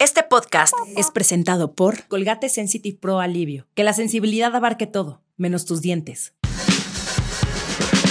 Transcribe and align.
Este 0.00 0.22
podcast 0.22 0.74
es 0.96 1.10
presentado 1.10 1.74
por 1.74 2.06
Colgate 2.06 2.48
Sensitive 2.48 2.96
Pro 3.00 3.18
Alivio. 3.18 3.66
Que 3.74 3.82
la 3.82 3.92
sensibilidad 3.92 4.54
abarque 4.54 4.86
todo, 4.86 5.22
menos 5.36 5.66
tus 5.66 5.82
dientes. 5.82 6.34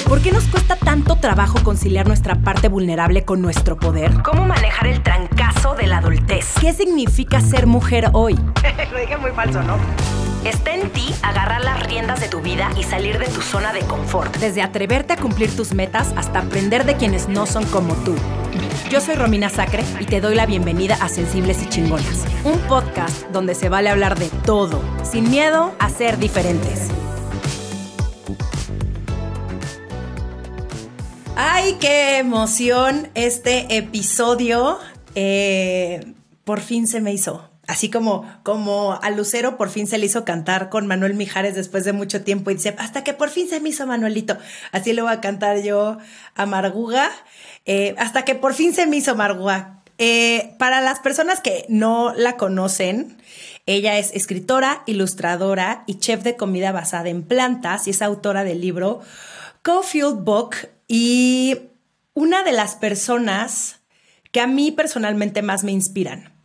¿Por 0.06 0.22
qué 0.22 0.34
nos 0.34 0.44
cuesta 0.48 0.76
tanto 0.76 1.16
trabajo 1.16 1.64
conciliar 1.64 2.06
nuestra 2.06 2.42
parte 2.42 2.68
vulnerable 2.68 3.24
con 3.24 3.42
nuestro 3.42 3.80
poder? 3.80 4.12
¿Cómo 4.22 4.46
manejar 4.46 4.88
el 4.88 5.02
trancazo 5.02 5.76
de 5.76 5.88
la 5.88 6.00
adultez? 6.00 6.56
¿Qué 6.60 6.74
significa 6.74 7.40
ser 7.40 7.68
mujer 7.68 8.10
hoy? 8.12 8.34
Lo 8.92 9.00
dije 9.00 9.16
muy 9.16 9.32
falso, 9.32 9.64
¿no? 9.64 9.78
Está 10.48 10.74
en 10.74 10.90
ti 10.94 11.14
agarrar 11.24 11.62
las 11.62 11.86
riendas 11.86 12.22
de 12.22 12.30
tu 12.30 12.40
vida 12.40 12.70
y 12.80 12.84
salir 12.84 13.20
de 13.20 13.26
tu 13.26 13.42
zona 13.42 13.74
de 13.74 13.82
confort. 13.82 14.34
Desde 14.38 14.62
atreverte 14.62 15.12
a 15.12 15.18
cumplir 15.18 15.54
tus 15.54 15.74
metas 15.74 16.14
hasta 16.16 16.40
aprender 16.40 16.86
de 16.86 16.96
quienes 16.96 17.28
no 17.28 17.46
son 17.46 17.66
como 17.66 17.94
tú. 18.06 18.16
Yo 18.90 19.02
soy 19.02 19.16
Romina 19.16 19.50
Sacre 19.50 19.84
y 20.00 20.06
te 20.06 20.22
doy 20.22 20.36
la 20.36 20.46
bienvenida 20.46 20.96
a 21.02 21.10
Sensibles 21.10 21.62
y 21.64 21.68
Chingonas, 21.68 22.26
un 22.46 22.58
podcast 22.60 23.28
donde 23.34 23.56
se 23.56 23.68
vale 23.68 23.90
hablar 23.90 24.18
de 24.18 24.30
todo, 24.46 24.82
sin 25.04 25.30
miedo 25.30 25.74
a 25.80 25.90
ser 25.90 26.18
diferentes. 26.18 26.88
¡Ay, 31.36 31.76
qué 31.82 32.20
emoción! 32.20 33.10
Este 33.16 33.76
episodio 33.76 34.80
eh, 35.14 36.14
por 36.46 36.62
fin 36.62 36.88
se 36.88 37.02
me 37.02 37.12
hizo. 37.12 37.50
Así 37.68 37.90
como, 37.90 38.26
como 38.44 38.98
a 39.02 39.10
Lucero 39.12 39.58
por 39.58 39.70
fin 39.70 39.88
se 39.88 39.98
le 39.98 40.06
hizo 40.06 40.24
cantar 40.24 40.70
con 40.70 40.88
Manuel 40.88 41.16
Mijares 41.16 41.54
después 41.54 41.84
de 41.84 41.92
mucho 41.92 42.24
tiempo 42.24 42.50
y 42.50 42.56
dice, 42.56 42.76
hasta 42.80 43.04
que 43.04 43.14
por 43.14 43.30
fin 43.30 43.50
se 43.50 43.60
me 43.60 43.70
hizo 43.70 43.86
Manuelito. 43.86 44.38
Así 44.72 44.94
le 44.94 45.02
voy 45.02 45.12
a 45.12 45.20
cantar 45.20 45.62
yo 45.62 45.98
a 46.34 46.46
Marguga, 46.46 47.12
eh, 47.66 47.94
hasta 47.98 48.24
que 48.24 48.36
por 48.36 48.54
fin 48.54 48.74
se 48.74 48.88
me 48.88 48.96
hizo 48.96 49.16
Marguga. 49.16 49.84
Eh, 49.98 50.56
para 50.60 50.80
las 50.80 51.00
personas 51.00 51.42
que 51.42 51.66
no 51.68 52.14
la 52.16 52.38
conocen, 52.38 53.18
ella 53.66 53.98
es 53.98 54.12
escritora, 54.14 54.84
ilustradora 54.86 55.84
y 55.88 56.00
chef 56.00 56.24
de 56.24 56.38
comida 56.38 56.72
basada 56.72 57.10
en 57.10 57.24
plantas 57.24 57.88
y 57.88 57.90
es 57.90 58.02
autora 58.02 58.46
del 58.46 58.62
libro 58.62 59.02
Co-Fueled 59.62 60.24
Book 60.24 60.56
y 60.88 61.58
una 62.14 62.44
de 62.44 62.54
las 62.54 62.76
personas 62.76 63.82
que 64.32 64.40
a 64.40 64.48
mí 64.48 64.72
personalmente 64.72 65.42
más 65.42 65.66
me 65.66 65.74
inspiran. 65.74 66.37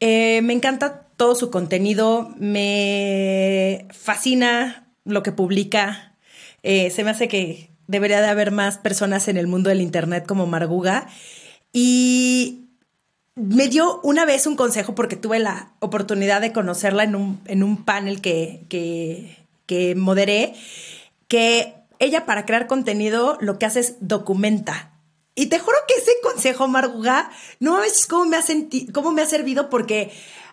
Eh, 0.00 0.40
me 0.42 0.52
encanta 0.52 1.06
todo 1.16 1.34
su 1.34 1.50
contenido, 1.50 2.34
me 2.38 3.86
fascina 3.90 4.88
lo 5.04 5.22
que 5.22 5.32
publica. 5.32 6.14
Eh, 6.62 6.90
se 6.90 7.04
me 7.04 7.10
hace 7.10 7.28
que 7.28 7.70
debería 7.86 8.20
de 8.20 8.28
haber 8.28 8.50
más 8.50 8.78
personas 8.78 9.28
en 9.28 9.36
el 9.36 9.46
mundo 9.46 9.70
del 9.70 9.80
Internet 9.80 10.26
como 10.26 10.46
Marguga. 10.46 11.06
Y 11.72 12.66
me 13.34 13.68
dio 13.68 14.00
una 14.02 14.24
vez 14.24 14.46
un 14.46 14.56
consejo 14.56 14.94
porque 14.94 15.16
tuve 15.16 15.38
la 15.38 15.72
oportunidad 15.80 16.40
de 16.40 16.52
conocerla 16.52 17.04
en 17.04 17.14
un, 17.62 17.84
panel 17.84 18.20
que, 18.20 18.64
que, 18.68 19.36
que 19.66 19.94
moderé, 19.94 20.54
que 21.28 21.74
ella 21.98 22.26
para 22.26 22.46
crear 22.46 22.66
contenido 22.66 23.38
lo 23.40 23.58
que 23.58 23.66
hace 23.66 23.80
es 23.80 23.96
documenta 24.00 24.95
y 25.36 25.46
te 25.46 25.58
juro 25.58 25.76
que 25.86 25.94
ese 25.94 26.12
consejo, 26.22 26.66
Marguga, 26.66 27.30
no 27.60 27.78
cómo 28.08 28.24
me 28.24 28.36
ha 28.36 28.42
cómo 28.92 29.12
me 29.12 29.22
ha 29.22 29.26
servido 29.26 29.68
porque 29.68 30.10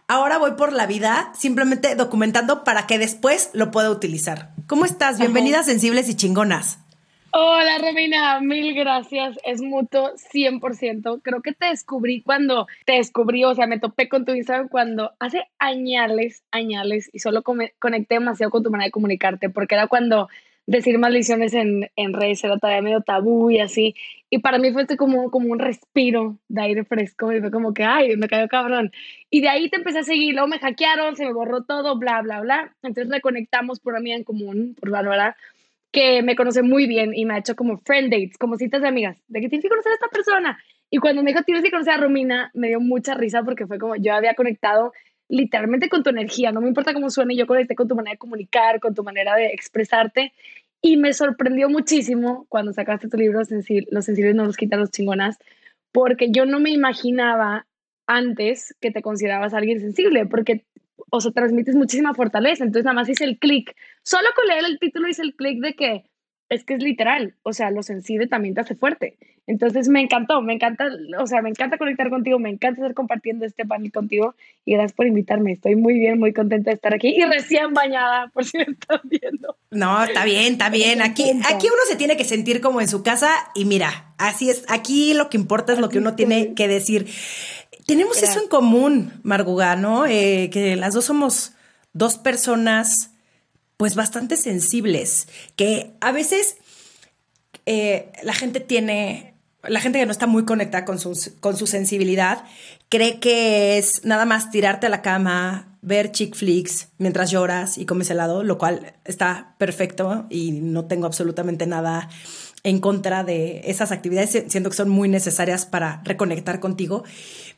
ahora 0.07 0.37
voy 0.37 0.51
por 0.51 0.73
la 0.73 0.85
vida 0.85 1.31
simplemente 1.35 1.95
documentando 1.95 2.63
para 2.65 2.85
que 2.85 2.99
después 2.99 3.49
lo 3.53 3.71
pueda 3.71 3.89
utilizar. 3.89 4.49
¿Cómo 4.67 4.85
estás? 4.85 5.19
Bienvenidas 5.19 5.65
sensibles 5.65 6.09
y 6.09 6.15
chingonas. 6.15 6.79
Hola 7.31 7.79
Romina, 7.79 8.41
mil 8.41 8.75
gracias. 8.75 9.39
Es 9.45 9.61
mutuo 9.61 10.11
100%. 10.33 11.21
Creo 11.23 11.41
que 11.41 11.53
te 11.53 11.67
descubrí 11.67 12.21
cuando 12.21 12.67
te 12.85 12.93
descubrí, 12.93 13.43
o 13.45 13.55
sea, 13.55 13.65
me 13.65 13.79
topé 13.79 14.09
con 14.09 14.25
tu 14.25 14.33
Instagram 14.33 14.67
cuando 14.67 15.13
hace 15.17 15.47
añales, 15.57 16.43
añales, 16.51 17.09
y 17.11 17.19
solo 17.19 17.41
conecté 17.41 18.15
demasiado 18.15 18.51
con 18.51 18.63
tu 18.63 18.69
manera 18.69 18.87
de 18.87 18.91
comunicarte, 18.91 19.49
porque 19.49 19.75
era 19.75 19.87
cuando 19.87 20.27
decir 20.65 20.97
maldiciones 20.97 21.53
en, 21.53 21.89
en 21.95 22.13
redes 22.13 22.43
era 22.43 22.57
todavía 22.57 22.81
medio 22.81 23.01
tabú 23.01 23.49
y 23.49 23.59
así. 23.59 23.95
Y 24.33 24.39
para 24.39 24.57
mí 24.57 24.71
fue 24.73 24.87
como, 24.97 25.29
como 25.29 25.51
un 25.51 25.59
respiro 25.59 26.39
de 26.47 26.63
aire 26.63 26.83
fresco 26.85 27.31
y 27.31 27.39
fue 27.39 27.51
como 27.51 27.71
que, 27.71 27.83
ay, 27.83 28.17
me 28.17 28.27
cayó 28.27 28.47
cabrón. 28.47 28.91
Y 29.29 29.41
de 29.41 29.49
ahí 29.49 29.69
te 29.69 29.75
empecé 29.77 29.99
a 29.99 30.03
seguir, 30.03 30.33
luego 30.33 30.47
me 30.47 30.57
hackearon, 30.57 31.15
se 31.15 31.23
me 31.23 31.33
borró 31.33 31.65
todo, 31.65 31.99
bla, 31.99 32.19
bla, 32.23 32.41
bla. 32.41 32.75
Entonces 32.81 33.13
reconectamos 33.13 33.79
por 33.79 34.01
mí 34.01 34.11
en 34.11 34.23
común, 34.23 34.75
por 34.79 34.89
Bárbara, 34.89 35.37
que 35.91 36.23
me 36.23 36.35
conoce 36.35 36.63
muy 36.63 36.87
bien 36.87 37.13
y 37.13 37.25
me 37.25 37.35
ha 37.35 37.37
hecho 37.37 37.55
como 37.55 37.77
friend 37.85 38.11
dates, 38.11 38.39
como 38.39 38.57
citas 38.57 38.81
de 38.81 38.87
amigas, 38.87 39.17
de 39.27 39.39
que 39.39 39.49
tienes 39.49 39.65
que 39.65 39.69
conocer 39.69 39.91
a 39.91 39.95
esta 39.95 40.07
persona. 40.07 40.57
Y 40.89 40.97
cuando 40.97 41.21
me 41.21 41.29
dijo, 41.29 41.43
tienes 41.43 41.63
que 41.63 41.69
conocer 41.69 41.93
a 41.93 41.97
Romina, 41.97 42.49
me 42.55 42.69
dio 42.69 42.79
mucha 42.79 43.13
risa 43.13 43.43
porque 43.43 43.67
fue 43.67 43.77
como 43.77 43.97
yo 43.97 44.15
había 44.15 44.33
conectado 44.33 44.93
literalmente 45.29 45.89
con 45.89 46.01
tu 46.01 46.09
energía, 46.09 46.51
no 46.51 46.59
me 46.59 46.69
importa 46.69 46.93
cómo 46.93 47.11
suene, 47.11 47.35
yo 47.35 47.45
conecté 47.45 47.75
con 47.75 47.87
tu 47.87 47.95
manera 47.95 48.13
de 48.13 48.17
comunicar, 48.17 48.79
con 48.79 48.95
tu 48.95 49.03
manera 49.03 49.35
de 49.35 49.47
expresarte 49.47 50.33
y 50.85 50.97
me 50.97 51.13
sorprendió 51.13 51.69
muchísimo 51.69 52.45
cuando 52.49 52.73
sacaste 52.73 53.07
tu 53.07 53.17
libro 53.17 53.39
Los 53.39 53.47
sensibles 54.05 54.35
no 54.35 54.45
los 54.45 54.57
quitan 54.57 54.81
los 54.81 54.91
chingonas, 54.91 55.39
porque 55.93 56.29
yo 56.29 56.45
no 56.45 56.59
me 56.59 56.71
imaginaba 56.71 57.65
antes 58.05 58.75
que 58.81 58.91
te 58.91 59.01
considerabas 59.01 59.53
alguien 59.53 59.79
sensible, 59.79 60.25
porque, 60.25 60.65
o 61.09 61.21
sea, 61.21 61.31
transmites 61.31 61.75
muchísima 61.75 62.13
fortaleza, 62.13 62.65
entonces 62.65 62.83
nada 62.83 62.95
más 62.95 63.07
hice 63.07 63.23
el 63.23 63.39
clic, 63.39 63.73
solo 64.03 64.27
con 64.35 64.45
leer 64.45 64.65
el 64.65 64.77
título 64.77 65.07
hice 65.07 65.21
el 65.21 65.35
clic 65.35 65.61
de 65.61 65.73
que 65.73 66.03
es 66.49 66.63
que 66.63 66.75
es 66.75 66.83
literal, 66.83 67.35
o 67.43 67.53
sea, 67.53 67.71
lo 67.71 67.83
sensible 67.83 68.27
también 68.27 68.53
te 68.53 68.61
hace 68.61 68.75
fuerte. 68.75 69.17
Entonces 69.45 69.89
me 69.89 69.99
encantó, 69.99 70.41
me 70.41 70.53
encanta, 70.53 70.87
o 71.19 71.27
sea, 71.27 71.41
me 71.41 71.49
encanta 71.49 71.77
conectar 71.77 72.09
contigo, 72.09 72.39
me 72.39 72.49
encanta 72.49 72.81
estar 72.81 72.93
compartiendo 72.93 73.45
este 73.45 73.65
panel 73.65 73.91
contigo 73.91 74.35
y 74.63 74.73
gracias 74.73 74.93
por 74.93 75.05
invitarme. 75.05 75.51
Estoy 75.51 75.75
muy 75.75 75.95
bien, 75.95 76.17
muy 76.17 76.31
contenta 76.31 76.69
de 76.69 76.75
estar 76.75 76.93
aquí 76.93 77.09
y 77.09 77.23
recién 77.25 77.73
bañada, 77.73 78.27
por 78.33 78.45
si 78.45 78.57
me 78.57 78.63
están 78.63 79.01
viendo. 79.03 79.57
No, 79.69 80.03
está 80.03 80.23
bien, 80.23 80.53
está 80.53 80.69
bien. 80.69 81.01
Aquí, 81.01 81.23
aquí 81.45 81.67
uno 81.67 81.81
se 81.89 81.97
tiene 81.97 82.15
que 82.15 82.23
sentir 82.23 82.61
como 82.61 82.79
en 82.79 82.87
su 82.87 83.03
casa 83.03 83.29
y 83.53 83.65
mira, 83.65 84.13
así 84.17 84.49
es. 84.49 84.63
Aquí 84.69 85.13
lo 85.13 85.29
que 85.29 85.37
importa 85.37 85.73
es 85.73 85.79
lo 85.79 85.89
que 85.89 85.97
uno 85.97 86.15
tiene 86.15 86.53
que 86.53 86.69
decir. 86.69 87.07
Tenemos 87.85 88.23
eso 88.23 88.41
en 88.41 88.47
común, 88.47 89.11
Marguga, 89.23 89.75
¿no? 89.75 90.05
Eh, 90.05 90.49
que 90.53 90.77
las 90.77 90.93
dos 90.93 91.03
somos 91.03 91.53
dos 91.91 92.17
personas 92.17 93.12
pues 93.77 93.95
bastante 93.95 94.37
sensibles, 94.37 95.27
que 95.55 95.93
a 96.01 96.11
veces 96.11 96.57
eh, 97.65 98.11
la 98.23 98.33
gente 98.33 98.59
tiene, 98.59 99.35
la 99.63 99.79
gente 99.79 99.99
que 99.99 100.05
no 100.05 100.11
está 100.11 100.27
muy 100.27 100.45
conectada 100.45 100.85
con, 100.85 100.99
con 101.39 101.57
su 101.57 101.67
sensibilidad, 101.67 102.43
cree 102.89 103.19
que 103.19 103.77
es 103.77 104.05
nada 104.05 104.25
más 104.25 104.51
tirarte 104.51 104.87
a 104.87 104.89
la 104.89 105.01
cama, 105.01 105.77
ver 105.81 106.11
chick 106.11 106.35
flicks 106.35 106.89
mientras 106.97 107.31
lloras 107.31 107.77
y 107.77 107.85
comes 107.85 108.09
helado, 108.09 108.43
lo 108.43 108.57
cual 108.57 108.93
está 109.05 109.55
perfecto 109.57 110.25
y 110.29 110.51
no 110.51 110.85
tengo 110.85 111.05
absolutamente 111.05 111.67
nada 111.67 112.09
en 112.63 112.79
contra 112.79 113.23
de 113.23 113.61
esas 113.65 113.91
actividades, 113.91 114.45
siento 114.47 114.69
que 114.69 114.75
son 114.75 114.89
muy 114.89 115.09
necesarias 115.09 115.65
para 115.65 116.01
reconectar 116.05 116.61
contigo, 116.61 117.03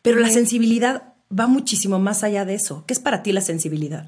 pero 0.01 0.19
la 0.19 0.29
sensibilidad 0.29 1.13
va 1.37 1.47
muchísimo 1.47 1.99
más 1.99 2.23
allá 2.23 2.43
de 2.45 2.55
eso. 2.55 2.83
¿Qué 2.87 2.93
es 2.93 2.99
para 2.99 3.21
ti 3.21 3.31
la 3.31 3.41
sensibilidad? 3.41 4.07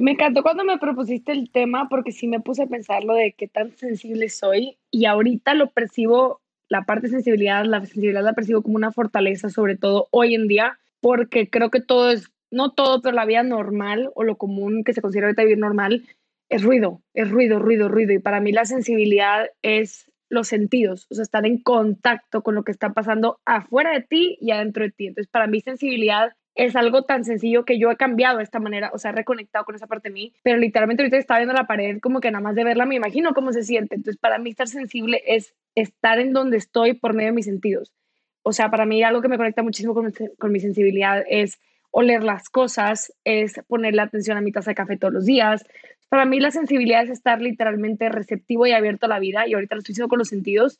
Me 0.00 0.12
encantó 0.12 0.42
cuando 0.42 0.64
me 0.64 0.78
propusiste 0.78 1.30
el 1.32 1.50
tema 1.50 1.90
porque 1.90 2.10
sí 2.10 2.26
me 2.26 2.40
puse 2.40 2.62
a 2.62 2.66
pensar 2.66 3.04
lo 3.04 3.12
de 3.12 3.32
qué 3.32 3.48
tan 3.48 3.76
sensible 3.76 4.30
soy 4.30 4.78
y 4.90 5.04
ahorita 5.04 5.52
lo 5.52 5.72
percibo, 5.72 6.40
la 6.70 6.86
parte 6.86 7.08
de 7.08 7.12
sensibilidad, 7.12 7.66
la 7.66 7.80
sensibilidad 7.80 8.24
la 8.24 8.32
percibo 8.32 8.62
como 8.62 8.76
una 8.76 8.92
fortaleza, 8.92 9.50
sobre 9.50 9.76
todo 9.76 10.08
hoy 10.10 10.34
en 10.34 10.48
día, 10.48 10.78
porque 11.02 11.50
creo 11.50 11.68
que 11.68 11.82
todo 11.82 12.12
es, 12.12 12.32
no 12.50 12.72
todo, 12.72 13.02
pero 13.02 13.14
la 13.14 13.26
vida 13.26 13.42
normal 13.42 14.10
o 14.14 14.24
lo 14.24 14.38
común 14.38 14.84
que 14.84 14.94
se 14.94 15.02
considera 15.02 15.26
ahorita 15.26 15.42
vivir 15.42 15.58
normal 15.58 16.06
es 16.48 16.62
ruido, 16.62 17.02
es 17.12 17.30
ruido, 17.30 17.58
ruido, 17.58 17.90
ruido. 17.90 18.14
Y 18.14 18.20
para 18.20 18.40
mí 18.40 18.52
la 18.52 18.64
sensibilidad 18.64 19.50
es 19.60 20.10
los 20.30 20.48
sentidos, 20.48 21.08
o 21.10 21.14
sea, 21.14 21.24
estar 21.24 21.44
en 21.44 21.58
contacto 21.58 22.42
con 22.42 22.54
lo 22.54 22.64
que 22.64 22.72
está 22.72 22.94
pasando 22.94 23.38
afuera 23.44 23.92
de 23.92 24.00
ti 24.00 24.38
y 24.40 24.52
adentro 24.52 24.82
de 24.82 24.92
ti. 24.92 25.08
Entonces, 25.08 25.30
para 25.30 25.46
mí 25.46 25.60
sensibilidad 25.60 26.32
es 26.60 26.76
algo 26.76 27.04
tan 27.04 27.24
sencillo 27.24 27.64
que 27.64 27.78
yo 27.78 27.90
he 27.90 27.96
cambiado 27.96 28.36
de 28.36 28.44
esta 28.44 28.60
manera, 28.60 28.90
o 28.92 28.98
sea, 28.98 29.12
he 29.12 29.14
reconectado 29.14 29.64
con 29.64 29.74
esa 29.74 29.86
parte 29.86 30.10
de 30.10 30.12
mí, 30.12 30.34
pero 30.42 30.58
literalmente 30.58 31.02
ahorita 31.02 31.16
está 31.16 31.38
viendo 31.38 31.54
la 31.54 31.66
pared 31.66 32.00
como 32.00 32.20
que 32.20 32.30
nada 32.30 32.42
más 32.42 32.54
de 32.54 32.64
verla 32.64 32.84
me 32.84 32.96
imagino 32.96 33.32
cómo 33.32 33.50
se 33.54 33.62
siente. 33.62 33.94
Entonces, 33.94 34.20
para 34.20 34.38
mí 34.38 34.50
estar 34.50 34.68
sensible 34.68 35.22
es 35.26 35.54
estar 35.74 36.18
en 36.18 36.34
donde 36.34 36.58
estoy 36.58 36.92
por 36.92 37.14
medio 37.14 37.30
de 37.30 37.36
mis 37.36 37.46
sentidos. 37.46 37.94
O 38.42 38.52
sea, 38.52 38.70
para 38.70 38.84
mí 38.84 39.02
algo 39.02 39.22
que 39.22 39.28
me 39.28 39.38
conecta 39.38 39.62
muchísimo 39.62 39.94
con, 39.94 40.12
con 40.38 40.52
mi 40.52 40.60
sensibilidad 40.60 41.24
es 41.30 41.58
oler 41.92 42.22
las 42.22 42.50
cosas, 42.50 43.14
es 43.24 43.58
ponerle 43.66 44.02
atención 44.02 44.36
a 44.36 44.42
mi 44.42 44.52
taza 44.52 44.72
de 44.72 44.74
café 44.74 44.98
todos 44.98 45.14
los 45.14 45.24
días. 45.24 45.64
Para 46.10 46.26
mí 46.26 46.40
la 46.40 46.50
sensibilidad 46.50 47.04
es 47.04 47.08
estar 47.08 47.40
literalmente 47.40 48.10
receptivo 48.10 48.66
y 48.66 48.72
abierto 48.72 49.06
a 49.06 49.08
la 49.08 49.18
vida 49.18 49.48
y 49.48 49.54
ahorita 49.54 49.76
lo 49.76 49.78
estoy 49.78 49.94
diciendo 49.94 50.10
con 50.10 50.18
los 50.18 50.28
sentidos, 50.28 50.78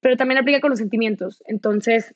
pero 0.00 0.18
también 0.18 0.40
aplica 0.40 0.60
con 0.60 0.68
los 0.68 0.78
sentimientos. 0.78 1.42
Entonces, 1.46 2.14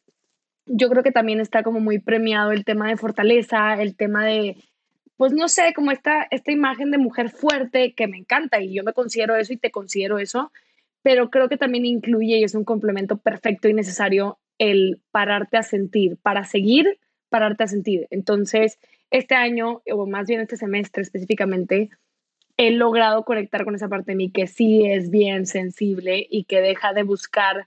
yo 0.67 0.89
creo 0.89 1.03
que 1.03 1.13
también 1.13 1.41
está 1.41 1.63
como 1.63 1.81
muy 1.81 1.99
premiado 1.99 2.53
el 2.53 2.65
tema 2.65 2.89
de 2.89 2.97
fortaleza, 2.97 3.81
el 3.81 3.97
tema 3.97 4.25
de, 4.25 4.57
pues 5.17 5.33
no 5.33 5.49
sé, 5.49 5.73
como 5.75 5.91
esta, 5.91 6.27
esta 6.31 6.53
imagen 6.53 6.91
de 6.91 6.99
mujer 6.99 7.31
fuerte 7.31 7.95
que 7.95 8.07
me 8.07 8.19
encanta 8.19 8.61
y 8.61 8.75
yo 8.75 8.85
me 8.85 8.93
considero 8.93 9.37
eso 9.37 9.53
y 9.53 9.57
te 9.57 9.71
considero 9.71 10.19
eso, 10.19 10.53
pero 11.03 11.31
creo 11.31 11.49
que 11.49 11.57
también 11.57 11.87
incluye 11.87 12.39
y 12.39 12.45
es 12.45 12.55
un 12.55 12.65
complemento 12.65 13.17
perfecto 13.17 13.69
y 13.69 13.75
necesario 13.75 14.39
el 14.59 15.01
pararte 15.11 15.57
a 15.57 15.63
sentir 15.63 16.17
para 16.17 16.45
seguir 16.45 16.99
para 17.29 17.47
darte 17.47 17.65
a 17.65 17.69
sentir. 17.69 18.07
Entonces, 18.11 18.79
este 19.11 19.35
año, 19.35 19.83
o 19.91 20.07
más 20.07 20.27
bien 20.27 20.41
este 20.41 20.57
semestre 20.57 21.03
específicamente, 21.03 21.91
he 22.57 22.71
logrado 22.71 23.25
conectar 23.25 23.65
con 23.65 23.75
esa 23.75 23.89
parte 23.89 24.13
de 24.13 24.17
mí 24.17 24.31
que 24.31 24.47
sí 24.47 24.87
es 24.87 25.11
bien 25.11 25.47
sensible 25.47 26.27
y 26.31 26.45
que 26.45 26.61
deja 26.61 26.93
de 26.93 27.03
buscar 27.03 27.67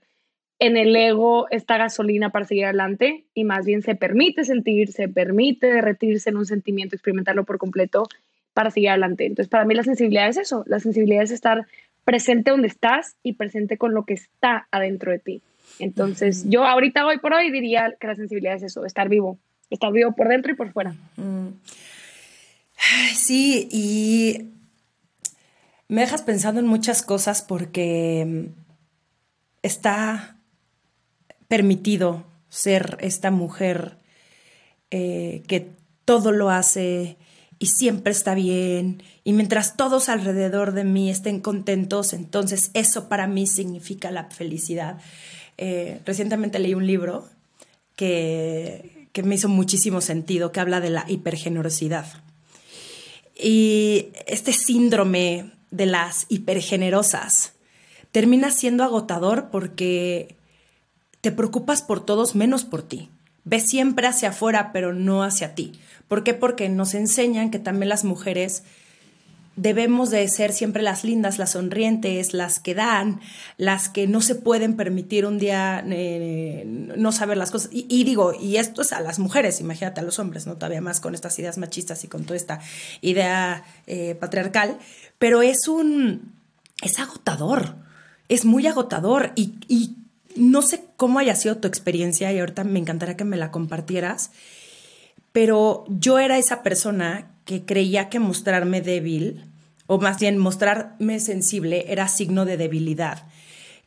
en 0.60 0.76
el 0.76 0.94
ego 0.94 1.48
esta 1.50 1.78
gasolina 1.78 2.30
para 2.30 2.44
seguir 2.44 2.66
adelante 2.66 3.24
y 3.34 3.44
más 3.44 3.64
bien 3.64 3.82
se 3.82 3.94
permite 3.94 4.44
sentir, 4.44 4.92
se 4.92 5.08
permite 5.08 5.66
derretirse 5.66 6.28
en 6.28 6.36
un 6.36 6.44
sentimiento, 6.46 6.94
experimentarlo 6.94 7.44
por 7.44 7.58
completo 7.58 8.06
para 8.52 8.70
seguir 8.70 8.90
adelante. 8.90 9.24
Entonces, 9.24 9.48
para 9.48 9.64
mí 9.64 9.74
la 9.74 9.82
sensibilidad 9.82 10.28
es 10.28 10.36
eso, 10.36 10.62
la 10.66 10.78
sensibilidad 10.78 11.22
es 11.22 11.30
estar 11.30 11.66
presente 12.04 12.50
donde 12.50 12.68
estás 12.68 13.16
y 13.22 13.32
presente 13.32 13.78
con 13.78 13.94
lo 13.94 14.04
que 14.04 14.14
está 14.14 14.68
adentro 14.70 15.10
de 15.10 15.18
ti. 15.18 15.42
Entonces, 15.78 16.44
yo 16.46 16.66
ahorita, 16.66 17.06
hoy 17.06 17.18
por 17.18 17.32
hoy, 17.32 17.50
diría 17.50 17.94
que 17.98 18.06
la 18.06 18.14
sensibilidad 18.14 18.54
es 18.54 18.62
eso, 18.62 18.84
estar 18.84 19.08
vivo, 19.08 19.38
estar 19.70 19.90
vivo 19.92 20.12
por 20.12 20.28
dentro 20.28 20.52
y 20.52 20.56
por 20.56 20.72
fuera. 20.72 20.94
Sí, 23.14 23.66
y 23.70 24.48
me 25.88 26.02
dejas 26.02 26.20
pensando 26.20 26.60
en 26.60 26.66
muchas 26.66 27.02
cosas 27.02 27.40
porque 27.40 28.48
está 29.62 30.36
permitido 31.50 32.22
ser 32.48 32.96
esta 33.00 33.32
mujer 33.32 33.96
eh, 34.92 35.42
que 35.48 35.72
todo 36.04 36.30
lo 36.30 36.48
hace 36.48 37.16
y 37.58 37.66
siempre 37.66 38.12
está 38.12 38.34
bien, 38.34 39.02
y 39.24 39.32
mientras 39.32 39.76
todos 39.76 40.08
alrededor 40.08 40.72
de 40.72 40.84
mí 40.84 41.10
estén 41.10 41.40
contentos, 41.40 42.12
entonces 42.12 42.70
eso 42.72 43.08
para 43.08 43.26
mí 43.26 43.48
significa 43.48 44.12
la 44.12 44.30
felicidad. 44.30 44.98
Eh, 45.58 46.00
recientemente 46.06 46.60
leí 46.60 46.72
un 46.72 46.86
libro 46.86 47.28
que, 47.96 49.08
que 49.12 49.24
me 49.24 49.34
hizo 49.34 49.48
muchísimo 49.48 50.00
sentido, 50.00 50.52
que 50.52 50.60
habla 50.60 50.80
de 50.80 50.90
la 50.90 51.04
hipergenerosidad. 51.08 52.06
Y 53.34 54.06
este 54.28 54.52
síndrome 54.52 55.50
de 55.72 55.86
las 55.86 56.26
hipergenerosas 56.28 57.54
termina 58.12 58.52
siendo 58.52 58.84
agotador 58.84 59.50
porque 59.50 60.36
te 61.20 61.32
preocupas 61.32 61.82
por 61.82 62.04
todos 62.04 62.34
menos 62.34 62.64
por 62.64 62.82
ti. 62.82 63.10
Ves 63.44 63.66
siempre 63.66 64.06
hacia 64.06 64.30
afuera, 64.30 64.70
pero 64.72 64.92
no 64.92 65.22
hacia 65.22 65.54
ti. 65.54 65.72
¿Por 66.08 66.24
qué? 66.24 66.34
Porque 66.34 66.68
nos 66.68 66.94
enseñan 66.94 67.50
que 67.50 67.58
también 67.58 67.88
las 67.88 68.04
mujeres 68.04 68.62
debemos 69.56 70.10
de 70.10 70.26
ser 70.28 70.52
siempre 70.52 70.82
las 70.82 71.04
lindas, 71.04 71.38
las 71.38 71.50
sonrientes, 71.50 72.32
las 72.32 72.60
que 72.60 72.74
dan, 72.74 73.20
las 73.58 73.88
que 73.88 74.06
no 74.06 74.22
se 74.22 74.34
pueden 74.34 74.74
permitir 74.74 75.26
un 75.26 75.38
día 75.38 75.84
eh, 75.86 76.64
no 76.66 77.12
saber 77.12 77.36
las 77.36 77.50
cosas. 77.50 77.70
Y, 77.72 78.04
digo, 78.04 78.32
y 78.32 78.56
esto 78.56 78.82
es 78.82 78.92
a 78.92 79.00
las 79.00 79.18
mujeres, 79.18 79.60
imagínate 79.60 80.00
a 80.00 80.04
los 80.04 80.18
hombres, 80.18 80.46
¿no? 80.46 80.54
Todavía 80.54 80.80
más 80.80 81.00
con 81.00 81.14
estas 81.14 81.38
ideas 81.38 81.58
machistas 81.58 82.04
y 82.04 82.08
con 82.08 82.24
toda 82.24 82.36
esta 82.36 82.60
idea 83.02 83.64
eh, 83.86 84.14
patriarcal, 84.14 84.78
pero 85.18 85.42
es 85.42 85.68
un, 85.68 86.32
es 86.82 86.98
agotador, 86.98 87.76
es 88.28 88.44
muy 88.44 88.66
agotador 88.66 89.32
y, 89.34 89.54
y 89.68 89.96
no 90.36 90.62
sé 90.62 90.84
cómo 91.00 91.18
haya 91.18 91.34
sido 91.34 91.56
tu 91.56 91.66
experiencia 91.66 92.30
y 92.30 92.38
ahorita 92.38 92.62
me 92.62 92.78
encantaría 92.78 93.16
que 93.16 93.24
me 93.24 93.38
la 93.38 93.50
compartieras, 93.50 94.32
pero 95.32 95.86
yo 95.88 96.18
era 96.18 96.36
esa 96.36 96.62
persona 96.62 97.30
que 97.46 97.64
creía 97.64 98.10
que 98.10 98.18
mostrarme 98.18 98.82
débil, 98.82 99.46
o 99.86 99.96
más 99.96 100.20
bien 100.20 100.36
mostrarme 100.36 101.18
sensible, 101.18 101.86
era 101.88 102.06
signo 102.06 102.44
de 102.44 102.58
debilidad, 102.58 103.26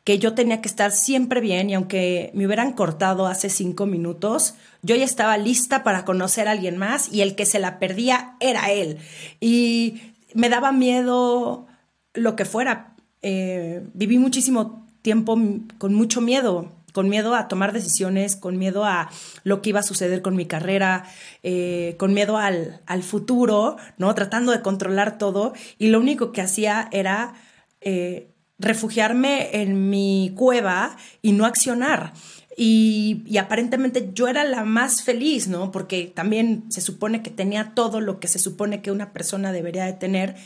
que 0.02 0.18
yo 0.18 0.34
tenía 0.34 0.60
que 0.60 0.66
estar 0.66 0.90
siempre 0.90 1.40
bien 1.40 1.70
y 1.70 1.74
aunque 1.74 2.32
me 2.34 2.46
hubieran 2.46 2.72
cortado 2.72 3.28
hace 3.28 3.48
cinco 3.48 3.86
minutos, 3.86 4.56
yo 4.82 4.96
ya 4.96 5.04
estaba 5.04 5.38
lista 5.38 5.84
para 5.84 6.04
conocer 6.04 6.48
a 6.48 6.50
alguien 6.50 6.78
más 6.78 7.12
y 7.12 7.20
el 7.20 7.36
que 7.36 7.46
se 7.46 7.60
la 7.60 7.78
perdía 7.78 8.34
era 8.40 8.72
él. 8.72 8.98
Y 9.38 10.00
me 10.34 10.48
daba 10.48 10.72
miedo 10.72 11.68
lo 12.12 12.34
que 12.34 12.44
fuera. 12.44 12.96
Eh, 13.22 13.86
viví 13.94 14.18
muchísimo 14.18 14.84
tiempo 15.00 15.38
con 15.78 15.94
mucho 15.94 16.20
miedo, 16.20 16.72
con 16.94 17.08
miedo 17.08 17.34
a 17.34 17.48
tomar 17.48 17.72
decisiones, 17.72 18.36
con 18.36 18.56
miedo 18.56 18.84
a 18.84 19.10
lo 19.42 19.60
que 19.60 19.70
iba 19.70 19.80
a 19.80 19.82
suceder 19.82 20.22
con 20.22 20.36
mi 20.36 20.46
carrera, 20.46 21.04
eh, 21.42 21.96
con 21.98 22.14
miedo 22.14 22.38
al, 22.38 22.82
al, 22.86 23.02
futuro, 23.02 23.76
¿no? 23.98 24.14
Tratando 24.14 24.52
de 24.52 24.62
controlar 24.62 25.18
todo 25.18 25.54
y 25.76 25.88
lo 25.88 25.98
único 25.98 26.30
que 26.30 26.40
hacía 26.40 26.88
era 26.92 27.34
eh, 27.80 28.28
refugiarme 28.60 29.60
en 29.60 29.90
mi 29.90 30.34
cueva 30.36 30.96
y 31.20 31.32
no 31.32 31.46
accionar. 31.46 32.12
Y, 32.56 33.24
y, 33.26 33.38
aparentemente 33.38 34.10
yo 34.14 34.28
era 34.28 34.44
la 34.44 34.62
más 34.62 35.02
feliz, 35.02 35.48
¿no? 35.48 35.72
Porque 35.72 36.12
también 36.14 36.66
se 36.68 36.80
supone 36.80 37.24
que 37.24 37.30
tenía 37.30 37.72
todo 37.74 38.00
lo 38.00 38.20
que 38.20 38.28
se 38.28 38.38
supone 38.38 38.82
que 38.82 38.92
una 38.92 39.12
persona 39.12 39.50
debería 39.50 39.84
de 39.84 39.94
tener 39.94 40.36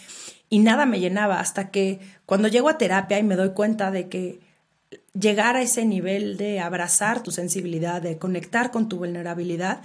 y 0.48 0.60
nada 0.60 0.86
me 0.86 0.98
llenaba 0.98 1.40
hasta 1.40 1.70
que 1.70 2.00
cuando 2.24 2.48
llego 2.48 2.70
a 2.70 2.78
terapia 2.78 3.18
y 3.18 3.22
me 3.22 3.36
doy 3.36 3.50
cuenta 3.50 3.90
de 3.90 4.08
que 4.08 4.47
llegar 5.18 5.56
a 5.56 5.62
ese 5.62 5.84
nivel 5.84 6.36
de 6.36 6.60
abrazar 6.60 7.22
tu 7.22 7.30
sensibilidad, 7.30 8.02
de 8.02 8.18
conectar 8.18 8.70
con 8.70 8.88
tu 8.88 8.98
vulnerabilidad, 8.98 9.82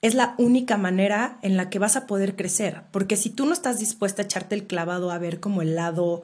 es 0.00 0.14
la 0.14 0.34
única 0.38 0.76
manera 0.76 1.38
en 1.42 1.56
la 1.56 1.70
que 1.70 1.78
vas 1.78 1.96
a 1.96 2.06
poder 2.06 2.36
crecer. 2.36 2.82
Porque 2.92 3.16
si 3.16 3.30
tú 3.30 3.46
no 3.46 3.52
estás 3.52 3.78
dispuesta 3.78 4.22
a 4.22 4.24
echarte 4.24 4.54
el 4.54 4.66
clavado 4.66 5.10
a 5.10 5.18
ver 5.18 5.40
como 5.40 5.62
el 5.62 5.74
lado 5.74 6.22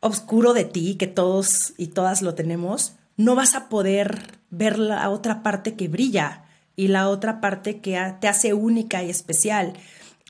oscuro 0.00 0.52
de 0.52 0.64
ti, 0.64 0.94
que 0.94 1.06
todos 1.06 1.74
y 1.76 1.88
todas 1.88 2.22
lo 2.22 2.34
tenemos, 2.34 2.94
no 3.16 3.34
vas 3.34 3.54
a 3.54 3.68
poder 3.68 4.38
ver 4.50 4.78
la 4.78 5.08
otra 5.10 5.42
parte 5.42 5.74
que 5.74 5.88
brilla 5.88 6.44
y 6.76 6.88
la 6.88 7.08
otra 7.08 7.40
parte 7.40 7.80
que 7.80 8.00
te 8.20 8.28
hace 8.28 8.54
única 8.54 9.02
y 9.02 9.10
especial. 9.10 9.74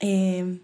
Eh, 0.00 0.60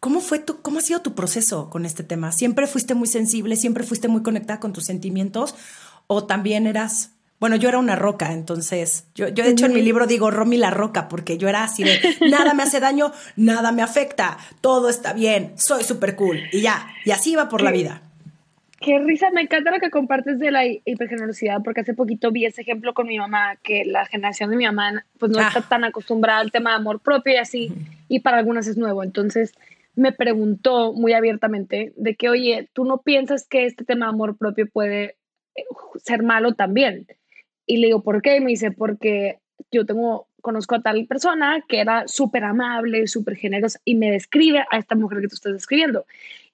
¿Cómo 0.00 0.20
fue 0.20 0.38
tu, 0.38 0.62
cómo 0.62 0.78
ha 0.78 0.82
sido 0.82 1.02
tu 1.02 1.14
proceso 1.14 1.68
con 1.68 1.84
este 1.84 2.02
tema? 2.02 2.32
¿Siempre 2.32 2.66
fuiste 2.66 2.94
muy 2.94 3.06
sensible, 3.06 3.54
siempre 3.56 3.84
fuiste 3.84 4.08
muy 4.08 4.22
conectada 4.22 4.58
con 4.58 4.72
tus 4.72 4.86
sentimientos 4.86 5.54
o 6.12 6.26
también 6.26 6.66
eras 6.66 7.12
bueno, 7.38 7.56
yo 7.56 7.70
era 7.70 7.78
una 7.78 7.96
roca, 7.96 8.34
entonces 8.34 9.08
yo, 9.14 9.28
yo 9.28 9.44
de 9.44 9.50
hecho 9.50 9.64
en 9.64 9.72
mi 9.72 9.80
libro 9.80 10.06
digo 10.06 10.30
Romy 10.30 10.58
la 10.58 10.70
roca, 10.70 11.08
porque 11.08 11.38
yo 11.38 11.48
era 11.48 11.64
así 11.64 11.84
de 11.84 11.98
nada 12.30 12.52
me 12.52 12.64
hace 12.64 12.80
daño, 12.80 13.12
nada 13.34 13.72
me 13.72 13.80
afecta, 13.80 14.36
todo 14.60 14.90
está 14.90 15.14
bien, 15.14 15.52
soy 15.56 15.82
súper 15.82 16.16
cool 16.16 16.38
y 16.52 16.60
ya, 16.60 16.88
y 17.06 17.12
así 17.12 17.32
iba 17.32 17.48
por 17.48 17.62
la 17.62 17.70
vida. 17.70 18.02
Qué 18.78 18.98
risa, 18.98 19.30
me 19.30 19.40
encanta 19.40 19.70
lo 19.70 19.78
que 19.78 19.88
compartes 19.88 20.38
de 20.38 20.50
la 20.50 20.66
hipergenerosidad, 20.66 21.62
porque 21.62 21.80
hace 21.80 21.94
poquito 21.94 22.30
vi 22.30 22.44
ese 22.44 22.60
ejemplo 22.60 22.92
con 22.92 23.06
mi 23.06 23.18
mamá, 23.18 23.56
que 23.62 23.84
la 23.86 24.04
generación 24.04 24.50
de 24.50 24.56
mi 24.56 24.66
mamá 24.66 25.06
pues 25.18 25.32
no 25.32 25.40
está 25.40 25.60
ah. 25.60 25.66
tan 25.66 25.84
acostumbrada 25.84 26.40
al 26.40 26.50
tema 26.50 26.70
de 26.70 26.76
amor 26.76 27.00
propio 27.00 27.32
y 27.32 27.36
así, 27.36 27.72
y 28.08 28.20
para 28.20 28.36
algunas 28.36 28.66
es 28.66 28.76
nuevo, 28.76 29.02
entonces 29.02 29.54
me 29.94 30.12
preguntó 30.12 30.92
muy 30.92 31.14
abiertamente 31.14 31.94
de 31.96 32.16
que, 32.16 32.28
oye, 32.28 32.68
¿tú 32.74 32.84
no 32.84 32.98
piensas 32.98 33.46
que 33.46 33.64
este 33.64 33.84
tema 33.84 34.06
de 34.06 34.10
amor 34.10 34.36
propio 34.36 34.68
puede 34.70 35.16
ser 36.02 36.22
malo 36.22 36.54
también? 36.54 37.06
Y 37.66 37.78
le 37.78 37.88
digo, 37.88 38.02
¿por 38.02 38.22
qué? 38.22 38.36
Y 38.36 38.40
me 38.40 38.50
dice, 38.50 38.72
porque 38.72 39.38
yo 39.70 39.86
tengo, 39.86 40.26
conozco 40.40 40.74
a 40.74 40.82
tal 40.82 41.06
persona 41.06 41.64
que 41.68 41.80
era 41.80 42.08
súper 42.08 42.44
amable, 42.44 43.06
súper 43.06 43.36
generosa 43.36 43.80
y 43.84 43.94
me 43.94 44.10
describe 44.10 44.64
a 44.70 44.78
esta 44.78 44.94
mujer 44.94 45.20
que 45.20 45.28
tú 45.28 45.34
estás 45.34 45.52
describiendo. 45.52 46.06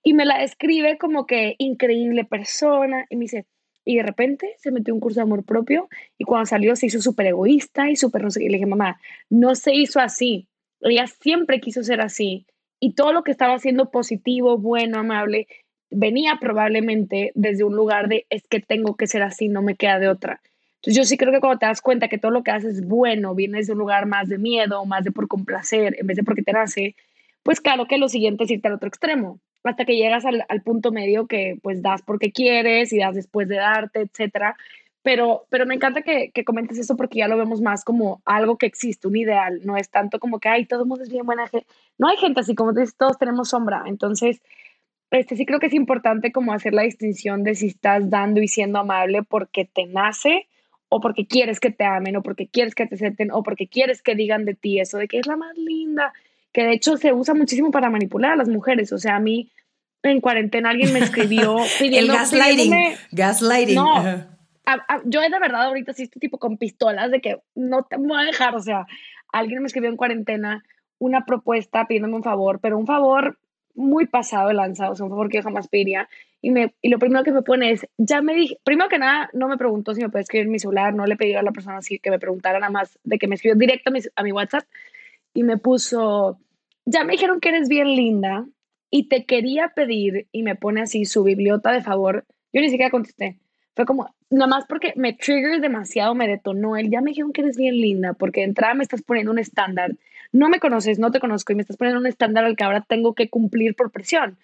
Y 0.02 0.12
me 0.12 0.24
la 0.24 0.38
describe 0.38 0.98
como 0.98 1.26
que 1.26 1.56
increíble 1.58 2.24
persona 2.24 3.06
y 3.10 3.16
me 3.16 3.22
dice, 3.22 3.46
y 3.84 3.96
de 3.96 4.02
repente 4.02 4.54
se 4.58 4.70
metió 4.70 4.92
un 4.92 5.00
curso 5.00 5.20
de 5.20 5.22
amor 5.22 5.44
propio 5.44 5.88
y 6.18 6.24
cuando 6.24 6.46
salió 6.46 6.76
se 6.76 6.86
hizo 6.86 7.00
súper 7.00 7.26
egoísta 7.26 7.90
y 7.90 7.96
súper 7.96 8.22
no 8.22 8.30
sé 8.30 8.44
Y 8.44 8.48
le 8.48 8.54
dije, 8.54 8.66
mamá, 8.66 9.00
no 9.30 9.54
se 9.54 9.74
hizo 9.74 10.00
así. 10.00 10.48
Ella 10.80 11.06
siempre 11.06 11.60
quiso 11.60 11.82
ser 11.82 12.00
así 12.00 12.46
y 12.80 12.92
todo 12.94 13.12
lo 13.12 13.22
que 13.22 13.30
estaba 13.30 13.54
haciendo 13.54 13.90
positivo, 13.90 14.58
bueno, 14.58 14.98
amable, 14.98 15.48
venía 15.90 16.38
probablemente 16.40 17.32
desde 17.34 17.64
un 17.64 17.76
lugar 17.76 18.08
de 18.08 18.26
es 18.30 18.46
que 18.48 18.60
tengo 18.60 18.96
que 18.96 19.06
ser 19.06 19.22
así, 19.22 19.48
no 19.48 19.62
me 19.62 19.76
queda 19.76 19.98
de 19.98 20.08
otra. 20.08 20.40
Entonces 20.76 20.96
yo 20.96 21.04
sí 21.04 21.16
creo 21.16 21.32
que 21.32 21.40
cuando 21.40 21.58
te 21.58 21.66
das 21.66 21.80
cuenta 21.80 22.08
que 22.08 22.18
todo 22.18 22.30
lo 22.30 22.42
que 22.42 22.50
haces 22.50 22.76
es 22.76 22.86
bueno, 22.86 23.34
viene 23.34 23.58
desde 23.58 23.72
un 23.72 23.78
lugar 23.78 24.06
más 24.06 24.28
de 24.28 24.38
miedo, 24.38 24.84
más 24.84 25.04
de 25.04 25.10
por 25.10 25.26
complacer, 25.28 25.96
en 25.98 26.06
vez 26.06 26.16
de 26.16 26.22
porque 26.22 26.42
te 26.42 26.52
nace, 26.52 26.94
pues 27.42 27.60
claro 27.60 27.86
que 27.86 27.98
lo 27.98 28.08
siguiente 28.08 28.44
es 28.44 28.50
irte 28.50 28.68
al 28.68 28.74
otro 28.74 28.88
extremo, 28.88 29.40
hasta 29.64 29.84
que 29.84 29.96
llegas 29.96 30.24
al, 30.24 30.44
al 30.48 30.62
punto 30.62 30.92
medio 30.92 31.26
que 31.26 31.58
pues 31.62 31.82
das 31.82 32.02
porque 32.02 32.30
quieres 32.32 32.92
y 32.92 32.98
das 32.98 33.14
después 33.14 33.48
de 33.48 33.56
darte, 33.56 34.00
etcétera. 34.00 34.56
Pero, 35.02 35.46
pero 35.50 35.66
me 35.66 35.74
encanta 35.74 36.02
que, 36.02 36.32
que, 36.32 36.44
comentes 36.44 36.78
eso 36.78 36.96
porque 36.96 37.18
ya 37.18 37.28
lo 37.28 37.36
vemos 37.36 37.60
más 37.60 37.84
como 37.84 38.20
algo 38.24 38.58
que 38.58 38.66
existe, 38.66 39.06
un 39.06 39.14
ideal, 39.16 39.60
no 39.64 39.76
es 39.76 39.88
tanto 39.88 40.18
como 40.18 40.40
que, 40.40 40.48
ay, 40.48 40.66
todo 40.66 40.82
el 40.82 40.88
mundo 40.88 41.04
es 41.04 41.10
bien 41.10 41.24
buena 41.24 41.46
gente, 41.46 41.66
no 41.96 42.08
hay 42.08 42.16
gente 42.16 42.40
así, 42.40 42.56
como 42.56 42.72
dices, 42.72 42.96
todos 42.96 43.16
tenemos 43.16 43.50
sombra, 43.50 43.84
entonces, 43.86 44.42
este 45.10 45.36
sí 45.36 45.46
creo 45.46 45.60
que 45.60 45.66
es 45.66 45.74
importante 45.74 46.32
como 46.32 46.52
hacer 46.52 46.74
la 46.74 46.82
distinción 46.82 47.44
de 47.44 47.54
si 47.54 47.68
estás 47.68 48.10
dando 48.10 48.42
y 48.42 48.48
siendo 48.48 48.78
amable 48.78 49.22
porque 49.22 49.64
te 49.64 49.86
nace 49.86 50.48
o 50.88 51.00
porque 51.00 51.26
quieres 51.26 51.60
que 51.60 51.70
te 51.70 51.84
amen 51.84 52.16
o 52.16 52.22
porque 52.22 52.48
quieres 52.48 52.74
que 52.74 52.86
te 52.86 52.94
acepten 52.94 53.30
o 53.32 53.42
porque 53.42 53.68
quieres 53.68 54.02
que 54.02 54.14
digan 54.14 54.44
de 54.44 54.54
ti 54.54 54.80
eso, 54.80 54.98
de 54.98 55.08
que 55.08 55.18
es 55.18 55.26
la 55.26 55.36
más 55.36 55.56
linda, 55.56 56.12
que 56.52 56.64
de 56.64 56.72
hecho 56.72 56.96
se 56.96 57.12
usa 57.12 57.34
muchísimo 57.34 57.70
para 57.70 57.90
manipular 57.90 58.32
a 58.32 58.36
las 58.36 58.48
mujeres, 58.48 58.92
o 58.92 58.98
sea, 58.98 59.16
a 59.16 59.20
mí 59.20 59.50
en 60.02 60.20
cuarentena 60.20 60.70
alguien 60.70 60.92
me 60.92 61.00
escribió 61.00 61.56
pidiendo, 61.78 62.12
el 62.12 62.18
gaslighting, 62.18 62.74
gaslighting. 63.10 63.74
No, 63.74 64.02
yo 65.04 65.20
de 65.20 65.38
verdad 65.40 65.64
ahorita 65.64 65.92
sí 65.92 66.04
estoy 66.04 66.20
tipo 66.20 66.38
con 66.38 66.56
pistolas 66.56 67.10
de 67.10 67.20
que 67.20 67.38
no 67.54 67.84
te 67.84 67.96
voy 67.96 68.20
a 68.20 68.24
dejar, 68.24 68.54
o 68.54 68.60
sea, 68.60 68.86
alguien 69.32 69.60
me 69.60 69.66
escribió 69.66 69.90
en 69.90 69.96
cuarentena 69.96 70.64
una 70.98 71.24
propuesta 71.24 71.86
pidiéndome 71.86 72.16
un 72.16 72.22
favor, 72.22 72.60
pero 72.60 72.78
un 72.78 72.86
favor 72.86 73.38
muy 73.76 74.06
pasado 74.06 74.48
de 74.48 74.54
lanzado, 74.54 74.92
o 74.92 74.94
sea, 74.96 75.04
un 75.04 75.10
favor 75.10 75.28
que 75.28 75.42
jamás 75.42 75.68
pediría. 75.68 76.08
Y, 76.42 76.50
me, 76.50 76.74
y 76.82 76.88
lo 76.88 76.98
primero 76.98 77.24
que 77.24 77.32
me 77.32 77.42
pone 77.42 77.72
es, 77.72 77.86
ya 77.98 78.22
me 78.22 78.34
dije, 78.34 78.58
primero 78.64 78.88
que 78.88 78.98
nada, 78.98 79.30
no 79.32 79.48
me 79.48 79.56
preguntó 79.56 79.94
si 79.94 80.02
me 80.02 80.08
puede 80.08 80.22
escribir 80.22 80.46
en 80.46 80.52
mi 80.52 80.58
celular, 80.58 80.94
no 80.94 81.06
le 81.06 81.16
pedí 81.16 81.34
a 81.34 81.42
la 81.42 81.52
persona 81.52 81.78
así 81.78 81.98
que 81.98 82.10
me 82.10 82.18
preguntara 82.18 82.58
nada 82.58 82.70
más, 82.70 82.98
de 83.04 83.18
que 83.18 83.28
me 83.28 83.34
escribió 83.34 83.56
directo 83.56 83.90
a 83.90 83.92
mi, 83.92 84.00
a 84.14 84.22
mi 84.22 84.32
WhatsApp 84.32 84.64
y 85.34 85.42
me 85.42 85.58
puso, 85.58 86.38
ya 86.84 87.04
me 87.04 87.12
dijeron 87.12 87.40
que 87.40 87.50
eres 87.50 87.68
bien 87.68 87.88
linda 87.88 88.46
y 88.90 89.08
te 89.08 89.26
quería 89.26 89.72
pedir, 89.74 90.28
y 90.32 90.42
me 90.42 90.54
pone 90.54 90.80
así 90.80 91.04
su 91.04 91.24
bibliota 91.24 91.72
de 91.72 91.82
favor, 91.82 92.24
yo 92.52 92.60
ni 92.60 92.70
siquiera 92.70 92.90
contesté. 92.90 93.38
Fue 93.76 93.84
como, 93.84 94.14
nada 94.30 94.46
más 94.46 94.64
porque 94.66 94.94
me 94.96 95.12
trigger 95.12 95.60
demasiado, 95.60 96.14
me 96.14 96.26
detonó 96.26 96.76
él. 96.78 96.90
Ya 96.90 97.02
me 97.02 97.10
dijeron 97.10 97.32
que 97.32 97.42
eres 97.42 97.58
bien 97.58 97.76
linda, 97.76 98.14
porque 98.14 98.40
de 98.40 98.46
entrada 98.46 98.72
me 98.72 98.82
estás 98.82 99.02
poniendo 99.02 99.30
un 99.30 99.38
estándar. 99.38 99.94
No 100.32 100.48
me 100.48 100.60
conoces, 100.60 100.98
no 100.98 101.10
te 101.10 101.20
conozco 101.20 101.52
y 101.52 101.56
me 101.56 101.62
estás 101.62 101.76
poniendo 101.76 102.00
un 102.00 102.06
estándar 102.06 102.46
al 102.46 102.56
que 102.56 102.64
ahora 102.64 102.80
tengo 102.88 103.14
que 103.14 103.28
cumplir 103.28 103.76
por 103.76 103.92
presión. 103.92 104.38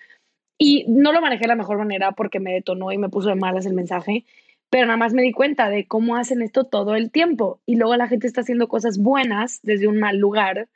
Y 0.59 0.85
no 0.87 1.13
lo 1.13 1.23
manejé 1.23 1.43
de 1.43 1.49
la 1.49 1.57
mejor 1.57 1.79
manera 1.79 2.13
porque 2.13 2.41
me 2.41 2.53
detonó 2.53 2.93
y 2.93 2.99
me 2.99 3.09
puso 3.09 3.31
de 3.31 3.35
malas 3.35 3.65
el 3.65 3.73
mensaje, 3.73 4.27
pero 4.69 4.87
nada 4.87 4.99
más 4.99 5.15
me 5.15 5.23
di 5.23 5.33
cuenta 5.33 5.71
de 5.71 5.87
cómo 5.87 6.17
hacen 6.17 6.43
esto 6.43 6.65
todo 6.65 6.95
el 6.95 7.11
tiempo. 7.11 7.59
Y 7.65 7.77
luego 7.77 7.97
la 7.97 8.09
gente 8.09 8.27
está 8.27 8.43
haciendo 8.43 8.69
cosas 8.69 8.99
buenas 8.99 9.61
desde 9.63 9.89
un 9.89 9.99
mal 9.99 10.19
lugar, 10.19 10.69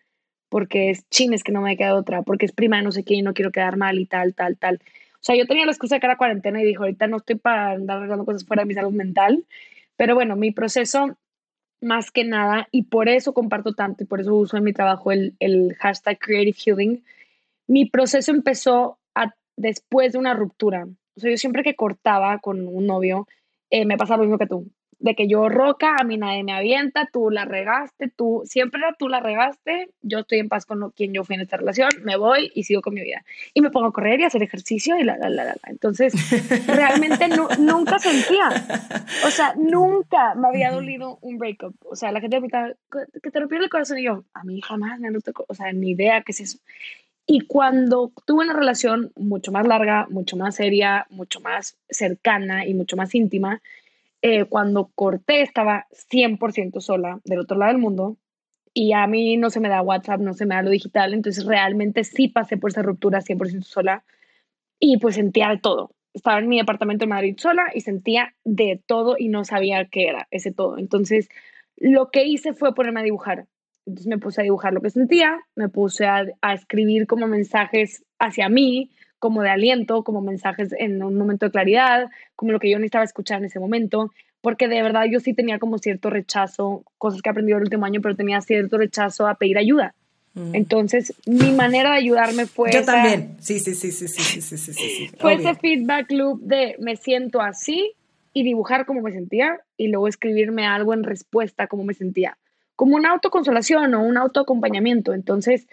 porque 0.48 0.88
es 0.88 1.06
chines 1.10 1.44
que 1.44 1.52
no 1.52 1.60
me 1.60 1.76
queda 1.76 1.94
otra, 1.94 2.22
porque 2.22 2.46
es 2.46 2.52
prima 2.52 2.78
de 2.78 2.84
no 2.84 2.92
sé 2.92 3.04
quién 3.04 3.20
y 3.20 3.22
no 3.22 3.34
quiero 3.34 3.52
quedar 3.52 3.76
mal 3.76 3.98
y 3.98 4.06
tal, 4.06 4.34
tal, 4.34 4.56
tal. 4.56 4.80
Sea, 5.26 5.34
yo 5.34 5.46
tenía 5.46 5.66
la 5.66 5.72
excusa 5.72 5.96
de 5.96 6.00
que 6.00 6.06
era 6.06 6.16
cuarentena 6.16 6.62
y 6.62 6.64
dijo, 6.64 6.84
ahorita 6.84 7.08
no 7.08 7.16
estoy 7.16 7.34
para 7.34 7.72
andar 7.72 7.96
arreglando 7.96 8.24
cosas 8.24 8.46
fuera 8.46 8.62
de 8.62 8.68
mi 8.68 8.74
salud 8.74 8.92
mental, 8.92 9.44
pero 9.96 10.14
bueno, 10.14 10.36
mi 10.36 10.52
proceso 10.52 11.18
más 11.80 12.12
que 12.12 12.22
nada, 12.22 12.68
y 12.70 12.84
por 12.84 13.08
eso 13.08 13.34
comparto 13.34 13.74
tanto 13.74 14.04
y 14.04 14.06
por 14.06 14.20
eso 14.20 14.36
uso 14.36 14.56
en 14.56 14.62
mi 14.62 14.72
trabajo 14.72 15.10
el, 15.10 15.34
el 15.40 15.74
hashtag 15.80 16.20
Creative 16.20 16.56
Healing, 16.56 17.04
mi 17.66 17.86
proceso 17.86 18.30
empezó 18.30 19.00
después 19.56 20.12
de 20.12 20.18
una 20.18 20.32
ruptura. 20.32 20.86
O 21.16 21.20
sea, 21.20 21.30
yo 21.32 21.36
siempre 21.38 21.64
que 21.64 21.74
cortaba 21.74 22.38
con 22.38 22.68
un 22.68 22.86
novio, 22.86 23.26
eh, 23.70 23.84
me 23.84 23.96
pasaba 23.96 24.18
lo 24.18 24.24
mismo 24.24 24.38
que 24.38 24.46
tú 24.46 24.70
de 24.98 25.14
que 25.14 25.28
yo 25.28 25.48
roca, 25.48 25.96
a 25.98 26.04
mí 26.04 26.16
nadie 26.16 26.42
me 26.42 26.52
avienta, 26.52 27.08
tú 27.12 27.30
la 27.30 27.44
regaste, 27.44 28.08
tú, 28.08 28.42
siempre 28.44 28.80
tú 28.98 29.08
la 29.08 29.20
regaste, 29.20 29.90
yo 30.02 30.20
estoy 30.20 30.38
en 30.38 30.48
paz 30.48 30.64
con 30.64 30.90
quien 30.90 31.12
yo 31.12 31.24
fui 31.24 31.34
en 31.34 31.42
esta 31.42 31.58
relación, 31.58 31.90
me 32.02 32.16
voy 32.16 32.50
y 32.54 32.64
sigo 32.64 32.80
con 32.80 32.94
mi 32.94 33.02
vida. 33.02 33.22
Y 33.52 33.60
me 33.60 33.70
pongo 33.70 33.88
a 33.88 33.92
correr 33.92 34.20
y 34.20 34.24
a 34.24 34.28
hacer 34.28 34.42
ejercicio 34.42 34.98
y 34.98 35.04
la, 35.04 35.18
la, 35.18 35.28
la, 35.28 35.44
la. 35.44 35.56
Entonces, 35.66 36.14
realmente 36.66 37.28
nunca 37.58 37.98
sentía, 37.98 38.48
o 39.26 39.30
sea, 39.30 39.54
nunca 39.58 40.34
me 40.34 40.48
había 40.48 40.70
dolido 40.70 41.18
un 41.20 41.38
breakup. 41.38 41.74
O 41.84 41.96
sea, 41.96 42.10
la 42.12 42.20
gente 42.20 42.40
me 42.40 42.48
preguntaba, 42.48 43.06
¿que 43.22 43.30
te 43.30 43.40
rompió 43.40 43.58
el 43.58 43.68
corazón? 43.68 43.98
Y 43.98 44.04
yo, 44.04 44.24
a 44.32 44.44
mí 44.44 44.60
jamás 44.60 44.98
me 44.98 45.10
tocó, 45.20 45.44
o 45.48 45.54
sea, 45.54 45.72
ni 45.72 45.90
idea 45.90 46.22
qué 46.22 46.32
es 46.32 46.40
eso. 46.40 46.58
Y 47.26 47.40
cuando 47.40 48.12
tuve 48.24 48.44
una 48.44 48.54
relación 48.54 49.10
mucho 49.16 49.50
más 49.50 49.66
larga, 49.66 50.06
mucho 50.08 50.36
más 50.36 50.54
seria, 50.54 51.06
mucho 51.10 51.40
más 51.40 51.76
cercana 51.90 52.64
y 52.64 52.72
mucho 52.72 52.96
más 52.96 53.14
íntima, 53.16 53.60
eh, 54.28 54.44
cuando 54.46 54.90
corté 54.92 55.42
estaba 55.42 55.86
100% 55.92 56.80
sola 56.80 57.20
del 57.24 57.38
otro 57.38 57.56
lado 57.56 57.70
del 57.70 57.80
mundo 57.80 58.16
y 58.74 58.92
a 58.92 59.06
mí 59.06 59.36
no 59.36 59.50
se 59.50 59.60
me 59.60 59.68
da 59.68 59.82
WhatsApp, 59.82 60.20
no 60.20 60.34
se 60.34 60.46
me 60.46 60.56
da 60.56 60.62
lo 60.62 60.70
digital, 60.70 61.14
entonces 61.14 61.46
realmente 61.46 62.02
sí 62.02 62.26
pasé 62.26 62.56
por 62.56 62.70
esa 62.70 62.82
ruptura 62.82 63.20
100% 63.20 63.62
sola 63.62 64.02
y 64.80 64.98
pues 64.98 65.14
sentía 65.14 65.56
todo. 65.62 65.92
Estaba 66.12 66.40
en 66.40 66.48
mi 66.48 66.58
departamento 66.58 67.04
en 67.04 67.10
Madrid 67.10 67.36
sola 67.38 67.70
y 67.72 67.82
sentía 67.82 68.34
de 68.42 68.82
todo 68.84 69.14
y 69.16 69.28
no 69.28 69.44
sabía 69.44 69.84
qué 69.84 70.08
era 70.08 70.26
ese 70.32 70.50
todo. 70.50 70.76
Entonces 70.76 71.28
lo 71.76 72.10
que 72.10 72.24
hice 72.24 72.52
fue 72.52 72.74
ponerme 72.74 72.98
a 72.98 73.04
dibujar. 73.04 73.46
Entonces 73.86 74.08
me 74.08 74.18
puse 74.18 74.40
a 74.40 74.42
dibujar 74.42 74.72
lo 74.72 74.80
que 74.80 74.90
sentía, 74.90 75.38
me 75.54 75.68
puse 75.68 76.04
a 76.04 76.52
escribir 76.52 77.06
como 77.06 77.28
mensajes 77.28 78.04
hacia 78.18 78.48
mí, 78.48 78.90
como 79.26 79.42
de 79.42 79.50
aliento, 79.50 80.04
como 80.04 80.20
mensajes 80.20 80.72
en 80.78 81.02
un 81.02 81.16
momento 81.16 81.46
de 81.46 81.50
claridad, 81.50 82.06
como 82.36 82.52
lo 82.52 82.60
que 82.60 82.70
yo 82.70 82.78
necesitaba 82.78 83.02
escuchar 83.02 83.40
en 83.40 83.46
ese 83.46 83.58
momento, 83.58 84.12
porque 84.40 84.68
de 84.68 84.80
verdad 84.80 85.06
yo 85.10 85.18
sí 85.18 85.34
tenía 85.34 85.58
como 85.58 85.78
cierto 85.78 86.10
rechazo, 86.10 86.84
cosas 86.96 87.20
que 87.20 87.28
he 87.28 87.32
aprendido 87.32 87.58
el 87.58 87.64
último 87.64 87.86
año, 87.86 88.00
pero 88.00 88.14
tenía 88.14 88.40
cierto 88.40 88.78
rechazo 88.78 89.26
a 89.26 89.34
pedir 89.34 89.58
ayuda. 89.58 89.96
Mm. 90.34 90.54
Entonces, 90.54 91.12
mi 91.26 91.50
manera 91.50 91.90
de 91.90 91.96
ayudarme 91.96 92.46
fue. 92.46 92.70
Yo 92.70 92.78
esa, 92.78 92.92
también. 92.92 93.36
Sí, 93.40 93.58
sí, 93.58 93.74
sí, 93.74 93.90
sí, 93.90 94.06
sí, 94.06 94.22
sí, 94.22 94.40
sí, 94.40 94.56
sí. 94.56 94.72
sí. 94.72 95.10
Fue 95.18 95.34
Obvio. 95.34 95.50
ese 95.50 95.58
feedback 95.58 96.12
loop 96.12 96.40
de 96.42 96.76
me 96.78 96.94
siento 96.94 97.40
así 97.40 97.94
y 98.32 98.44
dibujar 98.44 98.86
cómo 98.86 99.02
me 99.02 99.10
sentía 99.10 99.58
y 99.76 99.88
luego 99.88 100.06
escribirme 100.06 100.64
algo 100.64 100.94
en 100.94 101.02
respuesta 101.02 101.66
cómo 101.66 101.82
me 101.82 101.94
sentía. 101.94 102.38
Como 102.76 102.94
una 102.94 103.10
autoconsolación 103.10 103.92
o 103.94 104.04
un 104.04 104.16
autoacompañamiento. 104.16 105.12
Entonces, 105.12 105.66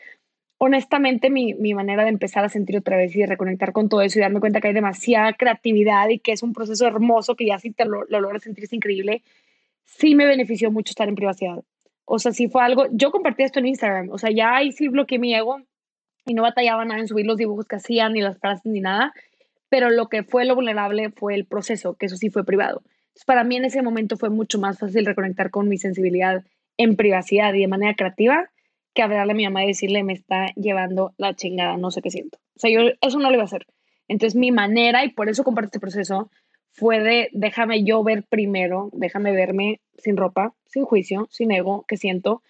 honestamente 0.66 1.30
mi, 1.30 1.74
manera 1.74 2.04
de 2.04 2.10
empezar 2.10 2.46
a 2.46 2.50
sentir 2.50 2.78
otra 2.78 2.96
vez 2.96 3.14
y 3.14 3.20
de 3.20 3.26
reconectar 3.26 3.74
con 3.74 3.90
todo 3.90 4.02
eso 4.02 4.18
y 4.18 4.22
darme 4.22 4.40
cuenta 4.40 4.62
que 4.62 4.70
hay 4.70 4.74
demasiada 4.74 5.34
creatividad 5.34 6.08
y 6.08 6.20
que 6.20 6.32
es 6.32 6.42
un 6.42 6.54
proceso 6.54 6.88
hermoso 6.88 7.36
que 7.36 7.48
ya 7.48 7.60
si 7.60 7.72
te 7.72 7.84
lo, 7.84 8.06
lo 8.06 8.22
logras 8.22 8.44
sentir 8.44 8.64
es 8.64 8.72
increíble, 8.72 9.24
sí 9.84 10.16
me 10.16 10.26
benefició 10.26 10.72
mucho 10.72 10.92
estar 10.92 11.10
en 11.10 11.16
privacidad. 11.16 11.62
O 12.06 12.18
sea, 12.18 12.32
sí 12.32 12.48
fue 12.48 12.64
algo, 12.64 12.88
yo 12.92 13.12
compartí 13.12 13.44
esto 13.44 13.60
en 13.60 13.66
Instagram, 13.66 14.10
o 14.10 14.18
sea, 14.18 14.32
ya 14.32 14.56
ahí 14.56 14.72
sí 14.72 14.88
bloqueé 14.88 15.20
mi 15.20 15.36
ego 15.36 15.60
y 16.26 16.34
no 16.34 16.44
batallaba 16.44 16.86
nada 16.86 17.02
en 17.02 17.10
subir 17.10 17.26
los 17.26 17.36
dibujos 17.36 17.68
que 17.68 17.76
hacían, 17.76 18.14
ni 18.14 18.22
las 18.22 18.40
frases, 18.40 18.66
ni 18.66 18.80
nada, 18.80 19.14
pero 19.68 19.90
lo 19.90 20.08
que 20.08 20.24
fue 20.24 20.46
lo 20.46 20.56
vulnerable 20.56 21.10
fue 21.10 21.36
el 21.36 21.44
proceso, 21.44 21.96
que 21.96 22.06
eso 22.06 22.16
sí 22.16 22.30
fue 22.30 22.46
privado. 22.46 22.84
Entonces, 23.08 23.26
para 23.26 23.44
mí 23.44 23.58
en 23.58 23.66
ese 23.66 23.82
momento 23.82 24.16
fue 24.16 24.30
mucho 24.30 24.60
más 24.60 24.80
fácil 24.80 25.06
reconectar 25.06 25.50
con 25.50 25.68
mi 25.68 25.78
sensibilidad 25.78 26.46
en 26.78 26.96
privacidad 26.96 27.54
y 27.54 27.60
de 27.60 27.68
manera 27.68 27.96
creativa 27.96 28.50
que 28.94 29.02
hablarle 29.02 29.34
a 29.34 29.36
mi 29.36 29.44
mamá 29.46 29.64
y 29.64 29.68
decirle, 29.68 30.04
me 30.04 30.14
está 30.14 30.54
llevando 30.56 31.14
la 31.18 31.34
chingada, 31.36 31.78
no 31.78 31.92
sé 31.92 32.02
qué 32.02 32.12
siento. 32.12 32.38
O 32.56 32.60
sea, 32.60 32.70
yo 32.72 32.92
eso 33.02 33.20
no 33.20 33.30
lo 33.30 33.34
iba 33.34 33.44
a 33.44 33.46
hacer. 33.46 33.66
Entonces, 34.08 34.36
mi 34.36 34.52
manera, 34.52 35.04
y 35.06 35.10
por 35.10 35.30
eso 35.30 35.44
comparto 35.44 35.68
este 35.68 35.80
proceso, 35.80 36.30
fue 36.72 37.00
de 37.00 37.30
déjame 37.34 37.84
yo 37.84 38.04
ver 38.04 38.24
primero, 38.24 38.90
déjame 38.94 39.32
verme 39.32 39.80
sin 39.98 40.18
ropa, 40.18 40.54
sin 40.66 40.86
juicio, 40.86 41.28
sin 41.32 41.52
ego, 41.52 41.86
qué 41.88 41.98
siento. 41.98 42.42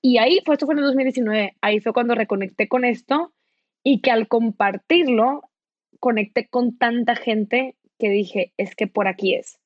Y 0.00 0.18
ahí 0.18 0.40
fue, 0.44 0.54
esto 0.54 0.66
fue 0.66 0.74
en 0.74 0.80
el 0.80 0.84
2019, 0.84 1.56
ahí 1.60 1.80
fue 1.80 1.92
cuando 1.92 2.14
reconecté 2.14 2.68
con 2.68 2.84
esto 2.84 3.32
y 3.82 4.00
que 4.00 4.10
al 4.10 4.28
compartirlo, 4.28 5.42
conecté 6.00 6.46
con 6.46 6.76
tanta 6.76 7.16
gente 7.16 7.76
que 7.98 8.10
dije, 8.10 8.52
es 8.56 8.74
que 8.76 8.86
por 8.86 9.08
aquí 9.08 9.34
es. 9.34 9.58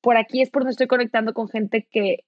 Por 0.00 0.16
aquí 0.16 0.42
es 0.42 0.50
por 0.50 0.62
donde 0.62 0.72
estoy 0.72 0.86
conectando 0.86 1.32
con 1.32 1.48
gente 1.48 1.86
que 1.90 2.24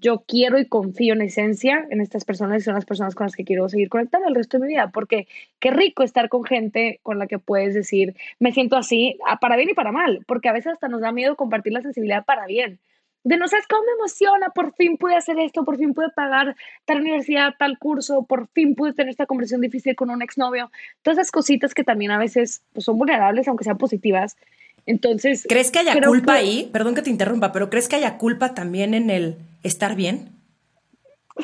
yo 0.00 0.24
quiero 0.26 0.58
y 0.58 0.66
confío 0.66 1.14
en 1.14 1.22
esencia 1.22 1.86
en 1.90 2.00
estas 2.00 2.24
personas 2.24 2.62
y 2.62 2.64
son 2.64 2.74
las 2.74 2.84
personas 2.84 3.14
con 3.14 3.26
las 3.26 3.36
que 3.36 3.44
quiero 3.44 3.68
seguir 3.68 3.88
conectando 3.88 4.28
el 4.28 4.34
resto 4.34 4.58
de 4.58 4.66
mi 4.66 4.72
vida, 4.72 4.90
porque 4.92 5.26
qué 5.60 5.70
rico 5.70 6.02
estar 6.02 6.28
con 6.28 6.44
gente 6.44 7.00
con 7.02 7.18
la 7.18 7.26
que 7.26 7.38
puedes 7.38 7.74
decir, 7.74 8.14
me 8.38 8.52
siento 8.52 8.76
así, 8.76 9.18
para 9.40 9.56
bien 9.56 9.70
y 9.70 9.74
para 9.74 9.92
mal, 9.92 10.24
porque 10.26 10.48
a 10.48 10.52
veces 10.52 10.72
hasta 10.72 10.88
nos 10.88 11.00
da 11.00 11.12
miedo 11.12 11.36
compartir 11.36 11.72
la 11.72 11.82
sensibilidad 11.82 12.24
para 12.24 12.46
bien. 12.46 12.80
De 13.24 13.36
no 13.36 13.46
sabes 13.46 13.68
cómo 13.68 13.82
me 13.84 13.92
emociona, 13.92 14.48
por 14.48 14.74
fin 14.74 14.96
pude 14.96 15.14
hacer 15.14 15.38
esto, 15.38 15.64
por 15.64 15.76
fin 15.78 15.94
pude 15.94 16.10
pagar 16.10 16.56
tal 16.84 17.00
universidad, 17.02 17.54
tal 17.56 17.78
curso, 17.78 18.24
por 18.24 18.48
fin 18.48 18.74
pude 18.74 18.94
tener 18.94 19.10
esta 19.10 19.26
conversación 19.26 19.60
difícil 19.60 19.94
con 19.94 20.10
un 20.10 20.22
exnovio. 20.22 20.72
Todas 21.02 21.18
esas 21.18 21.30
cositas 21.30 21.72
que 21.72 21.84
también 21.84 22.10
a 22.10 22.18
veces 22.18 22.64
pues, 22.72 22.84
son 22.84 22.98
vulnerables, 22.98 23.46
aunque 23.46 23.62
sean 23.62 23.78
positivas. 23.78 24.36
Entonces. 24.86 25.46
¿Crees 25.48 25.70
que 25.70 25.80
haya 25.80 26.00
culpa 26.00 26.34
ahí? 26.34 26.68
Perdón 26.72 26.94
que 26.94 27.02
te 27.02 27.10
interrumpa, 27.10 27.52
pero 27.52 27.70
¿crees 27.70 27.88
que 27.88 27.96
haya 27.96 28.18
culpa 28.18 28.54
también 28.54 28.94
en 28.94 29.10
el 29.10 29.36
estar 29.62 29.94
bien? 29.94 30.30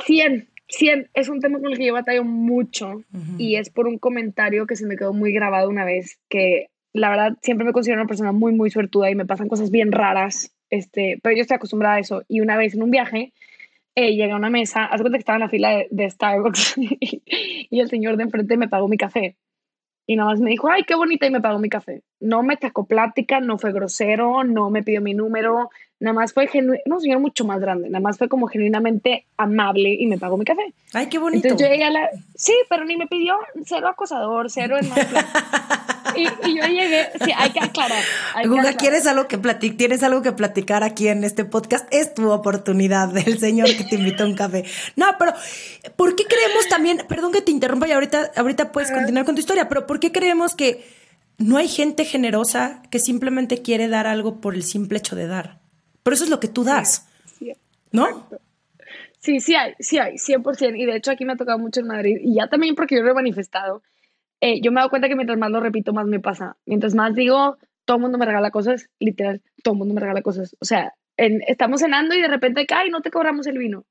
100, 0.06 0.48
100. 0.68 1.10
Es 1.14 1.28
un 1.28 1.40
tema 1.40 1.58
con 1.60 1.70
el 1.70 1.78
que 1.78 1.86
yo 1.86 1.92
batallo 1.92 2.24
mucho 2.24 3.02
y 3.38 3.56
es 3.56 3.70
por 3.70 3.86
un 3.86 3.98
comentario 3.98 4.66
que 4.66 4.76
se 4.76 4.86
me 4.86 4.96
quedó 4.96 5.12
muy 5.12 5.32
grabado 5.32 5.68
una 5.68 5.84
vez, 5.84 6.18
que 6.28 6.68
la 6.92 7.10
verdad 7.10 7.38
siempre 7.42 7.64
me 7.64 7.72
considero 7.72 8.00
una 8.00 8.08
persona 8.08 8.32
muy, 8.32 8.52
muy 8.52 8.70
suertuda 8.70 9.10
y 9.10 9.14
me 9.14 9.26
pasan 9.26 9.48
cosas 9.48 9.70
bien 9.70 9.92
raras, 9.92 10.52
este, 10.70 11.18
pero 11.22 11.36
yo 11.36 11.42
estoy 11.42 11.56
acostumbrada 11.56 11.96
a 11.96 12.00
eso. 12.00 12.22
Y 12.28 12.40
una 12.40 12.56
vez 12.56 12.74
en 12.74 12.82
un 12.82 12.90
viaje, 12.90 13.32
eh, 13.94 14.14
llegué 14.14 14.32
a 14.32 14.36
una 14.36 14.50
mesa, 14.50 14.84
haz 14.84 15.00
cuenta 15.00 15.18
que 15.18 15.22
estaba 15.22 15.36
en 15.36 15.42
la 15.42 15.48
fila 15.48 15.84
de, 15.90 16.10
Starbucks 16.10 16.76
y 17.68 17.80
el 17.80 17.88
señor 17.88 18.16
de 18.16 18.24
enfrente 18.24 18.56
me 18.56 18.68
pagó 18.68 18.88
mi 18.88 18.96
café. 18.96 19.36
Y 20.10 20.16
nada 20.16 20.30
más 20.30 20.40
me 20.40 20.48
dijo, 20.48 20.70
ay, 20.70 20.84
qué 20.84 20.94
bonita, 20.94 21.26
y 21.26 21.30
me 21.30 21.42
pagó 21.42 21.58
mi 21.58 21.68
café. 21.68 22.00
No 22.18 22.42
me 22.42 22.56
sacó 22.56 22.86
plática, 22.86 23.40
no 23.40 23.58
fue 23.58 23.74
grosero, 23.74 24.42
no 24.42 24.70
me 24.70 24.82
pidió 24.82 25.02
mi 25.02 25.12
número, 25.12 25.68
nada 26.00 26.14
más 26.14 26.32
fue 26.32 26.46
genuino, 26.46 26.82
no, 26.86 26.98
señor 26.98 27.20
mucho 27.20 27.44
más 27.44 27.60
grande, 27.60 27.90
nada 27.90 28.00
más 28.00 28.16
fue 28.16 28.26
como 28.26 28.46
genuinamente 28.46 29.26
amable 29.36 29.90
y 30.00 30.06
me 30.06 30.16
pagó 30.16 30.38
mi 30.38 30.46
café. 30.46 30.72
Ay, 30.94 31.10
qué 31.10 31.18
bonito. 31.18 31.46
Entonces 31.46 31.66
yo 31.66 31.70
llegué 31.70 31.84
a 31.84 31.90
la, 31.90 32.08
sí, 32.34 32.54
pero 32.70 32.86
ni 32.86 32.96
me 32.96 33.06
pidió 33.06 33.36
cero 33.66 33.88
acosador, 33.88 34.50
cero 34.50 34.78
en 34.80 34.88
más 34.88 34.98
y, 36.16 36.48
y, 36.48 36.56
yo 36.56 36.66
llegué, 36.66 37.08
sí, 37.24 37.32
hay 37.36 37.50
que 37.50 37.60
aclarar. 37.60 38.02
Guga, 38.44 38.72
¿quieres 38.74 39.06
algo 39.06 39.28
que 39.28 39.38
platic 39.38 39.76
tienes 39.76 40.02
algo 40.02 40.22
que 40.22 40.32
platicar 40.32 40.82
aquí 40.82 41.08
en 41.08 41.24
este 41.24 41.44
podcast? 41.44 41.86
Es 41.92 42.14
tu 42.14 42.30
oportunidad 42.30 43.08
del 43.08 43.38
señor 43.38 43.68
que 43.76 43.84
te 43.84 43.96
invitó 43.96 44.24
a 44.24 44.26
un 44.26 44.34
café. 44.34 44.64
No, 44.96 45.06
pero 45.18 45.32
¿por 45.96 46.16
qué 46.16 46.24
creemos 46.24 46.68
también, 46.68 47.02
perdón 47.08 47.32
que 47.32 47.42
te 47.42 47.50
interrumpa 47.50 47.88
y 47.88 47.92
ahorita, 47.92 48.32
ahorita 48.36 48.72
puedes 48.72 48.90
continuar 48.90 49.24
con 49.24 49.34
tu 49.34 49.40
historia, 49.40 49.68
pero 49.68 49.86
¿por 49.86 50.00
qué 50.00 50.12
creemos 50.12 50.54
que 50.54 50.84
no 51.38 51.56
hay 51.56 51.68
gente 51.68 52.04
generosa 52.04 52.82
que 52.90 52.98
simplemente 52.98 53.62
quiere 53.62 53.88
dar 53.88 54.06
algo 54.06 54.40
por 54.40 54.54
el 54.54 54.62
simple 54.62 54.98
hecho 54.98 55.16
de 55.16 55.26
dar? 55.26 55.60
Pero 56.02 56.14
eso 56.14 56.24
es 56.24 56.30
lo 56.30 56.40
que 56.40 56.48
tú 56.48 56.64
das, 56.64 57.06
¿no? 57.92 58.28
Sí, 59.20 59.40
sí 59.40 59.54
hay, 59.54 59.74
sí 59.78 59.98
hay, 59.98 60.14
100%. 60.14 60.78
Y 60.78 60.86
de 60.86 60.96
hecho 60.96 61.10
aquí 61.10 61.24
me 61.24 61.32
ha 61.32 61.36
tocado 61.36 61.58
mucho 61.58 61.80
en 61.80 61.86
Madrid. 61.86 62.18
Y 62.22 62.36
ya 62.36 62.48
también 62.48 62.74
porque 62.74 62.96
yo 62.96 63.02
lo 63.02 63.10
he 63.10 63.14
manifestado. 63.14 63.82
Eh, 64.40 64.60
yo 64.60 64.70
me 64.70 64.76
dado 64.76 64.90
cuenta 64.90 65.08
que 65.08 65.16
mientras 65.16 65.38
más 65.38 65.50
lo 65.50 65.60
repito, 65.60 65.92
más 65.92 66.06
me 66.06 66.20
pasa. 66.20 66.56
Mientras 66.66 66.94
más 66.94 67.14
digo, 67.14 67.56
todo 67.84 67.96
el 67.96 68.02
mundo 68.02 68.18
me 68.18 68.26
regala 68.26 68.50
cosas, 68.50 68.88
literal, 68.98 69.42
todo 69.62 69.74
el 69.74 69.78
mundo 69.78 69.94
me 69.94 70.00
regala 70.00 70.22
cosas. 70.22 70.56
O 70.60 70.64
sea, 70.64 70.94
estamos 71.16 71.80
cenando 71.80 72.14
y 72.14 72.20
de 72.22 72.28
repente, 72.28 72.66
ay, 72.70 72.90
no 72.90 73.00
te 73.00 73.10
cobramos 73.10 73.46
el 73.46 73.58
vino. 73.58 73.84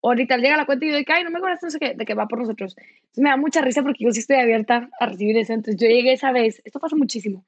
O 0.00 0.08
ahorita 0.08 0.36
llega 0.36 0.56
la 0.56 0.66
cuenta 0.66 0.84
y 0.84 0.90
yo 0.90 0.96
de 0.96 1.04
ay, 1.06 1.22
no 1.22 1.30
me 1.30 1.38
cobraste, 1.38 1.66
no 1.66 1.70
sé 1.70 1.78
qué, 1.78 1.94
de 1.94 2.04
que 2.04 2.14
va 2.14 2.26
por 2.26 2.40
nosotros. 2.40 2.74
Entonces 2.76 3.22
me 3.22 3.30
da 3.30 3.36
mucha 3.36 3.62
risa 3.62 3.82
porque 3.82 4.04
yo 4.04 4.10
sí 4.10 4.18
estoy 4.18 4.36
abierta 4.36 4.90
a 4.98 5.06
recibir 5.06 5.36
eso. 5.36 5.52
Entonces 5.52 5.80
yo 5.80 5.86
llegué 5.86 6.12
esa 6.12 6.32
vez, 6.32 6.60
esto 6.64 6.80
pasa 6.80 6.96
muchísimo, 6.96 7.44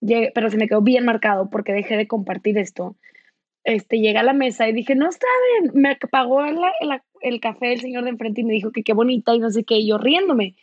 llegué, 0.00 0.30
pero 0.32 0.48
se 0.48 0.56
me 0.56 0.68
quedó 0.68 0.82
bien 0.82 1.04
marcado 1.04 1.50
porque 1.50 1.72
dejé 1.72 1.96
de 1.96 2.06
compartir 2.06 2.58
esto. 2.58 2.96
Este, 3.64 3.98
llegué 3.98 4.18
a 4.18 4.22
la 4.22 4.34
mesa 4.34 4.68
y 4.68 4.72
dije, 4.72 4.94
no 4.94 5.08
está 5.08 5.26
bien, 5.60 5.72
me 5.74 5.96
pagó 5.96 6.44
el, 6.44 6.58
el, 7.22 7.40
café 7.40 7.72
el 7.72 7.80
señor 7.80 8.04
de 8.04 8.10
enfrente 8.10 8.42
y 8.42 8.44
me 8.44 8.52
dijo 8.52 8.70
que 8.70 8.84
qué 8.84 8.92
bonita 8.92 9.34
y 9.34 9.40
no 9.40 9.50
sé 9.50 9.64
qué, 9.64 9.78
y 9.78 9.88
yo 9.88 9.98
riéndome. 9.98 10.54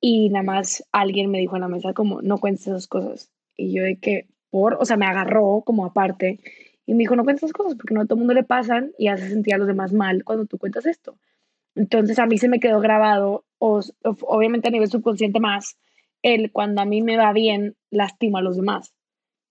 Y 0.00 0.28
nada 0.30 0.44
más 0.44 0.84
alguien 0.92 1.30
me 1.30 1.38
dijo 1.38 1.56
en 1.56 1.62
la 1.62 1.68
mesa 1.68 1.92
como, 1.92 2.22
no 2.22 2.38
cuentes 2.38 2.66
esas 2.66 2.86
cosas. 2.86 3.30
Y 3.56 3.72
yo 3.72 3.82
de 3.82 3.96
que, 3.96 4.26
por, 4.50 4.74
o 4.80 4.84
sea, 4.84 4.96
me 4.96 5.06
agarró 5.06 5.62
como 5.64 5.84
aparte 5.86 6.40
y 6.86 6.92
me 6.94 6.98
dijo, 6.98 7.16
no 7.16 7.24
cuentes 7.24 7.44
esas 7.44 7.52
cosas 7.52 7.74
porque 7.74 7.94
no 7.94 8.02
a 8.02 8.04
todo 8.04 8.14
el 8.14 8.20
mundo 8.20 8.34
le 8.34 8.44
pasan 8.44 8.92
y 8.98 9.08
hace 9.08 9.28
sentir 9.28 9.54
a 9.54 9.58
los 9.58 9.66
demás 9.66 9.92
mal 9.92 10.24
cuando 10.24 10.46
tú 10.46 10.58
cuentas 10.58 10.86
esto. 10.86 11.18
Entonces 11.74 12.18
a 12.18 12.26
mí 12.26 12.38
se 12.38 12.48
me 12.48 12.60
quedó 12.60 12.80
grabado, 12.80 13.44
o, 13.58 13.80
obviamente 14.22 14.68
a 14.68 14.70
nivel 14.70 14.88
subconsciente 14.88 15.40
más, 15.40 15.78
el 16.22 16.50
cuando 16.52 16.80
a 16.80 16.84
mí 16.84 17.02
me 17.02 17.16
va 17.16 17.32
bien, 17.32 17.76
lastima 17.90 18.38
a 18.38 18.42
los 18.42 18.56
demás. 18.56 18.94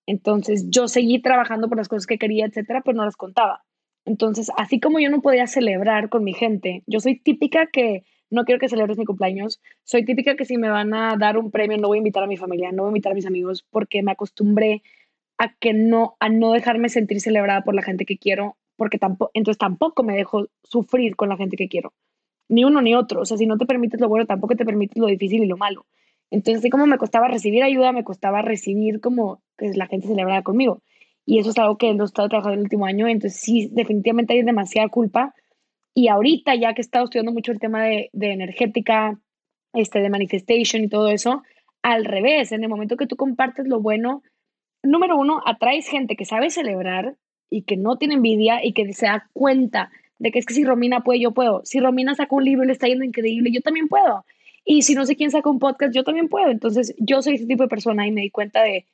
Entonces 0.07 0.69
yo 0.69 0.87
seguí 0.87 1.21
trabajando 1.21 1.67
por 1.67 1.77
las 1.77 1.87
cosas 1.87 2.07
que 2.07 2.17
quería, 2.17 2.45
etcétera, 2.45 2.81
pero 2.83 2.97
no 2.97 3.05
las 3.05 3.15
contaba. 3.15 3.63
Entonces, 4.05 4.51
así 4.57 4.79
como 4.79 4.99
yo 4.99 5.09
no 5.09 5.21
podía 5.21 5.47
celebrar 5.47 6.09
con 6.09 6.23
mi 6.23 6.33
gente, 6.33 6.83
yo 6.85 6.99
soy 6.99 7.19
típica 7.19 7.67
que 7.67 8.03
no 8.35 8.45
quiero 8.45 8.59
que 8.59 8.69
celebres 8.69 8.97
mi 8.97 9.05
cumpleaños, 9.05 9.61
soy 9.83 10.05
típica 10.05 10.35
que 10.35 10.45
si 10.45 10.57
me 10.57 10.69
van 10.69 10.93
a 10.93 11.15
dar 11.17 11.37
un 11.37 11.49
premio 11.49 11.77
no 11.77 11.87
voy 11.87 11.97
a 11.97 11.99
invitar 11.99 12.23
a 12.23 12.27
mi 12.27 12.37
familia, 12.37 12.71
no 12.71 12.83
voy 12.83 12.89
a 12.89 12.91
invitar 12.91 13.13
a 13.13 13.15
mis 13.15 13.25
amigos 13.25 13.65
porque 13.71 14.03
me 14.03 14.11
acostumbré 14.11 14.83
a 15.37 15.53
que 15.55 15.73
no 15.73 16.15
a 16.19 16.29
no 16.29 16.51
dejarme 16.51 16.89
sentir 16.89 17.19
celebrada 17.21 17.63
por 17.63 17.73
la 17.75 17.81
gente 17.81 18.05
que 18.05 18.17
quiero, 18.17 18.57
porque 18.75 18.99
tampoco 18.99 19.31
entonces 19.33 19.57
tampoco 19.57 20.03
me 20.03 20.15
dejo 20.15 20.47
sufrir 20.63 21.15
con 21.15 21.29
la 21.29 21.37
gente 21.37 21.57
que 21.57 21.67
quiero. 21.67 21.93
Ni 22.47 22.63
uno 22.63 22.81
ni 22.81 22.93
otro, 22.93 23.21
o 23.21 23.25
sea, 23.25 23.37
si 23.37 23.47
no 23.47 23.57
te 23.57 23.65
permites 23.65 23.99
lo 23.99 24.07
bueno, 24.07 24.27
tampoco 24.27 24.55
te 24.55 24.65
permites 24.65 24.97
lo 24.97 25.07
difícil 25.07 25.43
y 25.43 25.47
lo 25.47 25.57
malo. 25.57 25.85
Entonces, 26.31 26.59
así 26.59 26.69
como 26.69 26.85
me 26.85 26.97
costaba 26.97 27.27
recibir 27.27 27.63
ayuda, 27.63 27.91
me 27.91 28.03
costaba 28.03 28.41
recibir 28.41 28.99
como 28.99 29.41
que 29.57 29.71
la 29.73 29.87
gente 29.87 30.07
celebrara 30.07 30.43
conmigo. 30.43 30.81
Y 31.25 31.39
eso 31.39 31.49
es 31.49 31.57
algo 31.57 31.77
que 31.77 31.89
he 31.89 32.03
estado 32.03 32.29
trabajando 32.29 32.55
el 32.55 32.63
último 32.63 32.85
año. 32.85 33.07
Entonces, 33.07 33.39
sí, 33.39 33.69
definitivamente 33.71 34.33
hay 34.33 34.43
demasiada 34.43 34.89
culpa. 34.89 35.33
Y 35.95 36.09
ahorita, 36.09 36.53
ya 36.55 36.73
que 36.73 36.81
he 36.81 36.83
estado 36.83 37.05
estudiando 37.05 37.31
mucho 37.31 37.51
el 37.51 37.59
tema 37.59 37.83
de, 37.83 38.09
de 38.13 38.33
energética, 38.33 39.17
este, 39.73 40.01
de 40.01 40.09
manifestation 40.09 40.83
y 40.83 40.89
todo 40.89 41.09
eso, 41.09 41.41
al 41.81 42.05
revés, 42.05 42.51
en 42.51 42.63
el 42.63 42.69
momento 42.69 42.97
que 42.97 43.07
tú 43.07 43.15
compartes 43.15 43.67
lo 43.67 43.79
bueno, 43.79 44.21
número 44.83 45.17
uno, 45.17 45.41
atraes 45.45 45.87
gente 45.87 46.15
que 46.15 46.25
sabe 46.25 46.49
celebrar 46.49 47.15
y 47.49 47.63
que 47.63 47.77
no 47.77 47.97
tiene 47.97 48.15
envidia 48.15 48.63
y 48.63 48.73
que 48.73 48.91
se 48.93 49.05
da 49.05 49.29
cuenta 49.33 49.89
de 50.19 50.31
que 50.31 50.39
es 50.39 50.45
que 50.45 50.53
si 50.53 50.65
Romina 50.65 51.01
puede, 51.01 51.19
yo 51.19 51.31
puedo. 51.31 51.61
Si 51.63 51.79
Romina 51.79 52.13
sacó 52.13 52.37
un 52.37 52.45
libro 52.45 52.63
y 52.63 52.67
le 52.67 52.73
está 52.73 52.87
yendo 52.87 53.05
increíble, 53.05 53.51
yo 53.51 53.61
también 53.61 53.87
puedo. 53.87 54.25
Y 54.65 54.81
si 54.81 54.95
no 54.95 55.05
sé 55.05 55.15
quién 55.15 55.31
saca 55.31 55.49
un 55.49 55.59
podcast, 55.59 55.93
yo 55.93 56.03
también 56.03 56.27
puedo. 56.27 56.49
Entonces, 56.49 56.93
yo 56.97 57.21
soy 57.21 57.35
ese 57.35 57.45
tipo 57.45 57.63
de 57.63 57.69
persona 57.69 58.07
y 58.07 58.11
me 58.11 58.21
di 58.21 58.31
cuenta 58.31 58.63
de, 58.63 58.85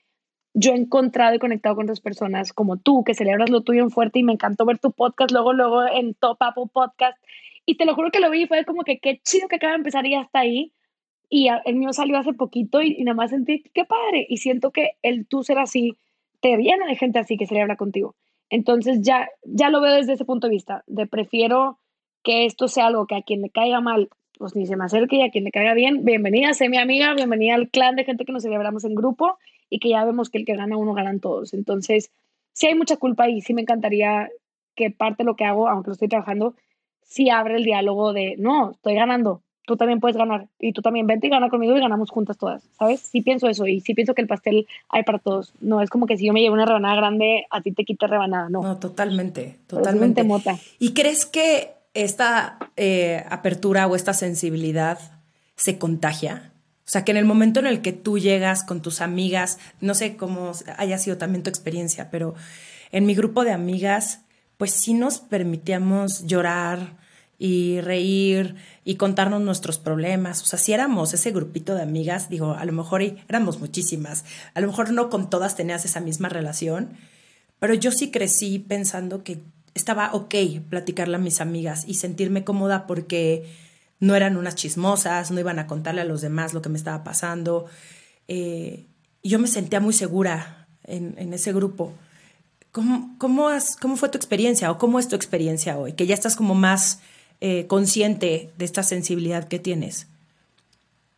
yo 0.54 0.74
he 0.74 0.76
encontrado 0.76 1.36
y 1.36 1.40
conectado 1.40 1.76
con 1.76 1.86
otras 1.86 2.02
personas 2.02 2.54
como 2.54 2.78
tú, 2.78 3.04
que 3.04 3.14
celebras 3.14 3.50
lo 3.50 3.62
tuyo 3.62 3.82
en 3.82 3.90
fuerte 3.90 4.20
y 4.20 4.24
me 4.24 4.34
encantó 4.34 4.66
ver 4.66 4.80
tu 4.80 4.92
podcast 4.92 5.32
luego, 5.32 5.54
luego 5.54 5.84
en 5.88 6.14
Top 6.14 6.38
Apple 6.42 6.66
Podcast. 6.72 7.18
Y 7.66 7.76
te 7.78 7.86
lo 7.86 7.96
juro 7.96 8.12
que 8.12 8.20
lo 8.20 8.30
vi 8.30 8.44
y 8.44 8.48
fue 8.48 8.66
como 8.66 8.84
que 8.84 9.00
qué 9.00 9.22
chido 9.24 9.48
que 9.48 9.56
acaba 9.56 9.74
de 9.74 9.78
empezar 9.78 10.06
y 10.06 10.12
ya 10.12 10.22
está 10.22 10.40
ahí. 10.40 10.74
Y 11.30 11.48
el 11.66 11.76
mío 11.76 11.94
salió 11.94 12.18
hace 12.18 12.34
poquito 12.34 12.82
y, 12.82 13.02
nada 13.04 13.16
más 13.16 13.30
sentí, 13.30 13.64
qué 13.74 13.86
padre. 13.86 14.26
Y 14.28 14.38
siento 14.38 14.72
que 14.72 14.92
el 15.02 15.26
tú 15.28 15.44
ser 15.44 15.60
así 15.60 15.96
te 16.42 16.58
llena 16.58 16.86
de 16.88 16.96
gente 16.96 17.20
así 17.20 17.38
que 17.38 17.48
celebra 17.48 17.78
contigo. 17.78 18.16
Entonces 18.50 19.02
ya, 19.02 19.30
ya 19.44 19.70
lo 19.70 19.80
veo 19.80 19.96
desde 19.96 20.14
ese 20.14 20.26
punto 20.26 20.48
de 20.48 20.52
vista, 20.52 20.84
de 20.88 21.08
prefiero 21.08 21.78
que 22.24 22.46
esto 22.46 22.68
sea 22.68 22.88
algo 22.88 23.08
que 23.08 23.16
a 23.16 23.22
quien 23.22 23.42
le 23.42 23.50
caiga 23.50 23.80
mal 23.80 24.10
pues 24.38 24.56
ni 24.56 24.66
se 24.66 24.76
me 24.76 24.86
acerque 24.86 25.18
y 25.18 25.22
a 25.22 25.30
quien 25.30 25.44
le 25.44 25.52
caiga 25.52 25.76
bien, 25.76 26.04
bienvenida, 26.04 26.56
sé 26.56 26.68
mi 26.68 26.78
amiga, 26.78 27.14
bienvenida 27.14 27.54
al 27.54 27.70
clan 27.70 27.96
de 27.96 28.06
gente 28.06 28.26
que 28.26 28.32
nos 28.32 28.42
celebramos 28.42 28.84
en 28.86 28.96
grupo 28.96 29.38
y 29.72 29.80
que 29.80 29.90
ya 29.90 30.06
vemos 30.06 30.30
que 30.30 30.38
el 30.38 30.46
que 30.46 30.56
gana 30.56 30.78
uno 30.78 30.94
ganan 30.94 31.20
todos. 31.20 31.56
Entonces, 31.56 32.12
sí 32.54 32.68
hay 32.68 32.76
mucha 32.76 32.98
culpa 32.98 33.28
y 33.28 33.42
sí 33.42 33.56
me 33.56 33.62
encantaría 33.62 34.30
que 34.76 34.92
parte 34.92 35.24
de 35.24 35.26
lo 35.26 35.36
que 35.36 35.46
hago, 35.46 35.68
aunque 35.68 35.90
lo 35.90 35.94
estoy 35.94 36.10
trabajando, 36.10 36.54
sí 37.02 37.32
abre 37.32 37.56
el 37.56 37.64
diálogo 37.64 38.14
de, 38.14 38.36
no, 38.38 38.72
estoy 38.72 38.96
ganando, 38.96 39.42
tú 39.66 39.78
también 39.78 40.00
puedes 40.00 40.18
ganar 40.18 40.48
y 40.60 40.74
tú 40.74 40.82
también 40.82 41.08
vente 41.08 41.28
y 41.28 41.30
gana 41.30 41.50
conmigo 41.50 41.76
y 41.76 41.80
ganamos 41.80 42.10
juntas 42.12 42.38
todas, 42.38 42.64
¿sabes? 42.78 43.00
Sí 43.00 43.22
pienso 43.22 43.48
eso 43.48 43.66
y 43.66 43.80
sí 43.80 43.94
pienso 43.94 44.14
que 44.14 44.22
el 44.22 44.28
pastel 44.28 44.68
hay 44.90 45.04
para 45.04 45.20
todos. 45.20 45.54
No 45.62 45.82
es 45.82 45.90
como 45.90 46.06
que 46.06 46.18
si 46.18 46.26
yo 46.26 46.34
me 46.34 46.42
llevo 46.42 46.54
una 46.54 46.66
rebanada 46.66 46.96
grande, 46.96 47.48
a 47.50 47.62
ti 47.62 47.72
te 47.72 47.86
quita 47.86 48.08
rebanada, 48.08 48.50
no. 48.50 48.62
No, 48.62 48.78
totalmente, 48.78 49.58
totalmente. 49.68 50.24
Mota. 50.24 50.58
¿Y 50.80 50.94
crees 50.94 51.26
que 51.26 51.72
esta 51.94 52.58
eh, 52.76 53.24
apertura 53.30 53.88
o 53.88 53.96
esta 53.96 54.14
sensibilidad 54.14 55.00
se 55.56 55.78
contagia. 55.78 56.51
Sea, 56.92 57.06
que 57.06 57.12
en 57.12 57.18
el 57.18 57.24
momento 57.24 57.62
en 57.62 57.68
el 57.68 57.82
que 57.82 57.94
tú 57.94 58.20
llegas 58.20 58.66
con 58.66 58.82
tus 58.82 59.00
amigas, 59.00 59.60
no 59.80 59.94
sé 59.94 60.18
cómo 60.18 60.52
haya 60.76 60.98
sido 60.98 61.18
también 61.18 61.42
tu 61.42 61.50
experiencia, 61.50 62.12
pero 62.12 62.36
en 62.92 63.06
mi 63.06 63.16
grupo 63.16 63.46
de 63.46 63.54
amigas, 63.54 64.20
pues 64.58 64.74
sí 64.74 64.94
nos 64.94 65.20
permitíamos 65.20 66.28
llorar 66.28 66.98
y 67.40 67.80
reír 67.80 68.56
y 68.84 68.96
contarnos 68.96 69.40
nuestros 69.40 69.78
problemas. 69.78 70.42
O 70.42 70.46
sea, 70.46 70.60
si 70.60 70.74
éramos 70.74 71.14
ese 71.14 71.32
grupito 71.32 71.76
de 71.76 71.84
amigas, 71.84 72.28
digo, 72.28 72.56
a 72.56 72.66
lo 72.66 72.74
mejor 72.74 73.02
éramos 73.30 73.62
muchísimas, 73.62 74.26
a 74.54 74.60
lo 74.60 74.68
mejor 74.68 74.92
no 74.92 75.10
con 75.10 75.30
todas 75.30 75.56
tenías 75.56 75.86
esa 75.86 76.02
misma 76.02 76.28
relación, 76.28 76.90
pero 77.60 77.74
yo 77.74 77.94
sí 77.94 78.12
crecí 78.12 78.60
pensando 78.60 79.24
que 79.24 79.40
estaba 79.76 80.12
ok 80.12 80.36
platicarle 80.70 81.16
a 81.16 81.20
mis 81.20 81.40
amigas 81.40 81.86
y 81.88 81.94
sentirme 81.94 82.44
cómoda 82.44 82.86
porque 82.86 83.46
no 84.02 84.16
eran 84.16 84.36
unas 84.36 84.56
chismosas, 84.56 85.32
no 85.32 85.40
iban 85.40 85.60
a 85.60 85.68
contarle 85.68 86.02
a 86.02 86.06
los 86.06 86.22
demás 86.22 86.54
lo 86.54 86.62
que 86.62 86.70
me 86.70 86.78
estaba 86.78 87.04
pasando. 87.04 87.68
Eh, 88.28 88.88
yo 89.24 89.40
me 89.40 89.48
sentía 89.48 89.80
muy 89.80 89.94
segura 89.94 90.68
en, 90.84 91.34
ese 91.34 91.54
grupo. 91.54 91.94
¿Cómo, 92.72 93.16
cómo, 93.20 93.50
¿Cómo, 93.80 93.96
fue 93.96 94.10
tu 94.10 94.18
experiencia 94.18 94.72
o 94.72 94.78
cómo 94.78 95.00
es 95.00 95.08
tu 95.08 95.16
experiencia 95.16 95.78
hoy? 95.78 95.94
Que 95.94 96.08
ya 96.08 96.16
estás 96.16 96.36
como 96.36 96.56
más 96.56 97.02
eh, 97.42 97.68
consciente 97.68 98.50
de 98.58 98.66
esta 98.66 98.82
sensibilidad 98.82 99.48
que 99.48 99.60
tienes. 99.60 100.08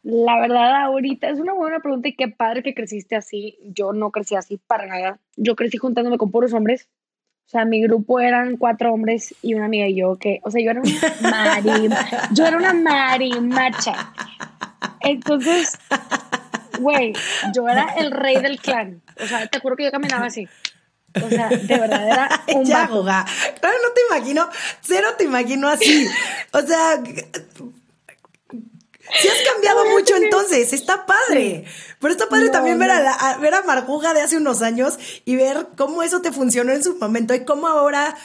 La 0.04 0.38
verdad, 0.42 0.84
ahorita 0.84 1.30
es 1.30 1.40
una 1.40 1.54
buena 1.54 1.80
pregunta 1.80 2.10
y 2.10 2.16
qué 2.16 2.28
padre 2.28 2.64
que 2.64 2.74
creciste 2.74 3.16
así. 3.16 3.58
Yo 3.64 3.94
no 3.94 4.12
crecí 4.12 4.36
así 4.36 4.60
para 4.68 4.86
nada. 4.86 5.20
Yo 5.38 5.56
crecí 5.56 5.78
juntándome 5.78 6.18
con 6.18 6.32
puros 6.32 6.52
hombres. 6.52 6.90
O 7.46 7.50
sea, 7.54 7.66
mi 7.66 7.82
grupo 7.82 8.20
eran 8.20 8.58
cuatro 8.58 8.94
hombres 8.94 9.36
y 9.42 9.54
una 9.54 9.66
amiga 9.66 9.88
y 9.88 9.96
yo, 9.96 10.16
que, 10.18 10.40
o 10.44 10.50
sea, 10.50 10.64
yo 10.64 10.72
era 10.72 10.82
una 10.82 11.30
mari, 11.30 11.90
yo 12.32 12.46
era 12.46 12.58
una 12.58 12.74
marimacha. 12.74 14.12
Entonces, 15.02 15.78
güey, 16.80 17.14
yo 17.54 17.68
era 17.68 17.94
el 17.98 18.12
rey 18.12 18.38
del 18.42 18.60
clan. 18.60 19.02
O 19.22 19.28
sea, 19.28 19.46
te 19.48 19.58
acuerdo 19.58 19.78
que 19.78 19.84
yo 19.84 19.92
caminaba 19.92 20.26
así. 20.26 20.48
O 21.22 21.30
sea, 21.30 21.48
de 21.50 21.80
verdad 21.80 22.08
era 22.08 22.44
un 22.56 22.66
ya, 22.66 22.88
Claro, 22.88 23.78
no 23.84 23.94
te 23.94 24.02
imagino, 24.10 24.50
cero 24.82 25.10
te 25.18 25.26
imagino 25.26 25.70
así. 25.70 26.08
O 26.54 26.62
sea, 26.62 27.04
Sí 29.20 29.28
has 29.28 29.54
cambiado 29.54 29.86
mucho 29.90 30.16
entonces, 30.16 30.74
está 30.74 31.06
padre. 31.06 31.66
Pero 32.00 32.14
está 32.14 32.28
padre 32.30 32.50
también 32.50 32.80
ver 32.80 32.92
a, 32.92 33.38
ver 33.38 33.54
a 33.54 34.14
de 34.14 34.22
hace 34.22 34.38
unos 34.38 34.62
años 34.62 34.98
y 35.26 35.36
ver 35.36 35.68
cómo 35.78 36.04
eso 36.04 36.22
te 36.22 36.32
funcionó 36.32 36.72
en 36.72 36.84
su 36.84 36.96
momento 36.98 37.34
y 37.34 37.46
cómo 37.46 37.68
ahora, 37.68 38.16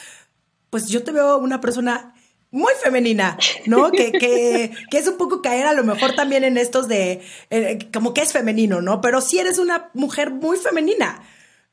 pues 0.69 0.87
yo 0.87 1.03
te 1.03 1.11
veo 1.11 1.37
una 1.37 1.61
persona 1.61 2.13
muy 2.51 2.73
femenina, 2.81 3.37
¿no? 3.67 3.91
que, 3.91 4.11
que, 4.11 4.71
que, 4.89 4.97
es 4.97 5.07
un 5.07 5.17
poco 5.17 5.41
caer 5.41 5.67
a 5.67 5.73
lo 5.73 5.83
mejor 5.83 6.15
también 6.15 6.43
en 6.43 6.57
estos 6.57 6.87
de, 6.87 7.21
eh, 7.51 7.77
como 7.93 8.13
que 8.13 8.21
es 8.21 8.33
femenino, 8.33 8.81
¿no? 8.81 9.01
Pero 9.01 9.21
sí 9.21 9.37
eres 9.37 9.59
una 9.59 9.91
mujer 9.93 10.31
muy 10.31 10.57
femenina. 10.57 11.21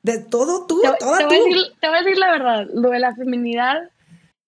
De 0.03 0.21
todo 0.21 0.67
tú, 0.67 0.83
te, 0.83 0.89
toda 1.01 1.19
te 1.19 1.25
Voy 1.25 1.35
a 1.35 1.39
decir, 1.39 1.57
te 1.81 1.89
voy 1.89 1.97
a 1.97 2.03
decir 2.03 2.19
la 2.19 2.31
verdad, 2.31 2.67
lo 2.73 2.91
de 2.91 3.01
la 3.01 3.15
feminidad 3.15 3.91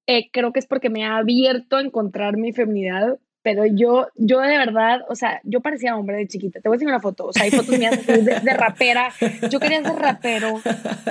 eh, 0.07 0.31
creo 0.31 0.53
que 0.53 0.61
es 0.61 0.67
porque 0.67 0.89
me 0.89 1.05
ha 1.05 1.17
abierto 1.17 1.77
a 1.77 1.83
encontrar 1.83 2.37
mi 2.37 2.53
feminidad 2.53 3.19
pero 3.43 3.65
yo, 3.67 4.09
yo 4.17 4.41
de 4.41 4.59
verdad, 4.59 5.03
o 5.09 5.15
sea, 5.15 5.41
yo 5.45 5.61
parecía 5.61 5.97
hombre 5.97 6.17
de 6.17 6.29
chiquita. 6.29 6.61
Te 6.61 6.69
voy 6.69 6.77
a 6.77 6.79
decir 6.79 6.89
una 6.89 7.01
foto, 7.01 7.27
o 7.27 7.33
sea, 7.33 7.45
hay 7.45 7.51
fotos 7.51 7.79
mías 7.79 8.07
de, 8.07 8.55
rapera. 8.55 9.13
Yo 9.51 9.61
quería 9.61 9.83
ser 9.83 9.95
rapero. 9.95 10.61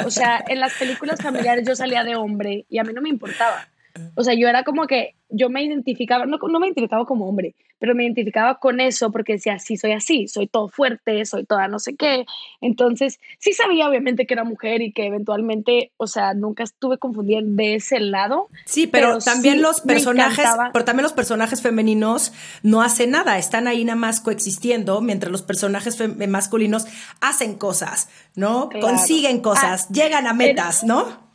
O 0.06 0.12
sea, 0.12 0.44
en 0.48 0.60
las 0.60 0.74
películas 0.74 1.22
familiares 1.22 1.66
yo 1.68 1.76
salía 1.76 2.04
de 2.04 2.16
hombre 2.16 2.66
y 2.70 2.80
a 2.80 2.84
mí 2.84 2.94
no 2.94 3.02
me 3.02 3.10
importaba. 3.10 3.68
O 4.16 4.24
sea, 4.24 4.34
yo 4.34 4.48
era 4.48 4.64
como 4.64 4.88
que 4.88 5.16
yo 5.30 5.50
me 5.50 5.64
identificaba, 5.64 6.26
no, 6.26 6.38
no 6.38 6.60
me 6.60 6.68
identificaba 6.68 7.06
como 7.06 7.28
hombre, 7.28 7.56
pero 7.80 7.94
me 7.94 8.04
identificaba 8.04 8.60
con 8.60 8.80
eso 8.80 9.12
porque 9.12 9.34
decía, 9.34 9.60
sí, 9.60 9.78
soy 9.78 9.92
así, 9.92 10.28
soy 10.28 10.48
todo 10.48 10.68
fuerte, 10.70 11.26
soy 11.26 11.46
toda 11.46 11.68
no 11.68 11.80
sé 11.80 11.96
qué. 11.96 12.26
Entonces, 12.62 13.20
sí 13.40 13.54
sabía 13.54 13.88
obviamente 13.88 14.26
que 14.26 14.34
era 14.34 14.44
mujer 14.44 14.82
y 14.82 14.92
que 14.92 15.06
eventualmente, 15.06 15.92
o 15.98 16.08
sea, 16.08 16.34
nunca 16.34 16.64
estuve 16.64 16.98
confundida 16.98 17.40
de 17.44 17.76
ese 17.76 18.00
lado. 18.00 18.48
Sí, 18.66 18.88
pero, 18.88 19.20
también 19.20 19.62
los 19.62 19.82
personajes, 19.82 20.48
pero 20.74 20.86
también 20.86 21.04
los 21.04 21.14
personajes 21.14 21.62
femeninos 21.62 22.34
no 22.64 22.82
hacen 22.82 23.12
nada, 23.12 23.38
están 23.38 23.68
ahí 23.68 23.84
nada 23.84 23.98
más 23.98 24.22
coexistiendo, 24.22 25.02
mientras 25.02 25.32
los 25.32 25.44
personajes 25.44 25.98
masculinos 26.28 26.86
hacen 27.22 27.56
cosas, 27.56 28.10
¿no? 28.36 28.70
Consiguen 28.82 29.42
cosas, 29.42 29.88
ah, 29.90 29.94
llegan 29.94 30.26
a 30.26 30.34
metas, 30.34 30.84
¿no? 30.84 31.28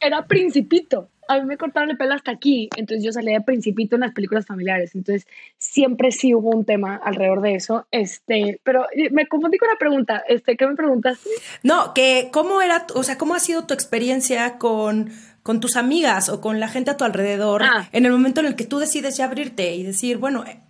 Era 0.00 0.26
principito 0.26 1.08
a 1.28 1.38
mí 1.38 1.44
me 1.44 1.56
cortaron 1.56 1.90
el 1.90 1.96
pelo 1.96 2.14
hasta 2.14 2.30
aquí, 2.30 2.68
entonces 2.76 3.04
yo 3.04 3.12
salía 3.12 3.38
de 3.38 3.44
principito 3.44 3.96
en 3.96 4.02
las 4.02 4.12
películas 4.12 4.46
familiares, 4.46 4.94
entonces 4.94 5.26
siempre 5.58 6.12
sí 6.12 6.34
hubo 6.34 6.50
un 6.50 6.64
tema 6.64 7.00
alrededor 7.02 7.40
de 7.40 7.54
eso, 7.54 7.86
este, 7.90 8.60
pero 8.62 8.86
eh, 8.92 9.10
me 9.10 9.26
confundí 9.26 9.58
con 9.58 9.68
la 9.68 9.76
pregunta, 9.76 10.22
este, 10.28 10.56
¿qué 10.56 10.66
me 10.66 10.74
preguntaste? 10.74 11.28
No, 11.62 11.94
que 11.94 12.30
cómo 12.32 12.62
era, 12.62 12.86
o 12.94 13.02
sea, 13.02 13.18
cómo 13.18 13.34
ha 13.34 13.40
sido 13.40 13.66
tu 13.66 13.74
experiencia 13.74 14.58
con, 14.58 15.10
con 15.42 15.60
tus 15.60 15.76
amigas 15.76 16.28
o 16.28 16.40
con 16.40 16.60
la 16.60 16.68
gente 16.68 16.90
a 16.90 16.96
tu 16.96 17.04
alrededor 17.04 17.62
ah. 17.62 17.88
en 17.92 18.06
el 18.06 18.12
momento 18.12 18.40
en 18.40 18.46
el 18.46 18.56
que 18.56 18.64
tú 18.64 18.78
decides 18.78 19.16
ya 19.16 19.26
abrirte 19.26 19.74
y 19.74 19.82
decir, 19.82 20.18
bueno, 20.18 20.44
eh, 20.44 20.60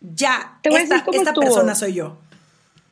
ya, 0.00 0.58
esta, 0.62 1.04
esta 1.12 1.34
persona 1.34 1.74
soy 1.74 1.94
yo. 1.94 2.18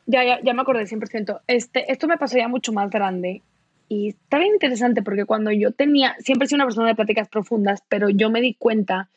Ya, 0.05 0.23
ya, 0.23 0.39
ya 0.41 0.53
me 0.53 0.63
acordé 0.63 0.85
100%. 0.85 1.41
Este, 1.45 1.91
esto 1.91 2.07
me 2.07 2.17
pasó 2.17 2.37
ya 2.37 2.47
mucho 2.47 2.73
más 2.73 2.89
grande 2.89 3.43
y 3.89 4.09
está 4.09 4.37
bien 4.37 4.53
interesante 4.53 5.01
porque 5.01 5.25
cuando 5.25 5.51
yo 5.51 5.71
tenía, 5.71 6.15
siempre 6.19 6.45
he 6.45 6.47
sido 6.47 6.57
una 6.57 6.65
persona 6.65 6.87
de 6.87 6.95
pláticas 6.95 7.27
profundas, 7.27 7.83
pero 7.89 8.09
yo 8.09 8.29
me 8.29 8.39
di 8.39 8.53
cuenta 8.53 9.09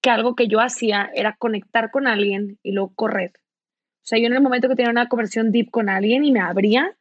que 0.00 0.08
algo 0.08 0.34
que 0.34 0.48
yo 0.48 0.60
hacía 0.60 1.10
era 1.14 1.36
conectar 1.36 1.90
con 1.90 2.06
alguien 2.06 2.58
y 2.62 2.72
luego 2.72 2.94
correr. 2.94 3.32
O 3.36 4.06
sea, 4.06 4.18
yo 4.18 4.26
en 4.26 4.32
el 4.32 4.40
momento 4.40 4.68
que 4.68 4.76
tenía 4.76 4.90
una 4.90 5.08
conversión 5.08 5.52
deep 5.52 5.70
con 5.70 5.90
alguien 5.90 6.24
y 6.24 6.32
me 6.32 6.40
abría, 6.40 6.96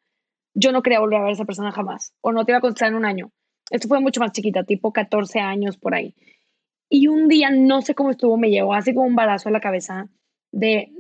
yo 0.54 0.74
no 0.74 0.82
quería 0.82 1.00
volver 1.00 1.20
a 1.20 1.22
ver 1.22 1.30
a 1.30 1.34
esa 1.34 1.46
persona 1.46 1.72
jamás. 1.72 2.14
O 2.20 2.34
no 2.34 2.46
te 2.46 2.52
iba 2.52 2.58
a 2.58 2.62
contestar 2.62 2.90
en 2.90 2.96
un 2.96 3.06
año. 3.06 3.32
Esto 3.70 3.88
fue 3.88 4.02
mucho 4.02 4.20
más 4.20 4.34
chiquita, 4.34 4.66
tipo 4.66 4.92
14 4.92 5.40
años 5.40 5.78
por 5.78 5.96
ahí. 5.96 6.16
Y 6.90 7.08
un 7.08 7.30
día, 7.30 7.50
no 7.50 7.82
sé 7.82 7.96
cómo 7.96 8.12
estuvo, 8.12 8.38
me 8.38 8.50
llegó 8.50 8.74
así 8.74 8.94
como 8.94 9.08
un 9.08 9.16
balazo 9.16 9.48
a 9.50 9.54
la 9.54 9.62
cabeza 9.62 10.10
de 10.52 10.92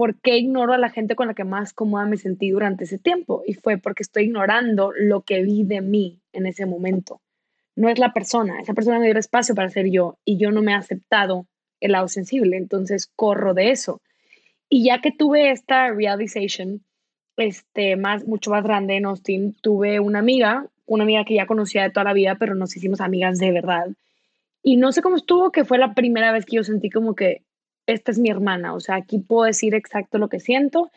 ¿por 0.00 0.18
qué 0.18 0.38
ignoro 0.38 0.72
a 0.72 0.78
la 0.78 0.88
gente 0.88 1.14
con 1.14 1.26
la 1.26 1.34
que 1.34 1.44
más 1.44 1.74
cómoda 1.74 2.06
me 2.06 2.16
sentí 2.16 2.48
durante 2.48 2.84
ese 2.84 2.96
tiempo? 2.96 3.42
Y 3.46 3.52
fue 3.52 3.76
porque 3.76 4.02
estoy 4.02 4.24
ignorando 4.24 4.92
lo 4.96 5.20
que 5.20 5.42
vi 5.42 5.62
de 5.62 5.82
mí 5.82 6.22
en 6.32 6.46
ese 6.46 6.64
momento. 6.64 7.20
No 7.76 7.90
es 7.90 7.98
la 7.98 8.14
persona, 8.14 8.62
esa 8.62 8.72
persona 8.72 8.98
me 8.98 9.04
dio 9.04 9.18
espacio 9.18 9.54
para 9.54 9.68
ser 9.68 9.90
yo 9.90 10.16
y 10.24 10.38
yo 10.38 10.52
no 10.52 10.62
me 10.62 10.72
he 10.72 10.74
aceptado 10.74 11.44
el 11.80 11.92
lado 11.92 12.08
sensible, 12.08 12.56
entonces 12.56 13.12
corro 13.14 13.52
de 13.52 13.72
eso. 13.72 14.00
Y 14.70 14.84
ya 14.84 15.02
que 15.02 15.12
tuve 15.12 15.50
esta 15.50 15.90
realization, 15.90 16.82
este, 17.36 17.96
más, 17.96 18.26
mucho 18.26 18.52
más 18.52 18.64
grande 18.64 18.96
en 18.96 19.04
Austin, 19.04 19.54
tuve 19.60 20.00
una 20.00 20.20
amiga, 20.20 20.66
una 20.86 21.04
amiga 21.04 21.26
que 21.26 21.34
ya 21.34 21.44
conocía 21.44 21.82
de 21.82 21.90
toda 21.90 22.04
la 22.04 22.14
vida, 22.14 22.36
pero 22.40 22.54
nos 22.54 22.74
hicimos 22.74 23.02
amigas 23.02 23.38
de 23.38 23.52
verdad. 23.52 23.88
Y 24.62 24.78
no 24.78 24.92
sé 24.92 25.02
cómo 25.02 25.16
estuvo, 25.16 25.52
que 25.52 25.66
fue 25.66 25.76
la 25.76 25.92
primera 25.92 26.32
vez 26.32 26.46
que 26.46 26.56
yo 26.56 26.64
sentí 26.64 26.88
como 26.88 27.14
que 27.14 27.42
esta 27.92 28.12
es 28.12 28.18
mi 28.18 28.30
hermana, 28.30 28.74
o 28.74 28.80
sea, 28.80 28.96
aquí 28.96 29.18
puedo 29.18 29.44
decir 29.44 29.74
exacto 29.74 30.18
lo 30.18 30.28
que 30.28 30.40
siento. 30.40 30.90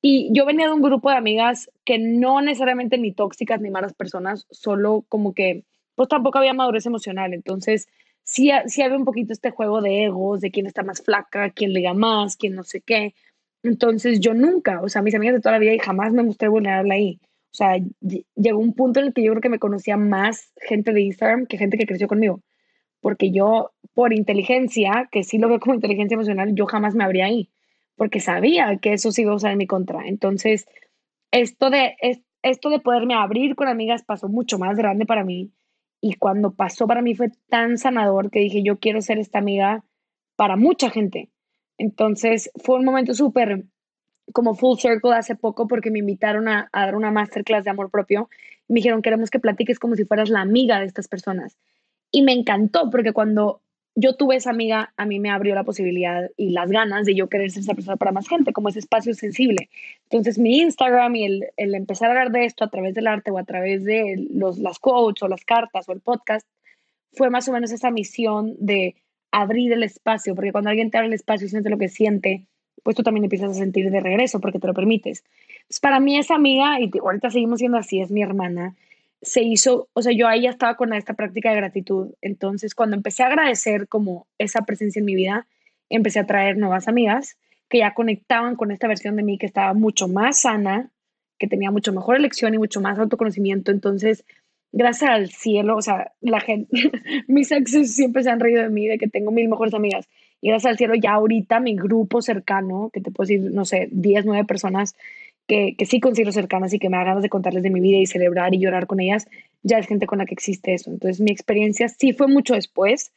Y 0.00 0.30
yo 0.32 0.46
venía 0.46 0.66
de 0.66 0.72
un 0.74 0.82
grupo 0.82 1.10
de 1.10 1.16
amigas 1.16 1.70
que 1.84 1.98
no 1.98 2.40
necesariamente 2.40 2.98
ni 2.98 3.12
tóxicas 3.12 3.60
ni 3.60 3.70
malas 3.70 3.94
personas, 3.94 4.46
solo 4.50 5.04
como 5.08 5.34
que, 5.34 5.64
pues 5.96 6.08
tampoco 6.08 6.38
había 6.38 6.54
madurez 6.54 6.86
emocional. 6.86 7.34
Entonces, 7.34 7.88
sí, 8.22 8.50
sí 8.66 8.82
había 8.82 8.96
un 8.96 9.04
poquito 9.04 9.32
este 9.32 9.50
juego 9.50 9.80
de 9.82 10.04
egos, 10.04 10.40
de 10.40 10.50
quién 10.52 10.66
está 10.66 10.82
más 10.84 11.02
flaca, 11.02 11.50
quién 11.50 11.72
liga 11.72 11.94
más, 11.94 12.36
quién 12.36 12.54
no 12.54 12.62
sé 12.62 12.80
qué. 12.80 13.14
Entonces, 13.64 14.20
yo 14.20 14.34
nunca, 14.34 14.80
o 14.82 14.88
sea, 14.88 15.02
mis 15.02 15.14
amigas 15.16 15.34
de 15.34 15.40
toda 15.40 15.54
la 15.54 15.58
vida 15.58 15.74
y 15.74 15.78
jamás 15.80 16.12
me 16.12 16.22
mostré 16.22 16.48
vulnerable 16.48 16.94
ahí. 16.94 17.20
O 17.52 17.54
sea, 17.58 17.76
llegó 18.36 18.58
un 18.60 18.74
punto 18.74 19.00
en 19.00 19.06
el 19.06 19.14
que 19.14 19.24
yo 19.24 19.32
creo 19.32 19.40
que 19.40 19.48
me 19.48 19.58
conocía 19.58 19.96
más 19.96 20.52
gente 20.60 20.92
de 20.92 21.00
Instagram 21.02 21.46
que 21.46 21.58
gente 21.58 21.78
que 21.78 21.86
creció 21.86 22.06
conmigo 22.06 22.40
porque 23.08 23.30
yo, 23.30 23.70
por 23.94 24.12
inteligencia, 24.12 25.08
que 25.10 25.24
sí 25.24 25.38
lo 25.38 25.48
veo 25.48 25.60
como 25.60 25.74
inteligencia 25.74 26.14
emocional, 26.14 26.54
yo 26.54 26.66
jamás 26.66 26.94
me 26.94 27.04
abría 27.04 27.24
ahí, 27.24 27.48
porque 27.96 28.20
sabía 28.20 28.76
que 28.76 28.92
eso 28.92 29.12
sí 29.12 29.22
iba 29.22 29.32
a 29.32 29.36
usar 29.36 29.52
en 29.52 29.56
mi 29.56 29.66
contra. 29.66 30.06
Entonces, 30.06 30.66
esto 31.30 31.70
de, 31.70 31.96
esto 32.42 32.68
de 32.68 32.80
poderme 32.80 33.14
abrir 33.14 33.54
con 33.54 33.66
amigas 33.66 34.02
pasó 34.02 34.28
mucho 34.28 34.58
más 34.58 34.76
grande 34.76 35.06
para 35.06 35.24
mí. 35.24 35.52
Y 36.02 36.16
cuando 36.16 36.52
pasó 36.52 36.86
para 36.86 37.00
mí 37.00 37.14
fue 37.14 37.30
tan 37.48 37.78
sanador 37.78 38.30
que 38.30 38.40
dije, 38.40 38.62
yo 38.62 38.78
quiero 38.78 39.00
ser 39.00 39.18
esta 39.18 39.38
amiga 39.38 39.86
para 40.36 40.56
mucha 40.56 40.90
gente. 40.90 41.30
Entonces, 41.78 42.50
fue 42.62 42.76
un 42.76 42.84
momento 42.84 43.14
súper 43.14 43.64
como 44.34 44.54
full 44.54 44.76
circle 44.76 45.14
hace 45.14 45.34
poco 45.34 45.66
porque 45.66 45.90
me 45.90 46.00
invitaron 46.00 46.46
a, 46.46 46.68
a 46.72 46.84
dar 46.84 46.94
una 46.94 47.10
masterclass 47.10 47.64
de 47.64 47.70
amor 47.70 47.90
propio. 47.90 48.28
Me 48.68 48.80
dijeron, 48.80 49.00
queremos 49.00 49.30
que 49.30 49.40
platiques 49.40 49.78
como 49.78 49.94
si 49.94 50.04
fueras 50.04 50.28
la 50.28 50.42
amiga 50.42 50.78
de 50.78 50.84
estas 50.84 51.08
personas. 51.08 51.56
Y 52.10 52.22
me 52.22 52.32
encantó 52.32 52.90
porque 52.90 53.12
cuando 53.12 53.60
yo 53.94 54.14
tuve 54.14 54.36
esa 54.36 54.50
amiga, 54.50 54.92
a 54.96 55.06
mí 55.06 55.18
me 55.18 55.30
abrió 55.30 55.56
la 55.56 55.64
posibilidad 55.64 56.30
y 56.36 56.50
las 56.50 56.70
ganas 56.70 57.04
de 57.04 57.16
yo 57.16 57.28
querer 57.28 57.50
ser 57.50 57.62
esa 57.62 57.74
persona 57.74 57.96
para 57.96 58.12
más 58.12 58.28
gente, 58.28 58.52
como 58.52 58.68
ese 58.68 58.78
espacio 58.78 59.12
sensible. 59.12 59.70
Entonces 60.04 60.38
mi 60.38 60.60
Instagram 60.60 61.16
y 61.16 61.24
el, 61.24 61.46
el 61.56 61.74
empezar 61.74 62.08
a 62.08 62.12
hablar 62.12 62.30
de 62.30 62.44
esto 62.44 62.64
a 62.64 62.70
través 62.70 62.94
del 62.94 63.08
arte 63.08 63.32
o 63.32 63.38
a 63.38 63.44
través 63.44 63.84
de 63.84 64.28
los, 64.30 64.58
las 64.58 64.78
quotes 64.78 65.22
o 65.24 65.28
las 65.28 65.44
cartas 65.44 65.88
o 65.88 65.92
el 65.92 66.00
podcast, 66.00 66.46
fue 67.12 67.28
más 67.28 67.48
o 67.48 67.52
menos 67.52 67.72
esa 67.72 67.90
misión 67.90 68.54
de 68.60 68.94
abrir 69.32 69.72
el 69.72 69.82
espacio, 69.82 70.34
porque 70.36 70.52
cuando 70.52 70.70
alguien 70.70 70.90
te 70.90 70.98
abre 70.98 71.08
el 71.08 71.14
espacio 71.14 71.46
y 71.46 71.50
siente 71.50 71.68
lo 71.68 71.78
que 71.78 71.88
siente, 71.88 72.46
pues 72.82 72.94
tú 72.96 73.02
también 73.02 73.24
empiezas 73.24 73.50
a 73.50 73.54
sentir 73.54 73.90
de 73.90 74.00
regreso 74.00 74.40
porque 74.40 74.60
te 74.60 74.66
lo 74.66 74.74
permites. 74.74 75.24
Pues 75.66 75.80
para 75.80 75.98
mí 75.98 76.16
esa 76.16 76.36
amiga, 76.36 76.80
y 76.80 76.90
ahorita 76.98 77.30
seguimos 77.30 77.58
siendo 77.58 77.78
así, 77.78 78.00
es 78.00 78.10
mi 78.10 78.22
hermana, 78.22 78.76
se 79.22 79.42
hizo, 79.42 79.88
o 79.92 80.02
sea, 80.02 80.12
yo 80.12 80.28
ahí 80.28 80.42
ya 80.42 80.50
estaba 80.50 80.76
con 80.76 80.92
esta 80.92 81.14
práctica 81.14 81.50
de 81.50 81.56
gratitud. 81.56 82.14
Entonces, 82.20 82.74
cuando 82.74 82.96
empecé 82.96 83.22
a 83.22 83.26
agradecer 83.26 83.88
como 83.88 84.26
esa 84.38 84.62
presencia 84.62 85.00
en 85.00 85.06
mi 85.06 85.14
vida, 85.14 85.46
empecé 85.88 86.20
a 86.20 86.26
traer 86.26 86.56
nuevas 86.56 86.88
amigas 86.88 87.36
que 87.68 87.78
ya 87.78 87.94
conectaban 87.94 88.56
con 88.56 88.70
esta 88.70 88.88
versión 88.88 89.16
de 89.16 89.22
mí 89.22 89.38
que 89.38 89.46
estaba 89.46 89.74
mucho 89.74 90.08
más 90.08 90.40
sana, 90.40 90.90
que 91.38 91.46
tenía 91.46 91.70
mucho 91.70 91.92
mejor 91.92 92.16
elección 92.16 92.54
y 92.54 92.58
mucho 92.58 92.80
más 92.80 92.98
autoconocimiento. 92.98 93.70
Entonces, 93.70 94.24
gracias 94.72 95.10
al 95.10 95.30
cielo, 95.30 95.76
o 95.76 95.82
sea, 95.82 96.12
la 96.20 96.40
gente, 96.40 96.70
mis 97.28 97.52
exes 97.52 97.94
siempre 97.94 98.22
se 98.22 98.30
han 98.30 98.40
reído 98.40 98.62
de 98.62 98.70
mí, 98.70 98.86
de 98.86 98.98
que 98.98 99.08
tengo 99.08 99.30
mil 99.30 99.48
mejores 99.48 99.74
amigas. 99.74 100.08
Y 100.40 100.48
gracias 100.48 100.70
al 100.70 100.78
cielo, 100.78 100.94
ya 100.94 101.12
ahorita 101.12 101.60
mi 101.60 101.74
grupo 101.74 102.22
cercano, 102.22 102.90
que 102.92 103.00
te 103.00 103.10
puedo 103.10 103.26
decir, 103.26 103.50
no 103.52 103.64
sé, 103.64 103.88
10, 103.90 104.24
9 104.24 104.44
personas, 104.44 104.96
que, 105.48 105.74
que 105.76 105.86
sí 105.86 105.98
considero 105.98 106.30
cercanas 106.30 106.72
y 106.74 106.78
que 106.78 106.90
me 106.90 106.98
da 106.98 107.04
ganas 107.04 107.22
de 107.22 107.30
contarles 107.30 107.64
de 107.64 107.70
mi 107.70 107.80
vida 107.80 107.98
y 107.98 108.06
celebrar 108.06 108.54
y 108.54 108.60
llorar 108.60 108.86
con 108.86 109.00
ellas, 109.00 109.26
ya 109.62 109.78
es 109.78 109.86
gente 109.86 110.06
con 110.06 110.18
la 110.18 110.26
que 110.26 110.34
existe 110.34 110.74
eso. 110.74 110.90
Entonces 110.90 111.20
mi 111.20 111.32
experiencia 111.32 111.88
sí 111.88 112.12
fue 112.12 112.28
mucho 112.28 112.54
después 112.54 113.12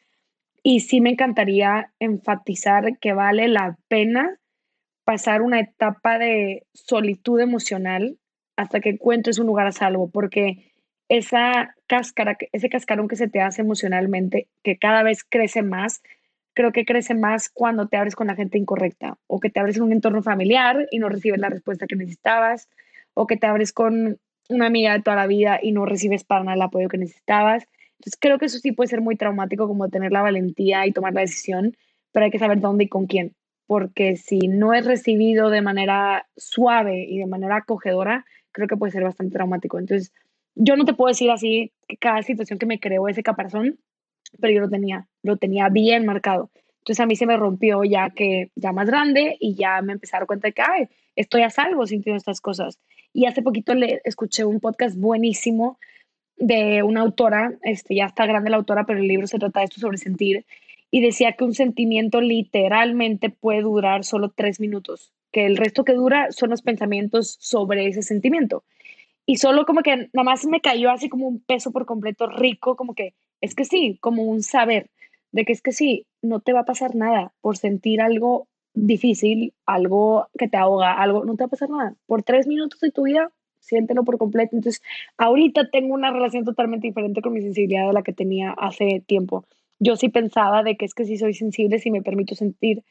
y 0.63 0.79
sí 0.79 1.01
me 1.01 1.11
encantaría 1.11 1.91
enfatizar 1.99 2.97
que 2.99 3.13
vale 3.13 3.47
la 3.47 3.77
pena 3.87 4.39
pasar 5.03 5.41
una 5.41 5.59
etapa 5.59 6.17
de 6.17 6.65
solitud 6.73 7.39
emocional 7.39 8.17
hasta 8.55 8.79
que 8.79 8.89
encuentres 8.89 9.39
un 9.39 9.47
lugar 9.47 9.67
a 9.67 9.71
salvo, 9.71 10.09
porque 10.09 10.71
esa 11.09 11.75
cáscara, 11.87 12.37
ese 12.53 12.69
cascarón 12.69 13.07
que 13.07 13.15
se 13.17 13.27
te 13.27 13.41
hace 13.41 13.61
emocionalmente, 13.61 14.47
que 14.63 14.77
cada 14.77 15.03
vez 15.03 15.25
crece 15.27 15.63
más, 15.63 16.01
creo 16.53 16.71
que 16.71 16.85
crece 16.85 17.13
más 17.13 17.49
cuando 17.49 17.87
te 17.87 17.97
abres 17.97 18.15
con 18.15 18.27
la 18.27 18.35
gente 18.35 18.57
incorrecta 18.57 19.17
o 19.27 19.39
que 19.39 19.49
te 19.49 19.59
abres 19.59 19.77
en 19.77 19.83
un 19.83 19.91
entorno 19.91 20.21
familiar 20.21 20.87
y 20.91 20.99
no 20.99 21.09
recibes 21.09 21.39
la 21.39 21.49
respuesta 21.49 21.87
que 21.87 21.95
necesitabas 21.95 22.69
o 23.13 23.27
que 23.27 23.37
te 23.37 23.47
abres 23.47 23.73
con 23.73 24.19
una 24.49 24.67
amiga 24.67 24.93
de 24.93 25.01
toda 25.01 25.15
la 25.15 25.27
vida 25.27 25.59
y 25.61 25.71
no 25.71 25.85
recibes 25.85 26.23
para 26.23 26.43
nada 26.43 26.55
el 26.55 26.61
apoyo 26.61 26.89
que 26.89 26.97
necesitabas. 26.97 27.67
Entonces 27.99 28.17
creo 28.19 28.37
que 28.37 28.45
eso 28.45 28.59
sí 28.59 28.71
puede 28.71 28.89
ser 28.89 29.01
muy 29.01 29.15
traumático 29.15 29.67
como 29.67 29.89
tener 29.89 30.11
la 30.11 30.21
valentía 30.21 30.85
y 30.87 30.91
tomar 30.91 31.13
la 31.13 31.21
decisión, 31.21 31.75
pero 32.11 32.25
hay 32.25 32.31
que 32.31 32.39
saber 32.39 32.59
dónde 32.59 32.85
y 32.85 32.89
con 32.89 33.05
quién, 33.05 33.35
porque 33.67 34.17
si 34.17 34.39
no 34.47 34.73
es 34.73 34.85
recibido 34.85 35.49
de 35.49 35.61
manera 35.61 36.27
suave 36.35 37.05
y 37.07 37.19
de 37.19 37.27
manera 37.27 37.57
acogedora, 37.57 38.25
creo 38.51 38.67
que 38.67 38.75
puede 38.75 38.91
ser 38.91 39.03
bastante 39.03 39.33
traumático. 39.33 39.79
Entonces 39.79 40.11
yo 40.55 40.75
no 40.75 40.83
te 40.83 40.93
puedo 40.93 41.09
decir 41.09 41.31
así 41.31 41.71
que 41.87 41.97
cada 41.97 42.21
situación 42.23 42.59
que 42.59 42.65
me 42.65 42.79
creó 42.79 43.07
ese 43.07 43.23
caparazón 43.23 43.79
pero 44.39 44.53
yo 44.53 44.61
lo 44.61 44.69
tenía, 44.69 45.07
lo 45.23 45.37
tenía 45.37 45.69
bien 45.69 46.05
marcado. 46.05 46.49
Entonces 46.79 46.99
a 46.99 47.05
mí 47.05 47.15
se 47.15 47.25
me 47.25 47.37
rompió 47.37 47.83
ya 47.83 48.09
que 48.09 48.49
ya 48.55 48.71
más 48.71 48.87
grande 48.87 49.37
y 49.39 49.55
ya 49.55 49.81
me 49.81 49.93
empecé 49.93 50.15
a 50.15 50.19
dar 50.19 50.27
cuenta 50.27 50.47
de 50.47 50.53
que, 50.53 50.63
estoy 51.15 51.43
a 51.43 51.49
salvo 51.49 51.85
sintiendo 51.85 52.17
estas 52.17 52.41
cosas. 52.41 52.79
Y 53.13 53.25
hace 53.25 53.41
poquito 53.41 53.73
le 53.75 54.01
escuché 54.03 54.45
un 54.45 54.59
podcast 54.59 54.97
buenísimo 54.97 55.77
de 56.37 56.81
una 56.81 57.01
autora, 57.01 57.53
este, 57.61 57.95
ya 57.95 58.05
está 58.05 58.25
grande 58.25 58.49
la 58.49 58.57
autora, 58.57 58.85
pero 58.85 58.99
el 58.99 59.07
libro 59.07 59.27
se 59.27 59.37
trata 59.37 59.59
de 59.59 59.65
esto 59.65 59.79
sobre 59.79 59.97
sentir, 59.97 60.45
y 60.89 61.01
decía 61.01 61.33
que 61.33 61.43
un 61.43 61.53
sentimiento 61.53 62.19
literalmente 62.19 63.29
puede 63.29 63.61
durar 63.61 64.03
solo 64.03 64.29
tres 64.35 64.59
minutos, 64.59 65.13
que 65.31 65.45
el 65.45 65.57
resto 65.57 65.85
que 65.85 65.93
dura 65.93 66.31
son 66.31 66.49
los 66.49 66.63
pensamientos 66.63 67.37
sobre 67.39 67.87
ese 67.87 68.01
sentimiento. 68.01 68.63
Y 69.25 69.37
solo 69.37 69.65
como 69.65 69.81
que 69.81 70.09
nada 70.13 70.23
más 70.23 70.45
me 70.47 70.61
cayó 70.61 70.89
así 70.89 71.07
como 71.07 71.27
un 71.27 71.39
peso 71.39 71.71
por 71.71 71.85
completo 71.85 72.27
rico, 72.27 72.75
como 72.75 72.95
que 72.95 73.13
es 73.41 73.55
que 73.55 73.65
sí, 73.65 73.97
como 74.01 74.23
un 74.23 74.43
saber. 74.43 74.89
de 75.31 75.45
que 75.45 75.53
es 75.53 75.61
que 75.61 75.71
sí, 75.71 76.05
no 76.21 76.41
te 76.41 76.53
va 76.53 76.61
a 76.61 76.65
pasar 76.65 76.95
nada 76.95 77.33
por 77.41 77.57
sentir 77.57 78.01
algo 78.01 78.47
difícil, 78.73 79.53
algo 79.65 80.27
que 80.37 80.47
te 80.47 80.57
ahoga, 80.57 80.93
algo, 80.93 81.25
no 81.25 81.35
te 81.35 81.43
va 81.43 81.47
a 81.47 81.49
pasar 81.49 81.69
nada. 81.69 81.95
Por 82.05 82.23
tres 82.23 82.47
minutos 82.47 82.79
de 82.81 82.91
tu 82.91 83.03
vida, 83.03 83.31
siéntelo 83.59 84.03
por 84.03 84.17
completo. 84.17 84.55
Entonces, 84.55 84.81
ahorita 85.17 85.69
tengo 85.69 85.93
una 85.93 86.11
relación 86.11 86.43
totalmente 86.43 86.87
diferente 86.87 87.21
con 87.21 87.33
mi 87.33 87.41
sensibilidad 87.41 87.87
de 87.87 87.93
la 87.93 88.03
que 88.03 88.13
tenía 88.13 88.51
hace 88.51 89.03
tiempo. 89.07 89.45
Yo 89.79 89.95
sí 89.95 90.09
pensaba 90.09 90.63
de 90.63 90.75
que 90.77 90.85
es 90.85 90.93
que 90.93 91.05
si 91.05 91.17
soy 91.17 91.33
sensible, 91.33 91.79
si 91.79 91.91
me 91.91 92.01
permito 92.01 92.35
sentir, 92.35 92.83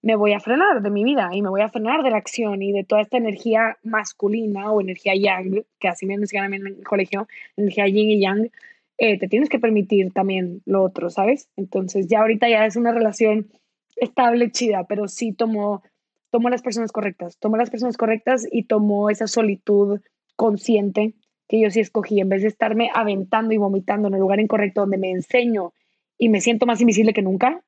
me 0.00 0.16
voy 0.16 0.32
a 0.32 0.40
frenar 0.40 0.80
de 0.82 0.90
mi 0.90 1.02
vida 1.02 1.30
y 1.32 1.42
me 1.42 1.50
voy 1.50 1.60
a 1.60 1.68
frenar 1.68 2.02
de 2.02 2.10
la 2.10 2.18
acción 2.18 2.62
y 2.62 2.72
de 2.72 2.84
toda 2.84 3.02
esta 3.02 3.16
energía 3.16 3.76
masculina 3.82 4.70
o 4.72 4.80
energía 4.80 5.14
yang, 5.16 5.64
que 5.80 5.88
así 5.88 6.06
me 6.06 6.14
enseñan 6.14 6.54
en 6.54 6.66
el 6.68 6.84
colegio, 6.84 7.26
energía 7.56 7.86
yin 7.86 8.10
y 8.10 8.20
yang, 8.20 8.50
eh, 8.98 9.18
te 9.18 9.28
tienes 9.28 9.48
que 9.48 9.60
permitir 9.60 10.12
también 10.12 10.60
lo 10.66 10.82
otro, 10.82 11.08
¿sabes? 11.08 11.48
Entonces 11.56 12.08
ya 12.08 12.20
ahorita 12.20 12.48
ya 12.48 12.66
es 12.66 12.76
una 12.76 12.92
relación 12.92 13.48
estable, 13.96 14.50
chida, 14.50 14.84
pero 14.88 15.08
sí 15.08 15.32
tomó, 15.32 15.82
tomó 16.30 16.50
las 16.50 16.62
personas 16.62 16.92
correctas, 16.92 17.38
tomó 17.38 17.56
las 17.56 17.70
personas 17.70 17.96
correctas 17.96 18.46
y 18.50 18.64
tomó 18.64 19.08
esa 19.08 19.26
solitud 19.26 20.00
consciente 20.36 21.14
que 21.48 21.60
yo 21.60 21.70
sí 21.70 21.80
escogí, 21.80 22.20
en 22.20 22.28
vez 22.28 22.42
de 22.42 22.48
estarme 22.48 22.90
aventando 22.92 23.54
y 23.54 23.56
vomitando 23.56 24.08
en 24.08 24.14
el 24.14 24.20
lugar 24.20 24.40
incorrecto 24.40 24.82
donde 24.82 24.98
me 24.98 25.10
enseño 25.10 25.72
y 26.18 26.28
me 26.28 26.40
siento 26.40 26.66
más 26.66 26.80
invisible 26.80 27.12
que 27.12 27.22
nunca, 27.22 27.62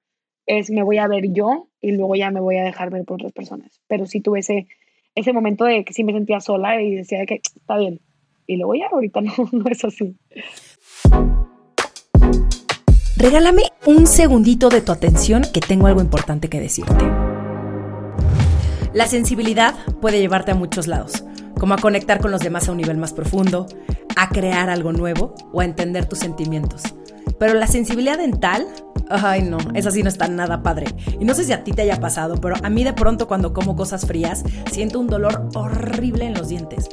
es 0.47 0.71
me 0.71 0.83
voy 0.83 0.99
a 0.99 1.07
ver 1.07 1.33
yo 1.33 1.69
y 1.81 1.93
luego 1.93 2.17
ya 2.17 2.31
me 2.31 2.41
voy 2.41 2.57
a 2.57 2.65
dejar 2.65 2.91
ver 2.91 3.05
por 3.05 3.15
otras 3.15 3.33
personas. 3.33 3.81
Pero 3.87 4.05
sí 4.07 4.21
tuve 4.21 4.41
ese, 4.41 4.67
ese 5.15 5.33
momento 5.33 5.65
de 5.65 5.85
que 5.85 5.93
sí 5.93 6.05
me 6.05 6.13
sentía 6.13 6.41
sola 6.41 6.83
y 6.83 6.97
decía 6.97 7.25
que 7.25 7.37
está 7.37 7.79
bien. 7.79 8.01
Y 8.47 8.57
luego 8.57 8.75
ya 8.75 8.89
ahorita 8.91 9.21
no, 9.23 9.33
no 9.53 9.71
es 9.71 9.85
así. 9.85 10.17
Regálame 13.17 13.65
un 13.87 14.07
segundito 14.07 14.69
de 14.71 14.81
tu 14.81 14.93
atención 14.93 15.43
que 15.53 15.61
tengo 15.61 15.87
algo 15.87 16.01
importante 16.01 16.49
que 16.49 16.61
decirte. 16.61 17.05
La 18.93 19.07
sensibilidad 19.07 19.75
puede 20.01 20.21
llevarte 20.21 20.53
a 20.53 20.55
muchos 20.55 20.87
lados, 20.87 21.25
como 21.59 21.75
a 21.75 21.79
conectar 21.79 22.21
con 22.21 22.31
los 22.31 22.41
demás 22.41 22.69
a 22.69 22.73
un 22.73 22.79
nivel 22.79 22.97
más 22.97 23.13
profundo, 23.13 23.67
a 24.17 24.31
crear 24.31 24.71
algo 24.71 24.93
nuevo 24.93 25.35
o 25.53 25.61
a 25.61 25.65
entender 25.65 26.07
tus 26.07 26.19
sentimientos. 26.19 26.83
Pero 27.39 27.55
la 27.55 27.67
sensibilidad 27.67 28.19
dental 28.19 28.67
Ay, 29.13 29.43
no, 29.43 29.59
esa 29.75 29.91
sí 29.91 30.05
no 30.05 30.09
está 30.09 30.29
nada 30.29 30.63
padre. 30.63 30.87
Y 31.19 31.25
no 31.25 31.35
sé 31.35 31.43
si 31.43 31.53
a 31.53 31.65
ti 31.65 31.73
te 31.73 31.83
haya 31.83 31.99
pasado, 31.99 32.37
pero 32.37 32.55
a 32.63 32.71
mí 32.71 32.85
de 32.85 32.93
pronto 32.93 33.27
cuando 33.27 33.53
como 33.53 33.75
cosas 33.75 34.07
frías 34.07 34.45
siento 34.71 35.01
un 35.01 35.09
dolor 35.09 35.49
horrible 35.57 36.27
en 36.27 36.35
los 36.35 36.49
dientes. 36.49 36.89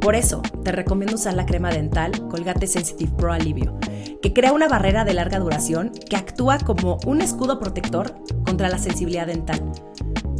Por 0.00 0.14
eso, 0.14 0.42
te 0.64 0.72
recomiendo 0.72 1.14
usar 1.14 1.34
la 1.34 1.46
crema 1.46 1.70
dental 1.70 2.12
Colgate 2.28 2.66
Sensitive 2.66 3.12
Pro 3.16 3.32
Alivio, 3.32 3.78
que 4.22 4.32
crea 4.32 4.52
una 4.52 4.68
barrera 4.68 5.04
de 5.04 5.14
larga 5.14 5.38
duración 5.38 5.92
que 6.08 6.16
actúa 6.16 6.58
como 6.58 6.98
un 7.06 7.20
escudo 7.20 7.58
protector 7.58 8.14
contra 8.44 8.68
la 8.68 8.78
sensibilidad 8.78 9.26
dental. 9.26 9.60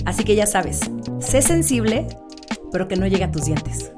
Así 0.07 0.25
que 0.25 0.35
ya 0.35 0.47
sabes, 0.47 0.81
sé 1.21 1.43
sensible, 1.43 2.07
pero 2.73 2.89
que 2.89 2.97
no 2.97 3.07
llegue 3.07 3.25
a 3.25 3.33
tus 3.33 3.45
dientes. 3.45 3.93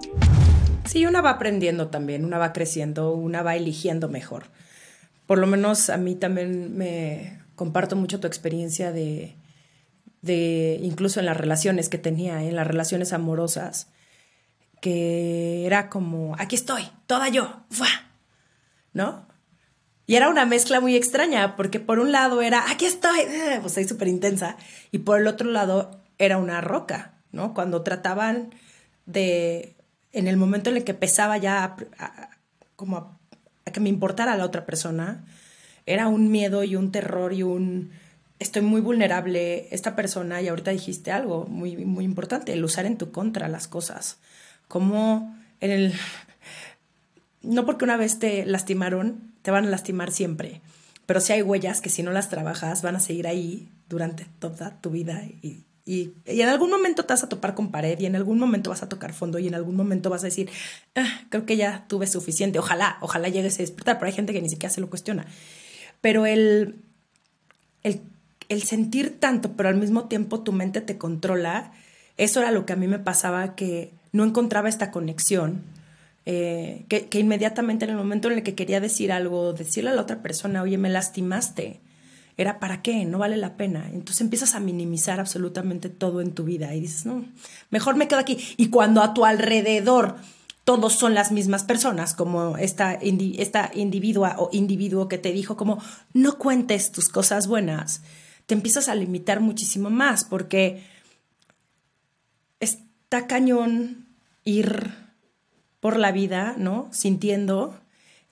Sí, 0.85 1.07
una 1.07 1.21
va 1.21 1.31
aprendiendo 1.31 1.89
también, 1.89 2.25
una 2.25 2.39
va 2.39 2.53
creciendo, 2.53 3.13
una 3.15 3.43
va 3.43 3.57
eligiendo 3.57 4.09
mejor 4.09 4.45
por 5.27 5.39
lo 5.39 5.47
menos 5.47 5.91
a 5.91 5.97
mí 5.97 6.15
también 6.15 6.77
me 6.77 7.39
comparto 7.55 7.97
mucho 7.97 8.21
tu 8.21 8.27
experiencia 8.27 8.93
de, 8.93 9.35
de 10.21 10.79
incluso 10.83 11.21
en 11.21 11.27
las 11.27 11.37
relaciones 11.37 11.89
que 11.89 11.99
tenía, 11.99 12.43
en 12.43 12.57
las 12.57 12.67
relaciones 12.67 13.13
amorosas, 13.13 13.89
que 14.83 15.65
era 15.65 15.89
como, 15.89 16.35
aquí 16.41 16.57
estoy, 16.57 16.83
toda 17.07 17.29
yo, 17.29 17.63
¿no? 18.93 19.29
Y 20.07 20.17
era 20.17 20.29
una 20.29 20.45
mezcla 20.45 20.81
muy 20.81 20.97
extraña, 20.97 21.55
porque 21.55 21.79
por 21.79 22.01
un 22.01 22.11
lado 22.11 22.43
era, 22.43 22.69
aquí 22.69 22.85
estoy, 22.85 23.21
pues 23.61 23.73
soy 23.73 23.85
súper 23.85 24.09
intensa, 24.09 24.57
y 24.91 24.99
por 24.99 25.21
el 25.21 25.29
otro 25.29 25.49
lado 25.49 26.03
era 26.19 26.37
una 26.37 26.61
roca, 26.61 27.15
¿no? 27.31 27.55
Cuando 27.55 27.83
trataban 27.83 28.53
de, 29.07 29.77
en 30.13 30.27
el 30.27 30.37
momento 30.37 30.69
en 30.69 30.79
el 30.79 30.85
que 30.85 30.93
empezaba 30.93 31.39
ya 31.39 31.77
como 32.75 32.97
a 32.97 33.23
a 33.65 33.71
que 33.71 33.81
me 33.81 33.89
importara 33.89 34.37
la 34.37 34.45
otra 34.45 34.67
persona, 34.67 35.25
era 35.87 36.09
un 36.09 36.31
miedo 36.31 36.65
y 36.65 36.75
un 36.75 36.91
terror 36.91 37.33
y 37.33 37.43
un 37.43 37.93
estoy 38.39 38.63
muy 38.63 38.81
vulnerable 38.81 39.69
esta 39.71 39.95
persona 39.95 40.43
y 40.43 40.49
ahorita 40.49 40.73
dijiste 40.73 41.13
algo 41.13 41.47
muy 41.47 41.77
muy 41.85 42.05
importante, 42.05 42.53
el 42.53 42.65
usar 42.65 42.87
en 42.87 42.99
tu 42.99 43.13
contra 43.13 43.47
las 43.49 43.69
cosas. 43.69 44.19
Como 44.73 45.37
en 45.61 45.71
el 45.71 45.95
no 47.43 47.67
porque 47.67 47.85
una 47.85 47.99
vez 47.99 48.19
te 48.19 48.47
lastimaron, 48.47 49.35
te 49.43 49.51
van 49.51 49.67
a 49.67 49.71
lastimar 49.71 50.13
siempre, 50.13 50.63
pero 51.05 51.21
si 51.21 51.35
hay 51.35 51.43
huellas 51.43 51.81
que 51.83 51.91
si 51.91 52.03
no 52.03 52.11
las 52.11 52.31
trabajas 52.31 52.81
van 52.81 52.97
a 52.97 53.01
seguir 53.01 53.27
ahí 53.27 53.69
durante 53.89 54.25
toda 54.39 54.81
tu 54.81 54.91
vida 54.91 55.25
y 55.43 55.65
y, 55.85 56.13
en 56.27 56.49
algún 56.49 56.71
momento 56.71 57.05
te 57.05 57.13
vas 57.13 57.25
a 57.25 57.29
topar 57.29 57.55
con 57.55 57.71
pared 57.71 57.99
y 57.99 58.07
en 58.07 58.15
algún 58.15 58.39
momento 58.39 58.71
vas 58.71 58.83
a 58.83 58.89
tocar 58.89 59.13
fondo 59.13 59.39
y 59.39 59.49
en 59.49 59.55
algún 59.55 59.77
momento 59.77 60.11
vas 60.11 60.23
a 60.23 60.27
decir, 60.27 60.49
ah, 60.95 61.23
creo 61.29 61.45
que 61.45 61.57
ya 61.57 61.87
tuve 61.89 62.07
suficiente, 62.07 62.59
ojalá, 62.59 62.99
ojalá 63.01 63.29
llegues 63.29 63.57
a 63.59 63.63
despertar, 63.63 63.99
pero 63.99 64.07
hay 64.07 64.13
gente 64.15 64.33
que 64.33 64.43
ni 64.43 64.49
siquiera 64.49 64.73
se 64.73 64.81
lo 64.81 64.89
cuestiona. 64.89 65.27
Pero 66.01 66.27
el, 66.27 66.77
el, 67.83 68.01
el 68.49 68.63
sentir 68.63 69.19
tanto, 69.19 69.53
pero 69.57 69.69
al 69.69 69.77
mismo 69.77 70.07
tiempo 70.07 70.41
tu 70.43 70.53
mente 70.53 70.81
te 70.81 70.99
controla, 70.99 71.73
eso 72.17 72.41
era 72.41 72.53
lo 72.53 72.65
que 72.65 72.75
a 72.75 72.77
mí 72.77 72.87
me 72.87 72.99
pasaba, 73.01 73.57
que 73.57 73.93
no 74.13 74.25
encontraba 74.25 74.69
esta 74.69 74.91
conexión. 74.91 75.63
Eh, 76.25 76.85
que, 76.89 77.09
que 77.09 77.19
inmediatamente 77.19 77.85
en 77.85 77.91
el 77.91 77.97
momento 77.97 78.31
en 78.31 78.39
el 78.39 78.43
que 78.45 78.55
quería 78.55 78.81
decir 78.81 79.11
algo, 79.11 79.53
decirle 79.55 79.91
a 79.91 79.95
la 79.95 80.03
otra 80.03 80.23
persona, 80.23 80.63
oye, 80.63 80.79
me 80.79 80.89
lastimaste, 80.89 81.81
era 82.37 82.61
para 82.61 82.81
qué, 82.81 83.05
no 83.05 83.19
vale 83.19 83.37
la 83.37 83.57
pena. 83.57 83.89
Entonces 83.93 84.21
empiezas 84.21 84.55
a 84.55 84.61
minimizar 84.61 85.21
absolutamente 85.21 85.89
todo 85.89 86.21
en 86.21 86.33
tu 86.33 86.45
vida 86.45 86.75
y 86.75 86.81
dices, 86.81 87.07
no, 87.07 87.25
mejor 87.71 87.97
me 87.97 88.09
quedo 88.09 88.21
aquí. 88.21 88.39
Y 88.57 88.69
cuando 88.69 89.03
a 89.03 89.15
tu 89.15 89.25
alrededor 89.25 90.17
todos 90.65 90.93
son 90.95 91.15
las 91.15 91.33
mismas 91.33 91.65
personas, 91.65 92.15
como 92.15 92.57
esta, 92.57 92.95
esta 92.95 93.71
individua 93.75 94.37
o 94.39 94.49
individuo 94.53 95.09
que 95.09 95.19
te 95.19 95.33
dijo 95.33 95.57
como, 95.57 95.83
no 96.13 96.39
cuentes 96.39 96.93
tus 96.93 97.09
cosas 97.09 97.49
buenas, 97.49 98.03
te 98.47 98.55
empiezas 98.55 98.89
a 98.89 98.95
limitar 98.95 99.41
muchísimo 99.41 99.91
más 99.91 100.25
porque 100.25 100.85
está 102.61 103.27
cañón 103.27 104.02
ir 104.45 104.91
por 105.81 105.97
la 105.99 106.13
vida, 106.13 106.55
¿no? 106.57 106.89
Sintiendo 106.93 107.81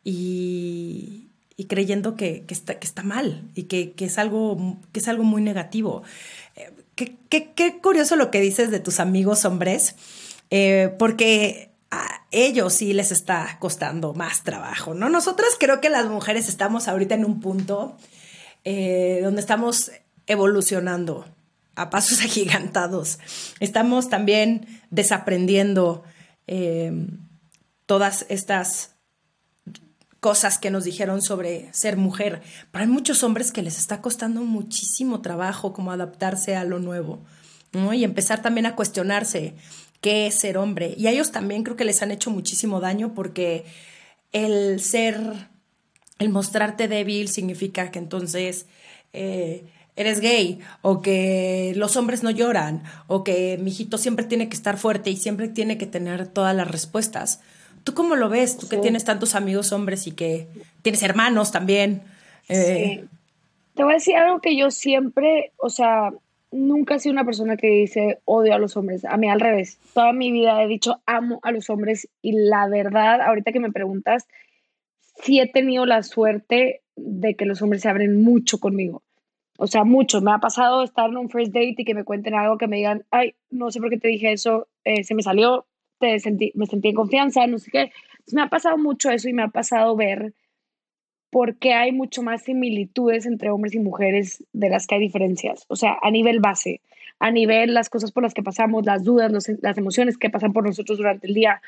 y, 0.04 1.30
y 1.60 1.66
creyendo 1.66 2.16
que, 2.16 2.46
está, 2.48 2.78
que 2.78 2.86
está 2.86 3.02
mal 3.02 3.50
y 3.54 3.64
que, 3.64 3.92
es 3.98 4.16
algo, 4.16 4.78
que 4.92 5.00
es 5.00 5.08
algo 5.08 5.24
muy 5.24 5.42
negativo. 5.42 6.02
Eh, 6.56 6.72
qué, 7.28 7.80
curioso 7.82 8.16
lo 8.16 8.30
que 8.30 8.40
dices 8.40 8.70
de 8.70 8.80
tus 8.80 8.98
amigos 8.98 9.44
hombres, 9.44 9.94
eh, 10.48 10.94
porque 10.98 11.70
a 11.90 12.24
ellos 12.30 12.72
sí 12.72 12.94
les 12.94 13.12
está 13.12 13.58
costando 13.60 14.14
más 14.14 14.42
trabajo, 14.42 14.94
¿no? 14.94 15.10
Nosotras 15.10 15.50
creo 15.60 15.82
que 15.82 15.90
las 15.90 16.06
mujeres 16.06 16.48
estamos 16.48 16.88
ahorita 16.88 17.14
en 17.14 17.26
un 17.26 17.40
punto 17.40 17.94
eh, 18.64 19.20
donde 19.22 19.42
estamos 19.42 19.90
evolucionando 20.26 21.26
a 21.80 21.90
pasos 21.90 22.20
agigantados. 22.24 23.18
Estamos 23.58 24.08
también 24.08 24.66
desaprendiendo 24.90 26.04
todas 27.86 28.26
estas 28.28 28.90
cosas 30.18 30.58
que 30.58 30.70
nos 30.70 30.84
dijeron 30.84 31.22
sobre 31.22 31.72
ser 31.72 31.96
mujer. 31.96 32.42
Pero 32.70 32.84
hay 32.84 32.90
muchos 32.90 33.22
hombres 33.22 33.52
que 33.52 33.62
les 33.62 33.78
está 33.78 34.02
costando 34.02 34.42
muchísimo 34.42 35.22
trabajo 35.22 35.72
como 35.72 35.92
adaptarse 35.92 36.56
a 36.56 36.64
lo 36.64 36.78
nuevo. 36.78 37.20
Y 37.72 38.04
empezar 38.04 38.42
también 38.42 38.66
a 38.66 38.74
cuestionarse 38.74 39.54
qué 40.00 40.26
es 40.26 40.34
ser 40.34 40.58
hombre. 40.58 40.94
Y 40.96 41.06
a 41.06 41.12
ellos 41.12 41.30
también 41.30 41.62
creo 41.62 41.76
que 41.76 41.84
les 41.84 42.02
han 42.02 42.10
hecho 42.10 42.30
muchísimo 42.30 42.80
daño 42.80 43.14
porque 43.14 43.64
el 44.32 44.80
ser, 44.80 45.48
el 46.18 46.28
mostrarte 46.30 46.88
débil 46.88 47.28
significa 47.28 47.90
que 47.90 47.98
entonces... 47.98 48.66
Eh, 49.12 49.64
eres 50.00 50.20
gay 50.20 50.60
o 50.82 51.02
que 51.02 51.72
los 51.76 51.96
hombres 51.96 52.22
no 52.22 52.30
lloran 52.30 52.82
o 53.06 53.24
que 53.24 53.58
mi 53.60 53.70
hijito 53.70 53.98
siempre 53.98 54.24
tiene 54.24 54.48
que 54.48 54.56
estar 54.56 54.76
fuerte 54.76 55.10
y 55.10 55.16
siempre 55.16 55.48
tiene 55.48 55.78
que 55.78 55.86
tener 55.86 56.28
todas 56.28 56.54
las 56.54 56.70
respuestas. 56.70 57.40
¿Tú 57.84 57.94
cómo 57.94 58.16
lo 58.16 58.28
ves? 58.28 58.58
Tú 58.58 58.68
que 58.68 58.76
tienes 58.76 59.04
tantos 59.04 59.34
amigos 59.34 59.72
hombres 59.72 60.06
y 60.06 60.12
que 60.12 60.48
tienes 60.82 61.02
hermanos 61.02 61.50
también. 61.50 62.02
Eh, 62.48 63.04
Te 63.74 63.82
voy 63.82 63.92
a 63.92 63.94
decir 63.94 64.16
algo 64.16 64.40
que 64.40 64.56
yo 64.56 64.70
siempre, 64.70 65.52
o 65.56 65.70
sea, 65.70 66.10
nunca 66.50 66.94
he 66.94 66.98
sido 66.98 67.12
una 67.12 67.24
persona 67.24 67.56
que 67.56 67.68
dice 67.68 68.18
odio 68.24 68.54
a 68.54 68.58
los 68.58 68.76
hombres. 68.76 69.04
A 69.04 69.16
mí 69.16 69.28
al 69.30 69.40
revés. 69.40 69.78
Toda 69.94 70.12
mi 70.12 70.30
vida 70.30 70.62
he 70.62 70.66
dicho 70.66 71.00
amo 71.06 71.40
a 71.42 71.52
los 71.52 71.70
hombres 71.70 72.08
y 72.22 72.32
la 72.32 72.68
verdad, 72.68 73.20
ahorita 73.22 73.52
que 73.52 73.60
me 73.60 73.72
preguntas, 73.72 74.26
sí 75.22 75.40
he 75.40 75.46
tenido 75.46 75.86
la 75.86 76.02
suerte 76.02 76.82
de 76.96 77.34
que 77.34 77.46
los 77.46 77.62
hombres 77.62 77.82
se 77.82 77.88
abren 77.88 78.22
mucho 78.22 78.58
conmigo. 78.58 79.02
O 79.62 79.66
sea, 79.66 79.84
mucho. 79.84 80.22
Me 80.22 80.32
ha 80.32 80.38
pasado 80.38 80.82
estar 80.82 81.10
en 81.10 81.18
un 81.18 81.28
first 81.28 81.52
date 81.52 81.74
y 81.76 81.84
que 81.84 81.94
me 81.94 82.04
cuenten 82.04 82.34
algo 82.34 82.56
que 82.56 82.66
me 82.66 82.76
digan, 82.76 83.04
ay, 83.10 83.34
no 83.50 83.70
sé 83.70 83.78
por 83.78 83.90
qué 83.90 83.98
te 83.98 84.08
dije 84.08 84.32
eso, 84.32 84.68
eh, 84.84 85.04
se 85.04 85.14
me 85.14 85.22
salió, 85.22 85.66
sentí, 86.00 86.50
me 86.54 86.64
sentí 86.64 86.88
en 86.88 86.94
confianza, 86.94 87.46
no 87.46 87.58
sé 87.58 87.70
qué. 87.70 87.92
me 88.32 88.40
ha 88.40 88.48
pasado 88.48 88.78
mucho 88.78 89.10
eso 89.10 89.28
y 89.28 89.34
me 89.34 89.42
ha 89.42 89.48
pasado 89.48 89.94
ver 89.96 90.32
porque 91.28 91.74
hay 91.74 91.92
mucho 91.92 92.22
más 92.22 92.42
similitudes 92.42 93.26
entre 93.26 93.50
hombres 93.50 93.74
y 93.74 93.80
mujeres 93.80 94.42
de 94.54 94.70
las 94.70 94.86
que 94.86 94.94
hay 94.94 95.02
diferencias. 95.02 95.66
O 95.68 95.76
sea, 95.76 95.98
a 96.02 96.10
nivel 96.10 96.40
base, 96.40 96.80
a 97.18 97.30
nivel 97.30 97.74
las 97.74 97.90
cosas 97.90 98.12
por 98.12 98.22
las 98.22 98.32
que 98.32 98.42
pasamos, 98.42 98.86
las 98.86 99.04
dudas, 99.04 99.30
las 99.60 99.76
emociones 99.76 100.16
que 100.16 100.30
pasan 100.30 100.54
por 100.54 100.64
nosotros 100.64 100.96
durante 100.96 101.26
el 101.26 101.34
día. 101.34 101.60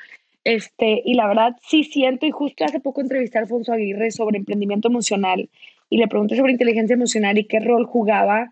Este, 0.44 1.02
y 1.04 1.12
la 1.12 1.28
verdad 1.28 1.56
sí 1.68 1.84
siento, 1.84 2.24
y 2.24 2.30
justo 2.30 2.64
hace 2.64 2.80
poco 2.80 3.02
entrevisté 3.02 3.36
a 3.36 3.42
Alfonso 3.42 3.74
Aguirre 3.74 4.10
sobre 4.12 4.38
emprendimiento 4.38 4.88
emocional 4.88 5.50
y 5.92 5.98
le 5.98 6.08
pregunté 6.08 6.36
sobre 6.36 6.52
inteligencia 6.52 6.94
emocional 6.94 7.36
y 7.36 7.44
qué 7.44 7.60
rol 7.60 7.84
jugaba 7.84 8.50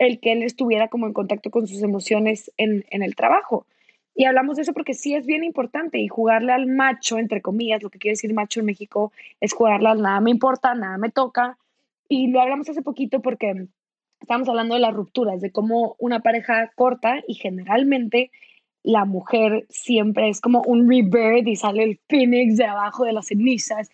el 0.00 0.18
que 0.18 0.32
él 0.32 0.42
estuviera 0.42 0.88
como 0.88 1.06
en 1.06 1.12
contacto 1.12 1.48
con 1.48 1.68
sus 1.68 1.80
emociones 1.80 2.50
en, 2.56 2.84
en 2.90 3.04
el 3.04 3.14
trabajo. 3.14 3.66
Y 4.16 4.24
hablamos 4.24 4.56
de 4.56 4.62
eso 4.62 4.72
porque 4.72 4.92
sí 4.92 5.14
es 5.14 5.24
bien 5.24 5.44
importante 5.44 6.00
y 6.00 6.08
jugarle 6.08 6.50
al 6.50 6.66
macho, 6.66 7.18
entre 7.18 7.40
comillas, 7.40 7.84
lo 7.84 7.90
que 7.90 8.00
quiere 8.00 8.14
decir 8.14 8.34
macho 8.34 8.58
en 8.58 8.66
México 8.66 9.12
es 9.40 9.52
jugarle 9.52 9.90
al 9.90 10.02
nada 10.02 10.20
me 10.20 10.32
importa, 10.32 10.74
nada 10.74 10.98
me 10.98 11.10
toca. 11.10 11.56
Y 12.08 12.32
lo 12.32 12.40
hablamos 12.40 12.68
hace 12.68 12.82
poquito 12.82 13.22
porque 13.22 13.68
estamos 14.20 14.48
hablando 14.48 14.74
de 14.74 14.80
las 14.80 14.92
rupturas, 14.92 15.40
de 15.40 15.52
cómo 15.52 15.94
una 16.00 16.18
pareja 16.18 16.72
corta 16.74 17.22
y 17.28 17.34
generalmente 17.34 18.32
la 18.82 19.04
mujer 19.04 19.66
siempre 19.68 20.30
es 20.30 20.40
como 20.40 20.62
un 20.62 20.88
rebirth 20.88 21.46
y 21.46 21.54
sale 21.54 21.84
el 21.84 22.00
phoenix 22.08 22.56
de 22.56 22.64
abajo 22.64 23.04
de 23.04 23.12
las 23.12 23.28
cenizas 23.28 23.88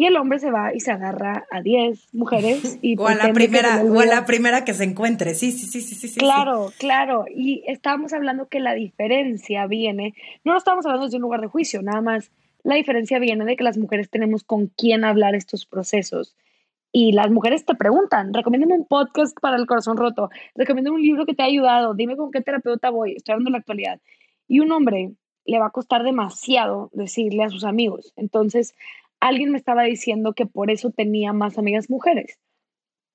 y 0.00 0.06
el 0.06 0.16
hombre 0.16 0.38
se 0.38 0.50
va 0.50 0.74
y 0.74 0.80
se 0.80 0.92
agarra 0.92 1.44
a 1.50 1.60
10 1.60 2.14
mujeres 2.14 2.78
y 2.82 2.98
o 2.98 3.06
a 3.06 3.14
la 3.14 3.34
primera 3.34 3.82
o 3.84 4.00
a 4.00 4.06
la 4.06 4.24
primera 4.24 4.64
que 4.64 4.72
se 4.72 4.84
encuentre. 4.84 5.34
Sí, 5.34 5.52
sí, 5.52 5.66
sí, 5.66 5.82
sí, 5.82 6.08
sí. 6.08 6.18
Claro, 6.18 6.72
claro, 6.78 7.26
y 7.28 7.62
estábamos 7.66 8.14
hablando 8.14 8.48
que 8.48 8.60
la 8.60 8.72
diferencia 8.72 9.66
viene, 9.66 10.14
no 10.42 10.56
estamos 10.56 10.86
hablando 10.86 11.10
de 11.10 11.16
un 11.16 11.20
lugar 11.20 11.42
de 11.42 11.48
juicio, 11.48 11.82
nada 11.82 12.00
más 12.00 12.32
la 12.62 12.76
diferencia 12.76 13.18
viene 13.18 13.44
de 13.44 13.56
que 13.56 13.62
las 13.62 13.76
mujeres 13.76 14.08
tenemos 14.08 14.42
con 14.42 14.68
quién 14.68 15.04
hablar 15.04 15.34
estos 15.34 15.66
procesos. 15.66 16.34
Y 16.92 17.12
las 17.12 17.30
mujeres 17.30 17.66
te 17.66 17.74
preguntan, 17.74 18.32
recomiéndame 18.32 18.76
un 18.76 18.86
podcast 18.86 19.38
para 19.38 19.56
el 19.56 19.66
corazón 19.66 19.98
roto, 19.98 20.30
recomiéndame 20.54 20.96
un 20.96 21.02
libro 21.02 21.26
que 21.26 21.34
te 21.34 21.42
ha 21.42 21.46
ayudado, 21.46 21.92
dime 21.92 22.16
con 22.16 22.30
qué 22.30 22.40
terapeuta 22.40 22.88
voy, 22.88 23.16
estoy 23.16 23.34
hablando 23.34 23.50
de 23.50 23.52
la 23.52 23.58
actualidad. 23.58 24.00
Y 24.48 24.60
un 24.60 24.72
hombre 24.72 25.12
le 25.44 25.58
va 25.58 25.66
a 25.66 25.70
costar 25.70 26.04
demasiado 26.04 26.88
decirle 26.94 27.44
a 27.44 27.50
sus 27.50 27.64
amigos. 27.64 28.14
Entonces, 28.16 28.74
alguien 29.20 29.50
me 29.50 29.58
estaba 29.58 29.82
diciendo 29.84 30.32
que 30.32 30.46
por 30.46 30.70
eso 30.70 30.90
tenía 30.90 31.32
más 31.32 31.58
amigas 31.58 31.90
mujeres. 31.90 32.38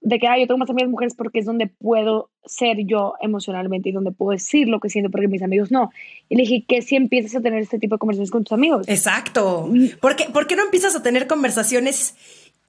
De 0.02 0.20
que, 0.20 0.28
ah, 0.28 0.38
yo 0.38 0.46
tengo 0.46 0.60
más 0.60 0.70
amigas 0.70 0.90
mujeres 0.90 1.16
porque 1.16 1.40
es 1.40 1.46
donde 1.46 1.68
puedo 1.68 2.30
ser 2.46 2.78
yo 2.86 3.16
emocionalmente 3.22 3.90
y 3.90 3.92
donde 3.92 4.12
puedo 4.12 4.32
decir 4.32 4.68
lo 4.68 4.80
que 4.80 4.90
siento 4.90 5.10
porque 5.10 5.28
mis 5.28 5.42
amigos 5.42 5.72
no. 5.72 5.90
Y 6.30 6.36
le 6.36 6.44
dije, 6.44 6.66
¿qué 6.68 6.84
si 6.84 6.96
empiezas 6.96 7.36
a 7.36 7.42
tener 7.42 7.60
este 7.60 7.80
tipo 7.80 7.96
de 7.96 8.00
conversaciones 8.00 8.32
con 8.32 8.44
tus 8.44 8.52
amigos? 8.52 8.88
Exacto. 8.88 9.68
Mm. 9.68 9.98
¿Por 10.00 10.16
qué, 10.16 10.26
¿Por 10.26 10.46
qué 10.46 10.56
no 10.56 10.64
empiezas 10.64 10.96
a 10.96 11.02
tener 11.02 11.26
conversaciones 11.26 12.16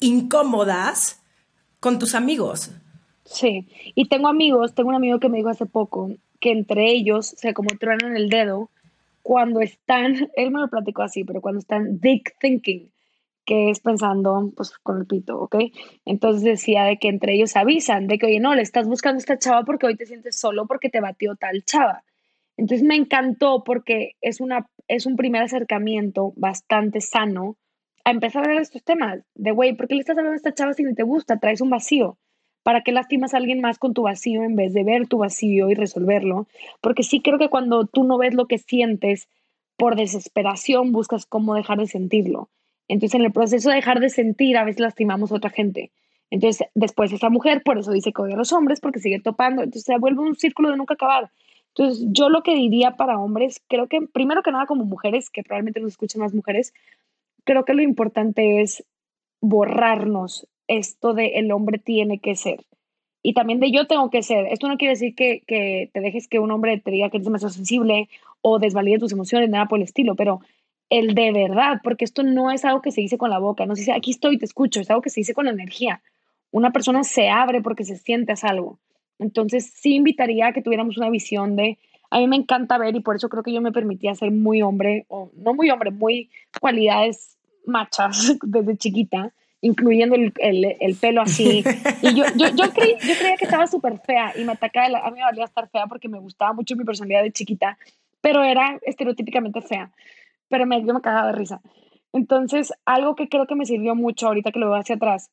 incómodas 0.00 1.22
con 1.80 1.98
tus 1.98 2.14
amigos? 2.14 2.70
Sí, 3.24 3.68
y 3.94 4.08
tengo 4.08 4.28
amigos, 4.28 4.74
tengo 4.74 4.90
un 4.90 4.94
amigo 4.94 5.18
que 5.18 5.28
me 5.28 5.38
dijo 5.38 5.48
hace 5.48 5.66
poco 5.66 6.10
que 6.40 6.52
entre 6.52 6.90
ellos 6.90 7.26
se 7.26 7.54
como 7.54 7.70
truenan 7.78 8.16
el 8.16 8.28
dedo 8.28 8.70
cuando 9.22 9.60
están, 9.60 10.30
él 10.36 10.50
me 10.50 10.60
lo 10.60 10.68
platicó 10.68 11.02
así, 11.02 11.24
pero 11.24 11.40
cuando 11.40 11.58
están 11.58 11.98
deep 12.00 12.22
thinking, 12.40 12.90
que 13.46 13.70
es 13.70 13.80
pensando 13.80 14.52
pues 14.54 14.72
con 14.82 14.98
el 14.98 15.06
pito, 15.06 15.40
¿ok? 15.40 15.56
Entonces 16.04 16.42
decía 16.42 16.84
de 16.84 16.98
que 16.98 17.08
entre 17.08 17.34
ellos 17.34 17.56
avisan 17.56 18.08
de 18.08 18.18
que, 18.18 18.26
oye, 18.26 18.40
no, 18.40 18.54
le 18.54 18.62
estás 18.62 18.86
buscando 18.86 19.16
a 19.16 19.20
esta 19.20 19.38
chava 19.38 19.64
porque 19.64 19.86
hoy 19.86 19.96
te 19.96 20.04
sientes 20.04 20.38
solo 20.38 20.66
porque 20.66 20.90
te 20.90 21.00
batió 21.00 21.36
tal 21.36 21.64
chava. 21.64 22.02
Entonces 22.56 22.86
me 22.86 22.96
encantó 22.96 23.62
porque 23.64 24.16
es, 24.20 24.40
una, 24.40 24.68
es 24.88 25.06
un 25.06 25.16
primer 25.16 25.42
acercamiento 25.42 26.32
bastante 26.36 27.00
sano 27.00 27.56
a 28.04 28.10
empezar 28.10 28.44
a 28.44 28.48
ver 28.48 28.62
estos 28.62 28.82
temas 28.82 29.20
de, 29.34 29.50
güey, 29.52 29.74
¿por 29.74 29.88
qué 29.88 29.94
le 29.94 30.00
estás 30.00 30.18
hablando 30.18 30.34
a 30.34 30.36
esta 30.36 30.54
chava 30.54 30.74
si 30.74 30.82
no 30.82 30.94
te 30.94 31.02
gusta? 31.02 31.38
Traes 31.38 31.60
un 31.60 31.70
vacío. 31.70 32.18
¿Para 32.62 32.82
qué 32.82 32.90
lastimas 32.90 33.32
a 33.32 33.36
alguien 33.36 33.60
más 33.60 33.78
con 33.78 33.94
tu 33.94 34.02
vacío 34.02 34.42
en 34.42 34.56
vez 34.56 34.74
de 34.74 34.82
ver 34.82 35.06
tu 35.06 35.18
vacío 35.18 35.70
y 35.70 35.74
resolverlo? 35.74 36.48
Porque 36.80 37.04
sí 37.04 37.20
creo 37.20 37.38
que 37.38 37.48
cuando 37.48 37.86
tú 37.86 38.02
no 38.02 38.18
ves 38.18 38.34
lo 38.34 38.46
que 38.46 38.58
sientes 38.58 39.28
por 39.76 39.94
desesperación, 39.94 40.90
buscas 40.90 41.26
cómo 41.26 41.54
dejar 41.54 41.78
de 41.78 41.86
sentirlo. 41.86 42.50
Entonces, 42.88 43.14
en 43.18 43.24
el 43.24 43.32
proceso 43.32 43.70
de 43.70 43.76
dejar 43.76 44.00
de 44.00 44.08
sentir, 44.08 44.56
a 44.56 44.64
veces 44.64 44.80
lastimamos 44.80 45.32
a 45.32 45.36
otra 45.36 45.50
gente. 45.50 45.90
Entonces, 46.30 46.68
después 46.74 47.12
esa 47.12 47.30
mujer, 47.30 47.62
por 47.62 47.78
eso 47.78 47.92
dice 47.92 48.12
que 48.12 48.22
odia 48.22 48.34
a 48.34 48.38
los 48.38 48.52
hombres, 48.52 48.80
porque 48.80 49.00
sigue 49.00 49.20
topando. 49.20 49.62
Entonces, 49.62 49.84
se 49.84 49.98
vuelve 49.98 50.20
un 50.20 50.36
círculo 50.36 50.70
de 50.70 50.76
nunca 50.76 50.94
acabar. 50.94 51.30
Entonces, 51.74 52.06
yo 52.10 52.28
lo 52.28 52.42
que 52.42 52.54
diría 52.54 52.92
para 52.92 53.18
hombres, 53.18 53.62
creo 53.68 53.86
que 53.86 54.00
primero 54.12 54.42
que 54.42 54.50
nada 54.50 54.66
como 54.66 54.84
mujeres, 54.84 55.30
que 55.30 55.42
probablemente 55.42 55.80
nos 55.80 55.92
escuchen 55.92 56.22
más 56.22 56.32
mujeres, 56.32 56.72
creo 57.44 57.64
que 57.64 57.74
lo 57.74 57.82
importante 57.82 58.62
es 58.62 58.84
borrarnos 59.40 60.48
esto 60.68 61.14
de 61.14 61.38
el 61.38 61.52
hombre 61.52 61.78
tiene 61.78 62.18
que 62.18 62.34
ser. 62.34 62.64
Y 63.22 63.34
también 63.34 63.60
de 63.60 63.70
yo 63.70 63.86
tengo 63.86 64.08
que 64.10 64.22
ser. 64.22 64.46
Esto 64.46 64.68
no 64.68 64.76
quiere 64.76 64.94
decir 64.94 65.14
que, 65.14 65.42
que 65.46 65.90
te 65.92 66.00
dejes 66.00 66.28
que 66.28 66.38
un 66.38 66.50
hombre 66.50 66.78
te 66.78 66.90
diga 66.90 67.10
que 67.10 67.18
eres 67.18 67.26
demasiado 67.26 67.52
sensible 67.52 68.08
o 68.40 68.58
desvalide 68.58 68.98
tus 68.98 69.12
emociones, 69.12 69.50
nada 69.50 69.66
por 69.66 69.78
el 69.78 69.84
estilo, 69.84 70.14
pero 70.14 70.40
el 70.90 71.14
de 71.14 71.32
verdad, 71.32 71.80
porque 71.82 72.04
esto 72.04 72.22
no 72.22 72.50
es 72.50 72.64
algo 72.64 72.82
que 72.82 72.92
se 72.92 73.00
dice 73.00 73.18
con 73.18 73.30
la 73.30 73.38
boca, 73.38 73.66
no 73.66 73.74
se 73.74 73.82
dice 73.82 73.92
aquí 73.92 74.12
estoy, 74.12 74.38
te 74.38 74.44
escucho, 74.44 74.80
es 74.80 74.90
algo 74.90 75.02
que 75.02 75.10
se 75.10 75.20
dice 75.20 75.34
con 75.34 75.48
energía. 75.48 76.02
Una 76.52 76.70
persona 76.72 77.02
se 77.04 77.28
abre 77.28 77.60
porque 77.60 77.84
se 77.84 77.96
siente 77.96 78.32
a 78.32 78.36
salvo. 78.36 78.78
Entonces, 79.18 79.72
sí 79.74 79.94
invitaría 79.94 80.48
a 80.48 80.52
que 80.52 80.62
tuviéramos 80.62 80.96
una 80.96 81.10
visión 81.10 81.56
de, 81.56 81.78
a 82.10 82.18
mí 82.18 82.28
me 82.28 82.36
encanta 82.36 82.78
ver 82.78 82.94
y 82.94 83.00
por 83.00 83.16
eso 83.16 83.28
creo 83.28 83.42
que 83.42 83.52
yo 83.52 83.60
me 83.60 83.72
permitía 83.72 84.14
ser 84.14 84.30
muy 84.30 84.62
hombre, 84.62 85.06
o 85.08 85.30
no 85.36 85.54
muy 85.54 85.70
hombre, 85.70 85.90
muy 85.90 86.30
cualidades 86.60 87.36
machas 87.66 88.36
desde 88.42 88.76
chiquita, 88.76 89.32
incluyendo 89.60 90.14
el, 90.14 90.32
el, 90.38 90.94
pelo 90.94 91.22
así. 91.22 91.64
Y 92.02 92.14
yo, 92.14 92.24
yo, 92.36 92.48
yo, 92.50 92.66
yo 92.66 92.72
creía 92.72 93.36
que 93.36 93.44
estaba 93.44 93.66
súper 93.66 93.98
fea 93.98 94.32
y 94.36 94.44
me 94.44 94.52
atacaba, 94.52 94.98
a 94.98 95.10
mí 95.10 95.16
me 95.16 95.24
valía 95.24 95.44
estar 95.44 95.68
fea 95.68 95.86
porque 95.86 96.08
me 96.08 96.20
gustaba 96.20 96.52
mucho 96.52 96.76
mi 96.76 96.84
personalidad 96.84 97.22
de 97.22 97.32
chiquita, 97.32 97.76
pero 98.20 98.44
era 98.44 98.78
estereotípicamente 98.82 99.60
fea 99.62 99.90
pero 100.48 100.66
me, 100.66 100.84
yo 100.84 100.94
me 100.94 101.00
cagaba 101.00 101.28
de 101.28 101.38
risa. 101.38 101.60
Entonces, 102.12 102.72
algo 102.84 103.14
que 103.14 103.28
creo 103.28 103.46
que 103.46 103.54
me 103.54 103.66
sirvió 103.66 103.94
mucho 103.94 104.26
ahorita 104.26 104.52
que 104.52 104.58
lo 104.58 104.70
veo 104.70 104.80
hacia 104.80 104.96
atrás 104.96 105.30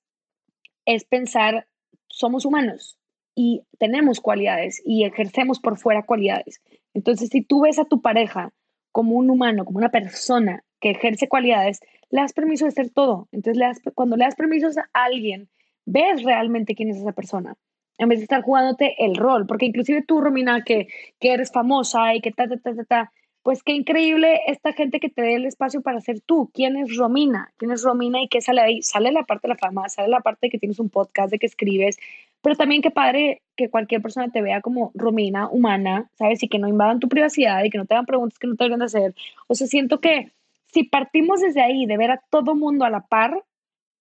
es 0.86 1.06
pensar, 1.06 1.68
somos 2.08 2.46
humanos 2.46 2.98
y 3.36 3.64
tenemos 3.80 4.20
cualidades 4.20 4.82
y 4.86 5.06
ejercemos 5.06 5.60
por 5.60 5.78
fuera 5.78 6.06
cualidades. 6.06 6.62
Entonces, 6.94 7.30
si 7.30 7.42
tú 7.42 7.62
ves 7.62 7.80
a 7.80 7.86
tu 7.86 8.02
pareja 8.02 8.52
como 8.92 9.16
un 9.16 9.30
humano, 9.30 9.66
como 9.66 9.78
una 9.78 9.90
persona 9.90 10.64
que 10.80 10.92
ejerce 10.92 11.30
cualidades, 11.30 11.80
le 12.10 12.22
das 12.22 12.34
permiso 12.34 12.66
de 12.66 12.72
ser 12.72 12.90
todo. 12.90 13.28
Entonces, 13.32 13.82
cuando 13.96 14.18
le 14.18 14.26
das 14.26 14.36
permiso 14.36 14.68
a 14.68 15.06
alguien, 15.06 15.50
ves 15.86 16.24
realmente 16.24 16.76
quién 16.76 16.90
es 16.90 16.98
esa 16.98 17.14
persona 17.14 17.56
en 17.98 18.10
vez 18.10 18.20
de 18.20 18.24
estar 18.24 18.42
jugándote 18.42 18.96
el 19.04 19.16
rol, 19.16 19.46
porque 19.48 19.66
inclusive 19.66 20.04
tú, 20.04 20.22
Romina, 20.22 20.64
que, 20.64 20.88
que 21.20 21.34
eres 21.34 21.52
famosa 21.52 22.14
y 22.16 22.22
que 22.22 22.32
ta, 22.32 22.48
ta, 22.48 22.58
ta, 22.58 22.76
ta, 22.76 22.84
ta, 22.84 23.12
pues 23.44 23.62
qué 23.62 23.74
increíble 23.74 24.40
esta 24.48 24.72
gente 24.72 25.02
que 25.02 25.10
te 25.10 25.22
dé 25.22 25.36
el 25.36 25.46
espacio 25.46 25.82
para 25.82 26.00
ser 26.00 26.22
tú. 26.22 26.50
¿Quién 26.54 26.78
es 26.78 26.96
Romina? 26.96 27.52
¿Quién 27.58 27.72
es 27.72 27.84
Romina 27.84 28.22
y 28.22 28.30
qué 28.30 28.42
sale 28.42 28.62
ahí? 28.62 28.82
Sale 28.82 29.12
la 29.12 29.24
parte 29.24 29.48
de 29.48 29.54
la 29.54 29.58
fama, 29.58 29.90
sale 29.90 30.08
la 30.08 30.22
parte 30.22 30.48
de 30.48 30.50
que 30.50 30.60
tienes 30.60 30.80
un 30.80 30.90
podcast, 30.90 31.30
de 31.30 31.40
que 31.40 31.46
escribes, 31.46 31.98
pero 32.42 32.56
también 32.56 32.82
qué 32.82 32.90
padre 32.90 33.42
que 33.58 33.70
cualquier 33.70 34.02
persona 34.02 34.30
te 34.32 34.42
vea 34.42 34.62
como 34.62 34.92
Romina, 34.96 35.50
humana, 35.50 36.10
¿sabes? 36.18 36.42
Y 36.42 36.48
que 36.48 36.58
no 36.58 36.70
invadan 36.70 37.00
tu 37.00 37.10
privacidad 37.10 37.64
y 37.66 37.70
que 37.70 37.78
no 37.78 37.86
te 37.86 37.94
hagan 37.94 38.06
preguntas 38.06 38.40
que 38.40 38.48
no 38.48 38.56
te 38.56 38.64
deberían 38.64 38.80
de 38.80 38.86
hacer. 38.86 39.16
O 39.48 39.56
sea, 39.56 39.68
siento 39.68 40.00
que 40.00 40.32
si 40.68 40.84
partimos 40.84 41.42
desde 41.42 41.62
ahí, 41.62 41.86
de 41.86 41.98
ver 41.98 42.12
a 42.12 42.24
todo 42.30 42.56
mundo 42.56 42.86
a 42.86 42.90
la 42.90 43.02
par 43.02 43.44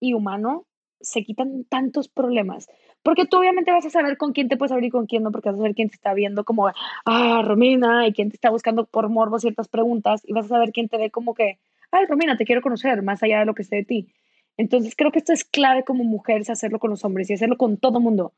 y 0.01 0.15
humano, 0.15 0.65
se 1.03 1.23
quitan 1.23 1.65
tantos 1.65 2.09
problemas. 2.09 2.69
Porque 3.03 3.27
tú 3.27 3.39
obviamente 3.39 3.73
vas 3.73 3.85
a 3.85 3.91
saber 3.91 4.17
con 4.17 4.33
quién 4.33 4.49
te 4.49 4.57
puedes 4.57 4.73
abrir 4.73 4.89
y 4.89 4.91
con 4.91 5.07
quién 5.07 5.23
no, 5.23 5.33
porque 5.33 5.49
vas 5.49 5.57
a 5.57 5.59
saber 5.59 5.75
quién 5.75 5.89
te 5.89 5.97
está 5.97 6.15
viendo 6.15 6.45
como, 6.45 6.69
ah, 7.05 7.43
Romina, 7.45 8.07
y 8.07 8.13
quién 8.13 8.31
te 8.31 8.37
está 8.37 8.51
buscando 8.51 8.85
por 8.85 9.09
morbo 9.09 9.39
ciertas 9.39 9.69
preguntas, 9.69 10.23
y 10.25 10.33
vas 10.33 10.47
a 10.47 10.51
saber 10.51 10.73
quién 10.73 10.89
te 10.89 10.99
ve 10.99 11.11
como 11.11 11.35
que, 11.35 11.59
ay, 11.91 12.07
Romina, 12.07 12.37
te 12.37 12.45
quiero 12.45 12.63
conocer, 12.63 13.03
más 13.03 13.23
allá 13.23 13.41
de 13.41 13.47
lo 13.47 13.55
que 13.55 13.65
sé 13.65 13.77
de 13.77 13.85
ti. 13.85 14.09
Entonces 14.57 14.95
creo 14.97 15.11
que 15.11 15.19
esto 15.19 15.33
es 15.33 15.45
clave 15.45 15.83
como 15.85 16.05
mujeres 16.05 16.51
hacerlo 16.51 16.79
con 16.79 16.91
los 16.91 17.05
hombres 17.05 17.29
y 17.31 17.35
hacerlo 17.35 17.57
con 17.57 17.77
todo 17.77 18.01
mundo. 18.01 18.33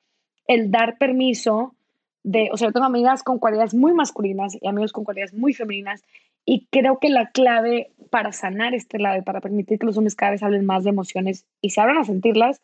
El 0.46 0.70
dar 0.70 0.96
permiso 0.98 1.74
de, 2.22 2.48
o 2.53 2.57
sea, 2.57 2.68
yo 2.68 2.72
tengo 2.72 2.87
amigas 2.87 3.22
con 3.22 3.38
cualidades 3.38 3.74
muy 3.74 3.92
masculinas 3.92 4.57
y 4.61 4.66
amigos 4.66 4.92
con 4.92 5.05
cualidades 5.05 5.35
muy 5.35 5.53
femeninas, 5.53 6.03
y 6.44 6.66
creo 6.70 6.98
que 6.98 7.09
la 7.09 7.30
clave 7.30 7.92
para 8.11 8.33
sanar 8.33 8.74
este 8.74 8.98
lado 8.98 9.18
y 9.18 9.22
para 9.22 9.40
permitir 9.40 9.78
que 9.78 9.87
los 9.87 9.96
hombres 9.96 10.14
cada 10.14 10.33
vez 10.33 10.42
hablen 10.42 10.66
más 10.66 10.85
de 10.85 10.90
emociones 10.90 11.46
y 11.61 11.70
se 11.70 11.80
abran 11.80 11.98
a 11.98 12.04
sentirlas, 12.04 12.60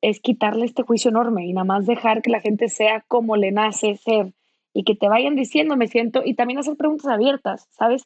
es 0.00 0.20
quitarle 0.20 0.64
este 0.64 0.82
juicio 0.82 1.10
enorme 1.10 1.46
y 1.46 1.52
nada 1.52 1.64
más 1.64 1.86
dejar 1.86 2.22
que 2.22 2.30
la 2.30 2.40
gente 2.40 2.68
sea 2.68 3.04
como 3.08 3.36
le 3.36 3.50
nace 3.50 3.96
ser 3.96 4.32
y 4.72 4.84
que 4.84 4.94
te 4.94 5.08
vayan 5.08 5.34
diciendo, 5.34 5.76
me 5.76 5.88
siento, 5.88 6.22
y 6.24 6.34
también 6.34 6.60
hacer 6.60 6.76
preguntas 6.76 7.06
abiertas, 7.06 7.66
¿sabes? 7.70 8.04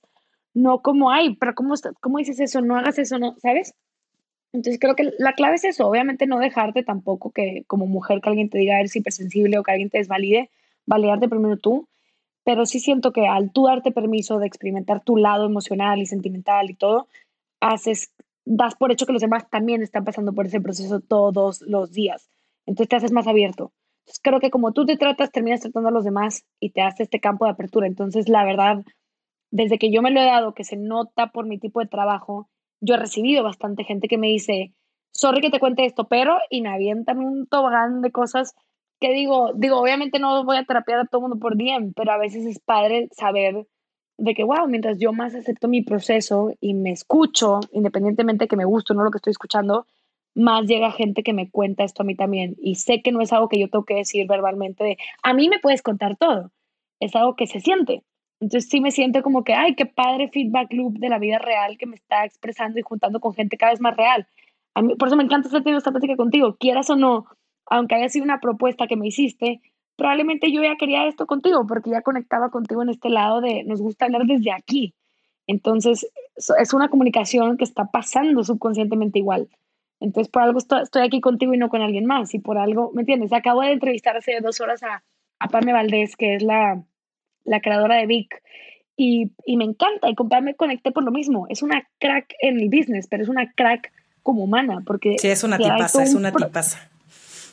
No 0.55 0.80
como, 0.80 1.11
ay, 1.11 1.37
pero 1.37 1.55
¿cómo, 1.55 1.74
cómo 2.01 2.18
dices 2.18 2.41
eso? 2.41 2.62
No 2.62 2.76
hagas 2.76 2.99
eso, 2.99 3.18
¿no? 3.18 3.37
¿Sabes? 3.39 3.74
Entonces 4.53 4.78
creo 4.80 4.95
que 4.97 5.12
la 5.18 5.34
clave 5.34 5.57
es 5.57 5.64
eso, 5.64 5.87
obviamente 5.87 6.26
no 6.26 6.39
dejarte 6.39 6.82
tampoco 6.82 7.30
que 7.30 7.64
como 7.66 7.87
mujer 7.87 8.20
que 8.20 8.28
alguien 8.28 8.51
te 8.51 8.59
diga 8.59 8.78
eres 8.78 8.95
hipersensible 8.97 9.59
o 9.59 9.62
que 9.62 9.72
alguien 9.72 9.91
te 9.91 9.99
desvalide, 9.99 10.51
validarte 10.87 11.28
primero 11.28 11.57
tú, 11.57 11.89
pero 12.45 12.66
sí 12.66 12.80
siento 12.80 13.12
que 13.12 13.26
al 13.26 13.53
tú 13.53 13.66
darte 13.66 13.93
permiso 13.93 14.38
de 14.38 14.47
experimentar 14.47 15.03
tu 15.03 15.16
lado 15.16 15.47
emocional 15.47 16.01
y 16.01 16.07
sentimental 16.07 16.70
y 16.70 16.74
todo, 16.74 17.07
haces 17.61 18.12
das 18.45 18.74
por 18.74 18.90
hecho 18.90 19.07
que 19.07 19.12
los 19.12 19.22
demás 19.22 19.49
también 19.51 19.82
están 19.82 20.05
pasando 20.05 20.32
por 20.32 20.47
ese 20.47 20.61
proceso 20.61 21.01
todos 21.01 21.62
los 21.62 21.93
días. 21.93 22.28
Entonces 22.66 22.88
te 22.88 22.97
haces 22.97 23.12
más 23.12 23.26
abierto. 23.26 23.72
Entonces 24.01 24.20
creo 24.22 24.40
que 24.40 24.51
como 24.51 24.72
tú 24.72 24.84
te 24.84 24.97
tratas, 24.97 25.30
terminas 25.30 25.61
tratando 25.61 25.88
a 25.88 25.93
los 25.93 26.05
demás 26.05 26.45
y 26.61 26.70
te 26.70 26.82
hace 26.82 27.05
este 27.05 27.20
campo 27.20 27.45
de 27.45 27.53
apertura. 27.53 27.86
Entonces, 27.86 28.28
la 28.28 28.45
verdad, 28.45 28.84
desde 29.51 29.78
que 29.78 29.93
yo 29.93 30.03
me 30.03 30.11
lo 30.11 30.20
he 30.20 30.24
dado, 30.24 30.55
que 30.55 30.64
se 30.64 30.76
nota 30.76 31.28
por 31.28 31.47
mi 31.47 31.59
tipo 31.59 31.80
de 31.80 31.86
trabajo, 31.86 32.49
yo 32.80 32.95
he 32.95 32.99
recibido 32.99 33.45
bastante 33.45 33.84
gente 33.84 34.09
que 34.09 34.18
me 34.18 34.26
dice, 34.26 34.72
sorry 35.12 35.40
que 35.40 35.51
te 35.51 35.61
cuente 35.61 35.84
esto, 35.84 36.09
pero, 36.09 36.38
y 36.51 36.62
me 36.62 36.70
avientan 36.70 37.18
un 37.18 37.47
tobogán 37.47 38.03
de 38.03 38.11
cosas 38.11 38.55
que 39.03 39.12
digo, 39.12 39.50
digo, 39.55 39.80
obviamente 39.80 40.20
no 40.20 40.44
voy 40.44 40.57
a 40.57 40.64
terapiar 40.64 41.00
a 41.00 41.05
todo 41.07 41.18
el 41.18 41.28
mundo 41.28 41.40
por 41.40 41.57
bien, 41.57 41.92
pero 41.92 42.12
a 42.12 42.18
veces 42.18 42.46
es 42.46 42.61
padre 42.61 43.09
saber 43.11 43.66
de 44.16 44.34
que, 44.34 44.44
wow, 44.44 44.68
mientras 44.68 44.98
yo 44.98 45.12
más 45.12 45.34
acepto 45.34 45.66
mi 45.66 45.82
proceso 45.82 46.53
y 46.61 46.74
me 46.74 46.92
escucho, 46.92 47.59
independientemente 47.72 48.44
de 48.44 48.48
que 48.48 48.57
me 48.57 48.64
guste 48.64 48.92
o 48.92 48.96
no 48.96 49.03
lo 49.03 49.11
que 49.11 49.18
estoy 49.18 49.32
escuchando, 49.32 49.86
más 50.36 50.66
llega 50.66 50.92
gente 50.92 51.24
que 51.24 51.32
me 51.32 51.50
cuenta 51.50 51.82
esto 51.82 52.03
a 52.03 52.07
mí 52.07 52.14
también. 52.14 52.55
Y 52.61 52.76
sé 52.76 53.03
que 53.03 53.11
no 53.11 53.20
es 53.20 53.32
algo 53.32 53.48
que 53.48 53.59
yo 53.59 53.68
tengo 53.68 53.84
que 53.84 53.96
decir 53.96 54.26
verbalmente 54.28 54.84
de, 54.84 54.98
a 55.24 55.34
mí 55.34 55.48
me 55.48 55.59
puedes 55.59 55.82
contar 55.82 56.16
todo. 56.16 56.53
Es 57.00 57.16
algo 57.16 57.34
que 57.34 57.48
se 57.48 57.59
siente. 57.59 58.05
Entonces 58.38 58.70
sí 58.70 58.80
me 58.80 58.92
siento 58.92 59.22
como 59.22 59.42
que, 59.42 59.55
ay, 59.55 59.74
qué 59.74 59.86
padre 59.86 60.28
feedback 60.28 60.72
loop 60.72 60.98
de 60.98 61.09
la 61.09 61.18
vida 61.18 61.38
real 61.38 61.76
que 61.76 61.86
me 61.86 61.96
está 61.96 62.24
expresando 62.24 62.78
y 62.78 62.82
juntando 62.82 63.18
con 63.18 63.34
gente 63.34 63.57
cada 63.57 63.72
vez 63.72 63.80
más 63.80 63.96
real. 63.96 64.28
A 64.74 64.82
mí, 64.82 64.94
por 64.94 65.09
eso 65.09 65.16
me 65.16 65.24
encanta 65.24 65.48
estar 65.48 65.62
teniendo 65.62 65.78
esta 65.78 65.90
plática 65.90 66.16
contigo, 66.16 66.57
quieras 66.59 66.88
o 66.90 66.96
no, 66.96 67.26
aunque 67.67 67.95
haya 67.95 68.09
sido 68.09 68.25
una 68.25 68.41
propuesta 68.41 68.87
que 68.87 68.97
me 68.97 69.07
hiciste, 69.07 69.61
probablemente 69.97 70.51
yo 70.53 70.63
ya 70.63 70.77
quería 70.77 71.07
esto 71.07 71.27
contigo 71.27 71.67
porque 71.67 71.91
ya 71.91 72.03
conectaba 72.03 72.51
contigo 72.51 72.83
en 72.83 72.89
este 72.89 73.09
lado 73.09 73.41
de 73.41 73.65
nos 73.65 73.81
gusta 73.81 74.07
hablar 74.07 74.23
desde 74.27 74.53
aquí. 74.53 74.95
Entonces, 75.47 76.07
es 76.37 76.73
una 76.73 76.89
comunicación 76.89 77.57
que 77.57 77.65
está 77.65 77.87
pasando 77.87 78.45
subconscientemente 78.45 79.19
igual. 79.19 79.49
Entonces, 80.01 80.31
por 80.31 80.43
algo 80.43 80.59
estoy, 80.59 81.03
aquí 81.03 81.21
contigo 81.21 81.55
y 81.55 81.59
no 81.59 81.69
con 81.69 81.83
alguien 81.83 82.07
más. 82.07 82.35
Y 82.35 82.39
por 82.39 82.59
algo, 82.59 82.91
¿me 82.95 83.03
entiendes? 83.03 83.33
Acabo 83.33 83.61
de 83.63 83.73
entrevistar 83.73 84.17
hace 84.17 84.41
dos 84.41 84.61
horas 84.61 84.83
a, 84.83 85.03
a 85.39 85.49
Pame 85.49 85.73
Valdés, 85.73 86.17
que 86.17 86.35
es 86.35 86.43
la, 86.43 86.83
la 87.45 87.61
creadora 87.61 87.97
de 87.97 88.07
Vic. 88.07 88.43
Y, 88.97 89.33
y, 89.47 89.57
me 89.57 89.65
encanta. 89.65 90.09
Y 90.09 90.15
con 90.15 90.29
Pam 90.29 90.45
me 90.45 90.55
conecté 90.55 90.91
por 90.91 91.05
lo 91.05 91.11
mismo. 91.11 91.47
Es 91.49 91.63
una 91.63 91.89
crack 91.99 92.35
en 92.41 92.61
el 92.61 92.69
business, 92.69 93.07
pero 93.09 93.23
es 93.23 93.29
una 93.29 93.53
crack 93.53 93.93
como 94.23 94.45
humana. 94.45 94.83
Porque 94.87 95.17
sí, 95.19 95.29
es 95.29 95.45
una 95.45 95.59
tipaza, 95.59 96.03
es 96.03 96.15
una 96.15 96.33
tipaza 96.33 96.91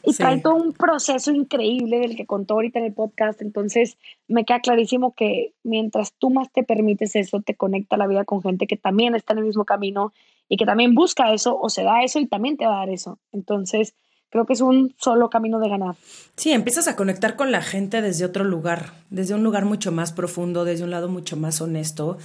y 0.10 0.14
trae 0.14 0.40
todo 0.40 0.56
un 0.56 0.74
proceso 0.74 1.32
increíble 1.32 2.00
del 2.00 2.16
que 2.16 2.26
contó 2.26 2.56
ahorita 2.56 2.80
en 2.80 2.86
el 2.86 2.94
podcast. 2.94 3.42
Entonces, 3.42 3.98
me 4.28 4.46
queda 4.46 4.60
clarísimo 4.60 5.14
que 5.14 5.54
mientras 5.64 6.14
tú 6.14 6.30
más 6.30 6.52
te 6.52 6.64
permites 6.64 7.16
eso, 7.16 7.42
te 7.42 7.56
conecta 7.56 7.98
la 7.98 8.08
vida 8.08 8.26
con 8.26 8.42
gente 8.42 8.68
que 8.68 8.78
también 8.78 9.16
está 9.16 9.34
en 9.34 9.40
el 9.40 9.46
mismo 9.46 9.66
camino 9.66 10.14
y 10.48 10.58
que 10.58 10.66
también 10.66 10.96
busca 10.96 11.34
eso 11.34 11.60
o 11.60 11.70
se 11.70 11.84
da 11.84 12.04
eso 12.04 12.20
y 12.20 12.28
también 12.28 12.58
te 12.58 12.66
va 12.66 12.76
a 12.76 12.80
dar 12.80 12.90
eso. 12.90 13.20
Entonces, 13.32 13.94
creo 14.30 14.46
que 14.46 14.54
es 14.54 14.62
un 14.62 14.96
solo 14.98 15.30
camino 15.30 15.60
de 15.60 15.70
ganar. 15.70 15.96
Sí, 16.36 16.52
empiezas 16.52 16.88
a 16.88 16.96
conectar 16.96 17.36
con 17.36 17.52
la 17.52 17.62
gente 17.62 18.02
desde 18.02 18.26
otro 18.26 18.44
lugar, 18.44 18.94
desde 19.10 19.36
un 19.36 19.44
lugar 19.44 19.66
mucho 19.66 19.92
más 19.92 20.12
profundo, 20.12 20.66
desde 20.66 20.84
un 20.84 20.92
lado 20.92 21.10
mucho 21.10 21.38
más 21.38 21.62
honesto. 21.62 22.18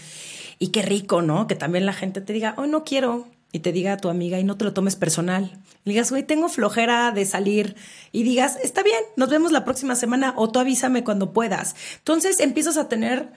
Y 0.59 0.69
qué 0.69 0.83
rico, 0.83 1.23
¿no? 1.23 1.47
Que 1.47 1.57
también 1.57 1.87
la 1.87 1.93
gente 1.93 2.21
te 2.21 2.33
diga, 2.33 2.55
oh, 2.57 2.67
no 2.67 2.85
quiero, 2.85 3.27
y 3.55 3.61
te 3.61 3.71
diga 3.71 3.93
a 3.93 3.97
tu 3.99 4.09
amiga 4.09 4.41
y 4.41 4.45
no 4.45 4.57
te 4.57 4.65
lo 4.65 4.73
tomes 4.73 4.97
personal. 4.97 5.53
Y 5.85 5.91
digas, 5.91 6.11
güey, 6.11 6.25
tengo 6.25 6.49
flojera 6.49 7.13
de 7.13 7.25
salir 7.25 7.77
y 8.11 8.25
digas, 8.25 8.59
está 8.65 8.83
bien, 8.83 8.99
nos 9.17 9.31
vemos 9.31 9.53
la 9.53 9.65
próxima 9.65 9.95
semana 9.95 10.35
o 10.37 10.51
tú 10.51 10.59
avísame 10.59 11.05
cuando 11.05 11.33
puedas. 11.33 11.77
Entonces 11.99 12.41
empiezas 12.41 12.77
a 12.77 12.89
tener, 12.89 13.29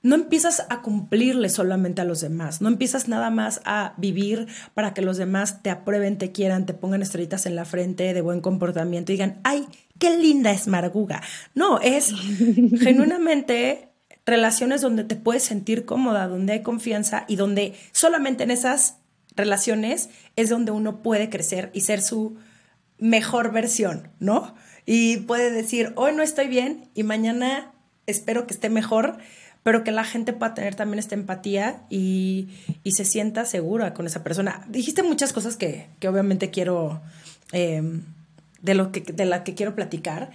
no 0.00 0.14
empiezas 0.14 0.64
a 0.70 0.80
cumplirle 0.80 1.50
solamente 1.50 2.00
a 2.00 2.06
los 2.06 2.22
demás, 2.22 2.62
no 2.62 2.68
empiezas 2.68 3.06
nada 3.06 3.28
más 3.28 3.60
a 3.66 3.92
vivir 3.98 4.46
para 4.72 4.94
que 4.94 5.02
los 5.02 5.18
demás 5.18 5.62
te 5.62 5.68
aprueben, 5.68 6.16
te 6.16 6.32
quieran, 6.32 6.64
te 6.64 6.72
pongan 6.72 7.02
estrellitas 7.02 7.44
en 7.44 7.54
la 7.54 7.66
frente 7.66 8.14
de 8.14 8.20
buen 8.22 8.40
comportamiento 8.40 9.12
y 9.12 9.16
digan, 9.16 9.40
ay, 9.44 9.66
qué 9.98 10.16
linda 10.16 10.52
es 10.52 10.68
Marguga. 10.68 11.20
No, 11.54 11.80
es 11.80 12.14
genuinamente 12.80 13.90
relaciones 14.24 14.80
donde 14.80 15.04
te 15.04 15.16
puedes 15.16 15.42
sentir 15.42 15.84
cómoda, 15.84 16.28
donde 16.28 16.54
hay 16.54 16.62
confianza 16.62 17.26
y 17.28 17.36
donde 17.36 17.74
solamente 17.92 18.44
en 18.44 18.52
esas 18.52 19.00
relaciones 19.36 20.08
es 20.34 20.48
donde 20.48 20.72
uno 20.72 21.02
puede 21.02 21.30
crecer 21.30 21.70
y 21.72 21.82
ser 21.82 22.02
su 22.02 22.36
mejor 22.98 23.52
versión, 23.52 24.08
¿no? 24.18 24.54
Y 24.86 25.18
puede 25.18 25.50
decir, 25.50 25.92
hoy 25.96 26.14
no 26.14 26.22
estoy 26.22 26.48
bien 26.48 26.88
y 26.94 27.02
mañana 27.02 27.72
espero 28.06 28.46
que 28.46 28.54
esté 28.54 28.70
mejor, 28.70 29.18
pero 29.62 29.84
que 29.84 29.90
la 29.90 30.04
gente 30.04 30.32
pueda 30.32 30.54
tener 30.54 30.76
también 30.76 31.00
esta 31.00 31.16
empatía 31.16 31.82
y, 31.90 32.48
se 32.84 33.04
sienta 33.04 33.44
segura 33.44 33.92
con 33.94 34.06
esa 34.06 34.22
persona. 34.22 34.64
Dijiste 34.68 35.02
muchas 35.02 35.32
cosas 35.32 35.56
que, 35.56 35.88
obviamente 36.08 36.50
quiero, 36.50 37.02
em, 37.52 38.02
de, 38.62 38.74
lo 38.74 38.92
que, 38.92 39.00
de 39.00 39.26
la 39.26 39.44
que 39.44 39.54
quiero 39.54 39.74
platicar, 39.74 40.30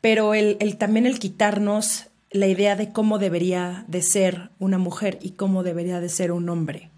pero 0.00 0.34
el, 0.34 0.56
el, 0.60 0.76
también 0.76 1.06
el 1.06 1.18
quitarnos 1.18 2.06
la 2.30 2.46
idea 2.46 2.74
de 2.74 2.90
cómo 2.90 3.18
debería 3.18 3.84
de 3.86 4.02
ser 4.02 4.50
una 4.58 4.78
mujer 4.78 5.18
y 5.20 5.32
cómo 5.32 5.62
debería 5.62 6.00
de 6.00 6.08
ser 6.08 6.32
un 6.32 6.48
hombre 6.48 6.90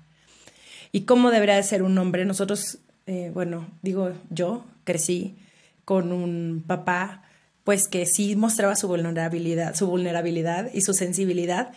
y 0.93 1.03
cómo 1.03 1.31
debería 1.31 1.57
de 1.57 1.63
ser 1.63 1.83
un 1.83 1.97
hombre. 1.99 2.25
Nosotros, 2.25 2.79
eh, 3.07 3.31
bueno, 3.35 3.67
digo, 3.81 4.13
yo 4.31 4.65
crecí 4.85 5.37
con 5.85 6.13
un 6.13 6.63
papá 6.67 7.25
pues 7.65 7.89
que 7.89 8.07
sí 8.07 8.37
mostraba 8.37 8.77
su 8.77 8.89
vulnerabilidad, 8.89 9.75
su 9.75 9.87
vulnerabilidad 9.87 10.71
y 10.73 10.83
su 10.83 10.95
sensibilidad, 10.95 11.73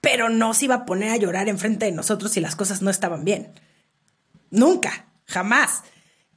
pero 0.00 0.28
no 0.28 0.54
se 0.54 0.64
iba 0.64 0.74
a 0.74 0.86
poner 0.86 1.10
a 1.10 1.16
llorar 1.16 1.48
enfrente 1.48 1.86
de 1.86 1.92
nosotros 1.92 2.32
si 2.32 2.40
las 2.40 2.56
cosas 2.56 2.82
no 2.82 2.90
estaban 2.90 3.24
bien. 3.24 3.52
Nunca, 4.50 5.06
jamás. 5.26 5.82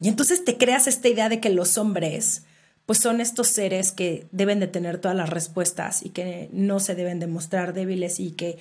Y 0.02 0.10
entonces 0.10 0.44
te 0.44 0.58
creas 0.58 0.88
esta 0.88 1.08
idea 1.08 1.30
de 1.30 1.40
que 1.40 1.50
los 1.50 1.78
hombres 1.78 2.44
pues 2.86 3.00
son 3.00 3.22
estos 3.22 3.50
seres 3.50 3.92
que 3.92 4.28
deben 4.32 4.60
de 4.60 4.66
tener 4.66 4.98
todas 4.98 5.16
las 5.16 5.30
respuestas 5.30 6.04
y 6.04 6.10
que 6.10 6.50
no 6.52 6.80
se 6.80 6.96
deben 6.96 7.20
de 7.20 7.28
mostrar 7.28 7.74
débiles 7.74 8.20
y 8.20 8.32
que 8.32 8.58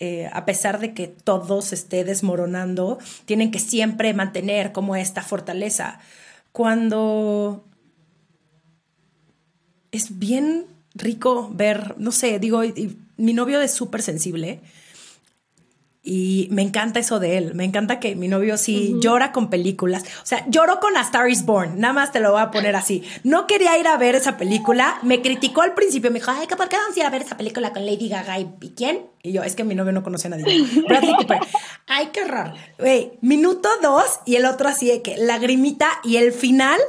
eh, 0.00 0.30
a 0.32 0.44
pesar 0.46 0.80
de 0.80 0.94
que 0.94 1.06
todo 1.06 1.60
se 1.62 1.74
esté 1.74 2.04
desmoronando, 2.04 2.98
tienen 3.26 3.50
que 3.50 3.58
siempre 3.58 4.14
mantener 4.14 4.72
como 4.72 4.96
esta 4.96 5.22
fortaleza. 5.22 6.00
Cuando 6.52 7.64
es 9.92 10.18
bien 10.18 10.64
rico 10.94 11.50
ver, 11.52 11.94
no 11.98 12.12
sé, 12.12 12.38
digo, 12.38 12.62
mi 13.16 13.34
novio 13.34 13.60
es 13.60 13.72
súper 13.72 14.02
sensible 14.02 14.60
y 16.02 16.48
me 16.50 16.62
encanta 16.62 16.98
eso 16.98 17.20
de 17.20 17.36
él. 17.36 17.54
Me 17.54 17.64
encanta 17.64 18.00
que 18.00 18.16
mi 18.16 18.26
novio 18.26 18.56
sí 18.56 18.96
llora 19.00 19.32
con 19.32 19.50
películas. 19.50 20.04
O 20.22 20.26
sea, 20.26 20.44
lloró 20.48 20.80
con 20.80 20.96
A 20.96 21.02
Star 21.02 21.28
is 21.28 21.44
Born. 21.44 21.78
Nada 21.78 21.92
más 21.92 22.10
te 22.10 22.20
lo 22.20 22.32
voy 22.32 22.40
a 22.40 22.50
poner 22.50 22.74
así. 22.74 23.04
No 23.22 23.46
quería 23.46 23.76
ir 23.78 23.86
a 23.86 23.98
ver 23.98 24.14
esa 24.14 24.38
película. 24.38 24.98
Me 25.02 25.20
criticó 25.20 25.60
al 25.60 25.74
principio. 25.74 26.10
Me 26.10 26.18
dijo, 26.18 26.30
ay, 26.30 26.46
¿por 26.46 26.68
qué 26.70 26.76
vamos 26.76 26.96
a 26.96 27.00
ir 27.00 27.04
a 27.04 27.10
ver 27.10 27.22
esa 27.22 27.36
película 27.36 27.72
con 27.72 27.84
Lady 27.84 28.08
Gaga 28.08 28.38
y, 28.38 28.48
quién? 28.74 29.06
Y 29.22 29.32
yo, 29.32 29.42
es 29.42 29.54
que 29.54 29.64
mi 29.64 29.74
novio 29.74 29.92
no 29.92 30.02
conoce 30.02 30.28
a 30.28 30.30
nadie. 30.30 30.44
Bradley 30.88 31.14
Cooper. 31.16 31.38
Ay, 31.86 32.08
qué 32.14 32.24
raro. 32.24 32.54
Güey, 32.78 33.12
minuto 33.20 33.68
dos 33.82 34.20
y 34.24 34.36
el 34.36 34.46
otro 34.46 34.68
así 34.68 34.88
de 34.88 35.02
que 35.02 35.18
lagrimita 35.18 35.88
y 36.02 36.16
el 36.16 36.32
final 36.32 36.80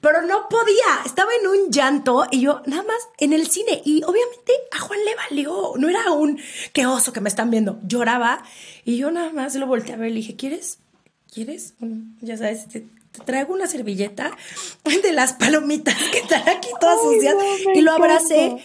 pero 0.00 0.22
no 0.22 0.48
podía, 0.48 1.02
estaba 1.04 1.30
en 1.40 1.48
un 1.48 1.70
llanto 1.70 2.26
y 2.30 2.40
yo 2.42 2.62
nada 2.66 2.84
más 2.84 3.08
en 3.18 3.32
el 3.32 3.48
cine 3.48 3.82
y 3.84 4.02
obviamente 4.04 4.52
a 4.72 4.78
Juan 4.78 4.98
le 5.04 5.14
valió, 5.14 5.72
no 5.76 5.88
era 5.88 6.12
un 6.12 6.40
qué 6.72 6.86
oso 6.86 7.12
que 7.12 7.20
me 7.20 7.28
están 7.28 7.50
viendo, 7.50 7.80
lloraba 7.82 8.44
y 8.84 8.96
yo 8.96 9.10
nada 9.10 9.32
más 9.32 9.54
lo 9.56 9.66
volteé 9.66 9.94
a 9.94 9.96
ver 9.96 10.10
y 10.10 10.14
le 10.14 10.20
dije, 10.20 10.36
¿quieres? 10.36 10.78
¿Quieres? 11.32 11.74
ya 12.20 12.36
sabes, 12.36 12.68
te, 12.68 12.86
traigo 13.24 13.52
una 13.52 13.66
servilleta 13.66 14.36
de 15.02 15.12
las 15.12 15.32
palomitas 15.32 15.96
que 16.12 16.18
están 16.18 16.48
aquí 16.48 16.68
todas 16.80 17.00
sucias 17.02 17.34
y 17.74 17.80
lo 17.80 17.92
abracé. 17.92 18.64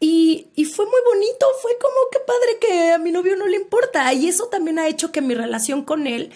Y, 0.00 0.46
y, 0.54 0.64
fue 0.64 0.84
muy 0.84 1.00
bonito, 1.12 1.44
fue 1.60 1.72
como 1.80 1.96
que 2.12 2.20
padre 2.20 2.58
que 2.60 2.92
a 2.92 2.98
mi 2.98 3.10
novio 3.10 3.34
no 3.34 3.48
le 3.48 3.56
importa. 3.56 4.12
Y 4.12 4.28
eso 4.28 4.46
también 4.46 4.78
ha 4.78 4.86
hecho 4.86 5.10
que 5.10 5.20
mi 5.20 5.34
relación 5.34 5.82
con 5.82 6.06
él 6.06 6.30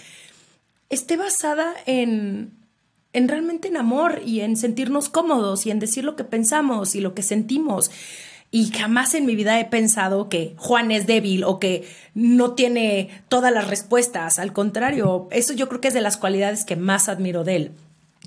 esté 0.90 1.16
basada 1.16 1.72
en, 1.86 2.61
en 3.12 3.28
realmente 3.28 3.68
en 3.68 3.76
amor 3.76 4.20
y 4.24 4.40
en 4.40 4.56
sentirnos 4.56 5.08
cómodos 5.08 5.66
y 5.66 5.70
en 5.70 5.78
decir 5.78 6.04
lo 6.04 6.16
que 6.16 6.24
pensamos 6.24 6.94
y 6.94 7.00
lo 7.00 7.14
que 7.14 7.22
sentimos. 7.22 7.90
Y 8.50 8.70
jamás 8.70 9.14
en 9.14 9.24
mi 9.24 9.34
vida 9.34 9.58
he 9.58 9.64
pensado 9.64 10.28
que 10.28 10.54
Juan 10.58 10.90
es 10.90 11.06
débil 11.06 11.42
o 11.44 11.58
que 11.58 11.88
no 12.14 12.52
tiene 12.52 13.08
todas 13.28 13.52
las 13.52 13.68
respuestas. 13.68 14.38
Al 14.38 14.52
contrario, 14.52 15.28
eso 15.30 15.54
yo 15.54 15.68
creo 15.68 15.80
que 15.80 15.88
es 15.88 15.94
de 15.94 16.02
las 16.02 16.18
cualidades 16.18 16.66
que 16.66 16.76
más 16.76 17.08
admiro 17.08 17.44
de 17.44 17.56
él. 17.56 17.72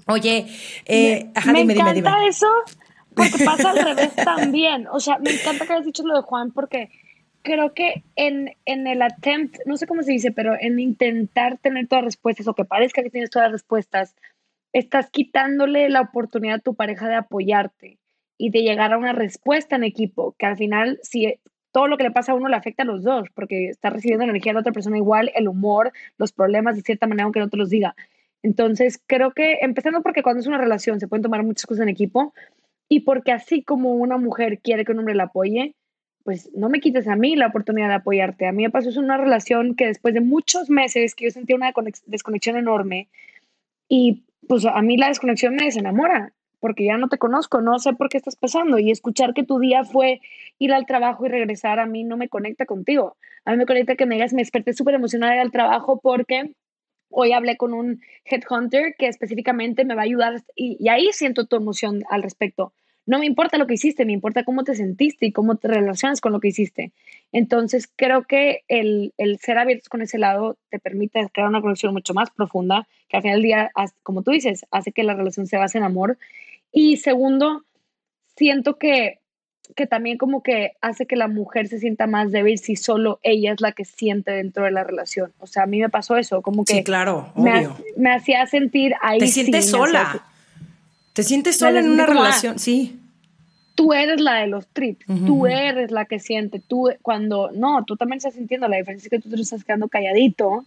Oye, 0.08 0.48
eh, 0.86 1.32
me, 1.52 1.62
encanta 1.62 2.26
eso 2.28 2.48
porque 3.16 3.44
pasa 3.44 3.72
al 3.72 3.84
revés 3.84 4.16
también. 4.24 4.88
O 4.92 5.00
sea, 5.00 5.20
me 5.20 5.32
encanta 5.32 5.66
que 5.66 5.74
hayas 5.74 5.86
dicho 5.86 6.04
lo 6.04 6.16
de 6.16 6.22
Juan 6.22 6.52
porque 6.52 6.90
creo 7.44 7.74
que 7.74 8.04
en, 8.16 8.56
en 8.66 8.88
el 8.88 9.02
attempt, 9.04 9.58
no 9.66 9.78
sé 9.78 9.88
cómo 9.88 10.02
se 10.04 10.12
dice, 10.12 10.32
pero 10.32 10.56
en 10.60 10.80
intentar 10.80 11.58
tener 11.60 11.88
todas 11.88 12.04
las 12.04 12.14
respuestas 12.14 12.48
o 12.48 12.56
que 12.56 12.66
parezca 12.66 13.04
que 13.04 13.12
tienes 13.12 13.30
todas 13.30 13.48
las 13.48 13.62
respuestas, 13.62 14.16
estás 14.76 15.10
quitándole 15.10 15.90
la 15.90 16.02
oportunidad 16.02 16.58
a 16.58 16.60
tu 16.60 16.76
pareja 16.76 17.08
de 17.08 17.16
apoyarte 17.16 17.98
y 18.38 18.50
de 18.50 18.62
llegar 18.62 18.92
a 18.92 18.98
una 18.98 19.14
respuesta 19.14 19.78
en 19.78 19.86
equipo, 19.86 20.36
que 20.38 20.46
al 20.46 20.58
final, 20.58 21.00
si 21.02 21.40
todo 21.72 21.88
lo 21.88 21.96
que 21.96 22.04
le 22.04 22.12
pasa 22.12 22.34
a 22.34 22.36
uno 22.36 22.50
le 22.50 22.58
afecta 22.58 22.84
a 22.84 22.86
los 22.86 23.02
dos, 23.02 23.30
porque 23.34 23.70
está 23.70 23.90
recibiendo 23.90 24.26
energía 24.26 24.52
de 24.52 24.60
otra 24.60 24.74
persona 24.74 24.98
igual, 24.98 25.32
el 25.34 25.48
humor, 25.48 25.94
los 26.18 26.34
problemas 26.34 26.76
de 26.76 26.82
cierta 26.82 27.08
manera, 27.08 27.24
aunque 27.24 27.40
no 27.40 27.48
te 27.50 27.56
los 27.56 27.70
diga. 27.70 27.96
Entonces, 28.44 29.02
creo 29.08 29.32
que 29.32 29.60
empezando 29.62 30.02
porque 30.02 30.24
cuando 30.24 30.42
es 30.42 30.48
una 30.48 30.58
relación 30.58 31.00
se 31.00 31.08
pueden 31.08 31.24
tomar 31.24 31.44
muchas 31.44 31.66
cosas 31.66 31.84
en 31.84 31.90
equipo 31.90 32.34
y 32.90 33.00
porque 33.00 33.32
así 33.32 33.64
como 33.64 33.94
una 33.94 34.18
mujer 34.18 34.60
quiere 34.60 34.84
que 34.84 34.92
un 34.92 35.00
hombre 35.00 35.16
la 35.16 35.24
apoye, 35.24 35.74
pues 36.26 36.52
no 36.54 36.68
me 36.68 36.82
quites 36.82 37.08
a 37.08 37.16
mí 37.16 37.38
la 37.38 37.48
oportunidad 37.48 37.88
de 37.88 37.94
apoyarte. 37.94 38.46
A 38.46 38.52
mí 38.52 38.64
me 38.64 38.72
pasó 38.72 38.90
es 38.90 38.98
una 38.98 39.16
relación 39.16 39.76
que 39.76 39.88
después 39.88 40.14
de 40.14 40.20
muchos 40.20 40.70
meses 40.70 41.16
que 41.16 41.26
yo 41.26 41.32
sentía 41.32 41.56
una 41.56 41.72
desconexión 42.08 42.58
enorme 42.58 43.08
y 43.88 44.26
pues 44.48 44.66
a 44.66 44.82
mí 44.82 44.98
la 44.98 45.08
desconexión 45.08 45.56
me 45.56 45.66
desenamora 45.66 46.34
porque 46.60 46.86
ya 46.86 46.98
no 46.98 47.10
te 47.10 47.18
conozco, 47.18 47.62
no 47.62 47.78
sé 47.78 47.94
por 47.94 48.10
qué 48.10 48.18
estás 48.18 48.36
pasando 48.36 48.80
y 48.80 48.90
escuchar 48.90 49.34
que 49.34 49.44
tu 49.44 49.60
día 49.60 49.84
fue 49.84 50.22
ir 50.58 50.74
al 50.74 50.86
trabajo 50.86 51.26
y 51.26 51.30
regresar 51.30 51.80
a 51.80 51.86
mí 51.86 52.04
no 52.04 52.18
me 52.18 52.28
conecta 52.28 52.66
contigo. 52.66 53.18
A 53.44 53.52
mí 53.52 53.58
me 53.58 53.68
conecta 53.68 53.96
que 53.96 54.08
me 54.08 54.16
digas, 54.16 54.34
me 54.34 54.42
desperté 54.42 54.74
súper 54.74 54.96
emocionada 54.96 55.40
al 55.42 55.52
trabajo 55.52 56.00
porque 56.02 56.56
hoy 57.10 57.34
hablé 57.34 57.58
con 57.58 57.74
un 57.74 58.02
headhunter 58.26 58.96
que 58.98 59.08
específicamente 59.08 59.86
me 59.86 59.94
va 59.94 60.02
a 60.02 60.06
ayudar 60.06 60.42
y, 60.56 60.78
y 60.80 60.90
ahí 60.90 61.10
siento 61.12 61.46
tu 61.46 61.56
emoción 61.56 62.04
al 62.10 62.24
respecto 62.24 62.74
no 63.06 63.20
me 63.20 63.26
importa 63.26 63.58
lo 63.58 63.68
que 63.68 63.76
hiciste, 63.76 64.06
me 64.06 64.14
importa 64.14 64.44
cómo 64.44 64.64
te 64.64 64.76
sentiste 64.76 65.28
y 65.28 65.32
cómo 65.32 65.56
te 65.56 65.68
relacionas 65.68 66.22
con 66.22 66.32
lo 66.32 66.40
que 66.40 66.48
hiciste. 66.48 66.92
Entonces, 67.32 67.90
creo 67.96 68.24
que 68.24 68.64
el, 68.68 69.14
ser 69.42 69.58
abiertos 69.58 69.90
con 69.90 70.02
ese 70.02 70.18
lado 70.18 70.58
te 70.70 70.80
permite 70.80 71.28
crear 71.32 71.50
una 71.50 71.62
conexión 71.62 71.94
mucho 71.94 72.14
más 72.14 72.32
profunda, 72.32 72.88
que 73.08 73.18
al 73.18 73.24
final 73.24 73.38
del 73.38 73.44
día, 73.44 73.72
como 74.02 74.24
tú 74.24 74.32
dices, 74.32 74.66
hace 74.72 74.92
que 74.92 75.04
la 75.04 75.14
relación 75.14 75.46
se 75.46 75.58
base 75.58 75.78
en 75.78 75.84
amor. 75.84 76.18
Y 76.72 76.98
segundo, 76.98 77.64
siento 78.36 78.78
que, 78.78 79.20
que 79.76 79.86
también 79.86 80.18
como 80.18 80.42
que 80.42 80.74
hace 80.82 81.06
que 81.06 81.16
la 81.16 81.28
mujer 81.28 81.68
se 81.68 81.80
sienta 81.80 82.08
más 82.08 82.32
débil 82.32 82.58
si 82.58 82.76
solo 82.76 83.20
ella 83.22 83.54
es 83.54 83.62
la 83.62 83.74
que 83.74 83.86
siente 83.86 84.32
dentro 84.32 84.66
de 84.66 84.72
la 84.72 84.84
relación. 84.84 85.32
O 85.38 85.46
sea, 85.46 85.64
a 85.64 85.68
mí 85.68 85.80
me 85.80 85.90
pasó 85.90 86.18
eso, 86.18 86.42
como 86.42 86.66
que... 86.66 86.74
Sí, 86.74 86.84
claro, 86.84 87.32
me, 87.36 88.12
hacía 88.12 88.48
sentir 88.48 88.96
ahí. 89.02 89.20
Te 89.20 89.28
sientes 89.28 89.70
sola. 89.70 90.26
Te 91.16 91.24
sientes 91.24 91.58
sola 91.58 91.80
en 91.80 91.90
una 91.90 92.06
relación, 92.06 92.60
sí. 92.60 93.00
Tú 93.74 93.94
eres 93.94 94.20
la 94.20 94.36
de 94.36 94.48
los 94.48 94.68
trips, 94.68 95.06
tú 95.26 95.48
eres 95.48 95.90
la 95.90 96.04
que 96.04 96.20
siente, 96.20 96.60
tú 96.60 96.90
cuando, 97.02 97.52
no, 97.54 97.86
tú 97.86 97.96
también 97.96 98.18
estás 98.18 98.34
sintiendo, 98.34 98.68
la 98.68 98.76
diferencia 98.76 99.08
es 99.08 99.10
que 99.10 99.20
tú 99.20 99.34
te 99.34 99.42
estás 99.42 99.64
quedando 99.64 99.88
calladito 99.88 100.66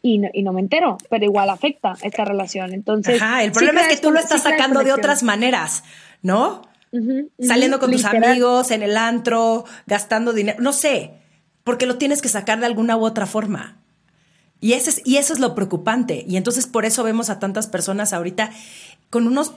y 0.00 0.16
no, 0.16 0.30
y 0.32 0.42
no 0.42 0.54
me 0.54 0.62
entero, 0.62 0.96
pero 1.10 1.26
igual 1.26 1.50
afecta 1.50 1.94
esta 2.02 2.24
relación. 2.24 2.72
Entonces, 2.72 3.20
Ajá, 3.20 3.44
el 3.44 3.52
problema 3.52 3.82
es 3.82 3.88
que 3.88 3.96
tú 3.98 4.10
lo 4.10 4.18
estás 4.18 4.42
sacando 4.42 4.82
de 4.82 4.92
otras 4.94 5.22
maneras, 5.22 5.84
¿no? 6.22 6.62
Saliendo 7.38 7.78
con 7.78 7.90
tus 7.90 8.06
amigos, 8.06 8.70
en 8.70 8.82
el 8.82 8.96
antro, 8.96 9.66
gastando 9.86 10.32
dinero, 10.32 10.58
no 10.62 10.72
sé, 10.72 11.10
porque 11.64 11.84
lo 11.84 11.98
tienes 11.98 12.22
que 12.22 12.28
sacar 12.28 12.60
de 12.60 12.66
alguna 12.66 12.96
u 12.96 13.04
otra 13.04 13.26
forma. 13.26 13.76
Y, 14.58 14.72
ese 14.72 14.88
es, 14.88 15.02
y 15.04 15.18
eso 15.18 15.34
es 15.34 15.38
lo 15.38 15.54
preocupante. 15.54 16.24
Y 16.26 16.38
entonces 16.38 16.66
por 16.66 16.86
eso 16.86 17.02
vemos 17.02 17.28
a 17.28 17.38
tantas 17.38 17.66
personas 17.66 18.14
ahorita 18.14 18.52
con 19.10 19.26
unos 19.26 19.52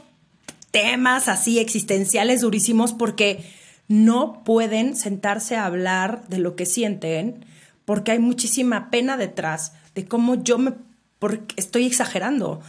temas 0.75 1.29
así 1.29 1.57
existenciales 1.59 2.41
durísimos 2.41 2.91
porque 2.91 3.45
no 3.87 4.43
pueden 4.43 4.97
sentarse 4.97 5.55
a 5.55 5.65
hablar 5.65 6.27
de 6.27 6.37
lo 6.37 6.57
que 6.57 6.65
sienten 6.65 7.45
porque 7.85 8.11
hay 8.11 8.19
muchísima 8.19 8.89
pena 8.89 9.15
detrás 9.15 9.71
de 9.93 10.05
cómo 10.05 10.35
yo 10.35 10.57
me 10.57 10.73
porque 11.17 11.55
estoy 11.55 11.85
exagerando. 11.85 12.59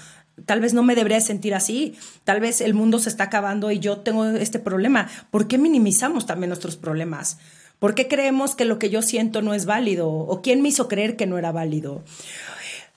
Tal 0.44 0.60
vez 0.60 0.72
no 0.72 0.84
me 0.84 0.94
debería 0.94 1.20
sentir 1.20 1.52
así, 1.52 1.96
tal 2.22 2.38
vez 2.38 2.60
el 2.60 2.74
mundo 2.74 3.00
se 3.00 3.08
está 3.08 3.24
acabando 3.24 3.72
y 3.72 3.80
yo 3.80 3.98
tengo 3.98 4.24
este 4.26 4.60
problema. 4.60 5.08
¿Por 5.32 5.48
qué 5.48 5.58
minimizamos 5.58 6.26
también 6.26 6.50
nuestros 6.50 6.76
problemas? 6.76 7.38
¿Por 7.80 7.96
qué 7.96 8.06
creemos 8.06 8.54
que 8.54 8.66
lo 8.66 8.78
que 8.78 8.88
yo 8.88 9.02
siento 9.02 9.42
no 9.42 9.52
es 9.52 9.66
válido? 9.66 10.08
¿O 10.08 10.42
quién 10.42 10.62
me 10.62 10.68
hizo 10.68 10.86
creer 10.86 11.16
que 11.16 11.26
no 11.26 11.38
era 11.38 11.50
válido? 11.50 12.04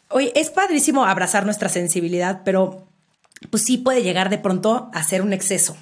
Oye, 0.10 0.32
es 0.36 0.51
padrísimo 0.51 1.03
abrazar 1.05 1.45
nuestra 1.45 1.70
sensibilidad, 1.70 2.41
pero 2.45 2.88
pues 3.49 3.63
sí 3.63 3.77
puede 3.77 4.03
llegar 4.03 4.29
de 4.29 4.37
pronto 4.37 4.89
a 4.93 5.03
ser 5.03 5.21
un 5.21 5.33
exceso. 5.33 5.77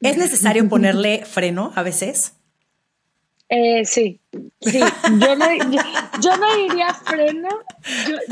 ¿Es 0.00 0.16
necesario 0.16 0.68
ponerle 0.68 1.24
freno 1.24 1.72
a 1.74 1.82
veces? 1.82 2.34
Eh, 3.48 3.84
sí, 3.84 4.20
sí. 4.60 4.80
Yo 5.18 5.34
no, 5.34 5.48
diría 5.48 6.94
freno, 6.94 7.48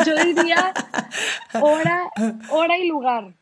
yo, 0.06 0.14
diría 0.24 0.72
hora, 1.60 2.08
hora 2.50 2.78
y 2.78 2.86
lugar. 2.86 3.34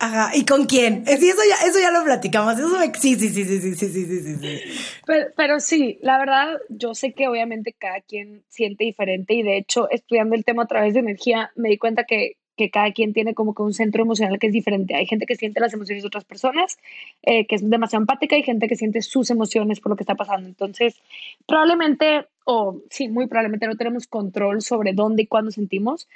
Ajá, 0.00 0.30
¿y 0.34 0.46
con 0.46 0.66
quién? 0.66 1.02
eso 1.06 1.42
ya, 1.48 1.66
eso 1.66 1.80
ya 1.80 1.90
lo 1.90 2.02
platicamos. 2.04 2.58
Eso 2.58 2.70
sí, 2.98 3.16
sí, 3.16 3.28
sí, 3.28 3.44
sí, 3.44 3.60
sí, 3.60 3.74
sí, 3.74 3.88
sí, 3.88 4.20
sí, 4.20 4.36
sí. 4.36 4.60
Pero, 5.04 5.26
pero 5.36 5.60
sí, 5.60 5.98
la 6.00 6.18
verdad, 6.18 6.56
yo 6.70 6.94
sé 6.94 7.12
que 7.12 7.28
obviamente 7.28 7.74
cada 7.74 8.00
quien 8.00 8.42
siente 8.48 8.84
diferente 8.84 9.34
y 9.34 9.42
de 9.42 9.58
hecho, 9.58 9.90
estudiando 9.90 10.34
el 10.34 10.44
tema 10.44 10.62
a 10.62 10.66
través 10.66 10.94
de 10.94 11.00
energía, 11.00 11.50
me 11.56 11.68
di 11.68 11.76
cuenta 11.76 12.04
que 12.04 12.36
que 12.58 12.70
cada 12.70 12.92
quien 12.92 13.14
tiene 13.14 13.34
como 13.34 13.54
que 13.54 13.62
un 13.62 13.72
centro 13.72 14.02
emocional 14.02 14.38
que 14.38 14.48
es 14.48 14.52
diferente. 14.52 14.94
Hay 14.96 15.06
gente 15.06 15.24
que 15.24 15.36
siente 15.36 15.60
las 15.60 15.72
emociones 15.72 16.02
de 16.02 16.08
otras 16.08 16.24
personas, 16.24 16.76
eh, 17.22 17.46
que 17.46 17.54
es 17.54 17.70
demasiado 17.70 18.02
empática, 18.02 18.36
y 18.36 18.42
gente 18.42 18.68
que 18.68 18.76
siente 18.76 19.00
sus 19.00 19.30
emociones 19.30 19.80
por 19.80 19.90
lo 19.90 19.96
que 19.96 20.02
está 20.02 20.16
pasando. 20.16 20.48
Entonces, 20.48 21.00
probablemente, 21.46 22.26
o 22.44 22.82
sí, 22.90 23.08
muy 23.08 23.28
probablemente 23.28 23.66
no 23.66 23.76
tenemos 23.76 24.08
control 24.08 24.60
sobre 24.60 24.92
dónde 24.92 25.22
y 25.22 25.26
cuándo 25.26 25.52
sentimos, 25.52 26.08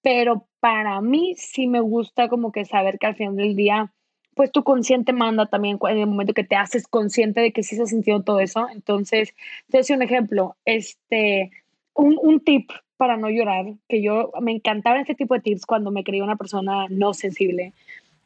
pero 0.00 0.46
para 0.60 1.00
mí 1.02 1.34
sí 1.36 1.66
me 1.66 1.80
gusta 1.80 2.28
como 2.28 2.52
que 2.52 2.64
saber 2.64 2.98
que 2.98 3.06
al 3.06 3.14
final 3.14 3.36
del 3.36 3.54
día, 3.54 3.92
pues 4.34 4.50
tu 4.50 4.64
consciente 4.64 5.12
manda 5.12 5.46
también 5.46 5.78
en 5.90 5.98
el 5.98 6.06
momento 6.06 6.32
que 6.32 6.44
te 6.44 6.56
haces 6.56 6.88
consciente 6.88 7.42
de 7.42 7.52
que 7.52 7.62
sí 7.62 7.76
se 7.76 7.82
ha 7.82 7.86
sentido 7.86 8.22
todo 8.22 8.40
eso. 8.40 8.66
Entonces, 8.72 9.34
te 9.70 9.78
doy 9.78 9.96
un 9.96 10.02
ejemplo, 10.02 10.56
este, 10.64 11.50
un, 11.94 12.18
un 12.22 12.40
tip 12.40 12.70
para 13.02 13.16
no 13.16 13.30
llorar, 13.30 13.64
que 13.88 14.00
yo 14.00 14.30
me 14.40 14.52
encantaba 14.52 15.00
este 15.00 15.16
tipo 15.16 15.34
de 15.34 15.40
tips 15.40 15.66
cuando 15.66 15.90
me 15.90 16.04
creía 16.04 16.22
una 16.22 16.36
persona 16.36 16.86
no 16.88 17.14
sensible, 17.14 17.72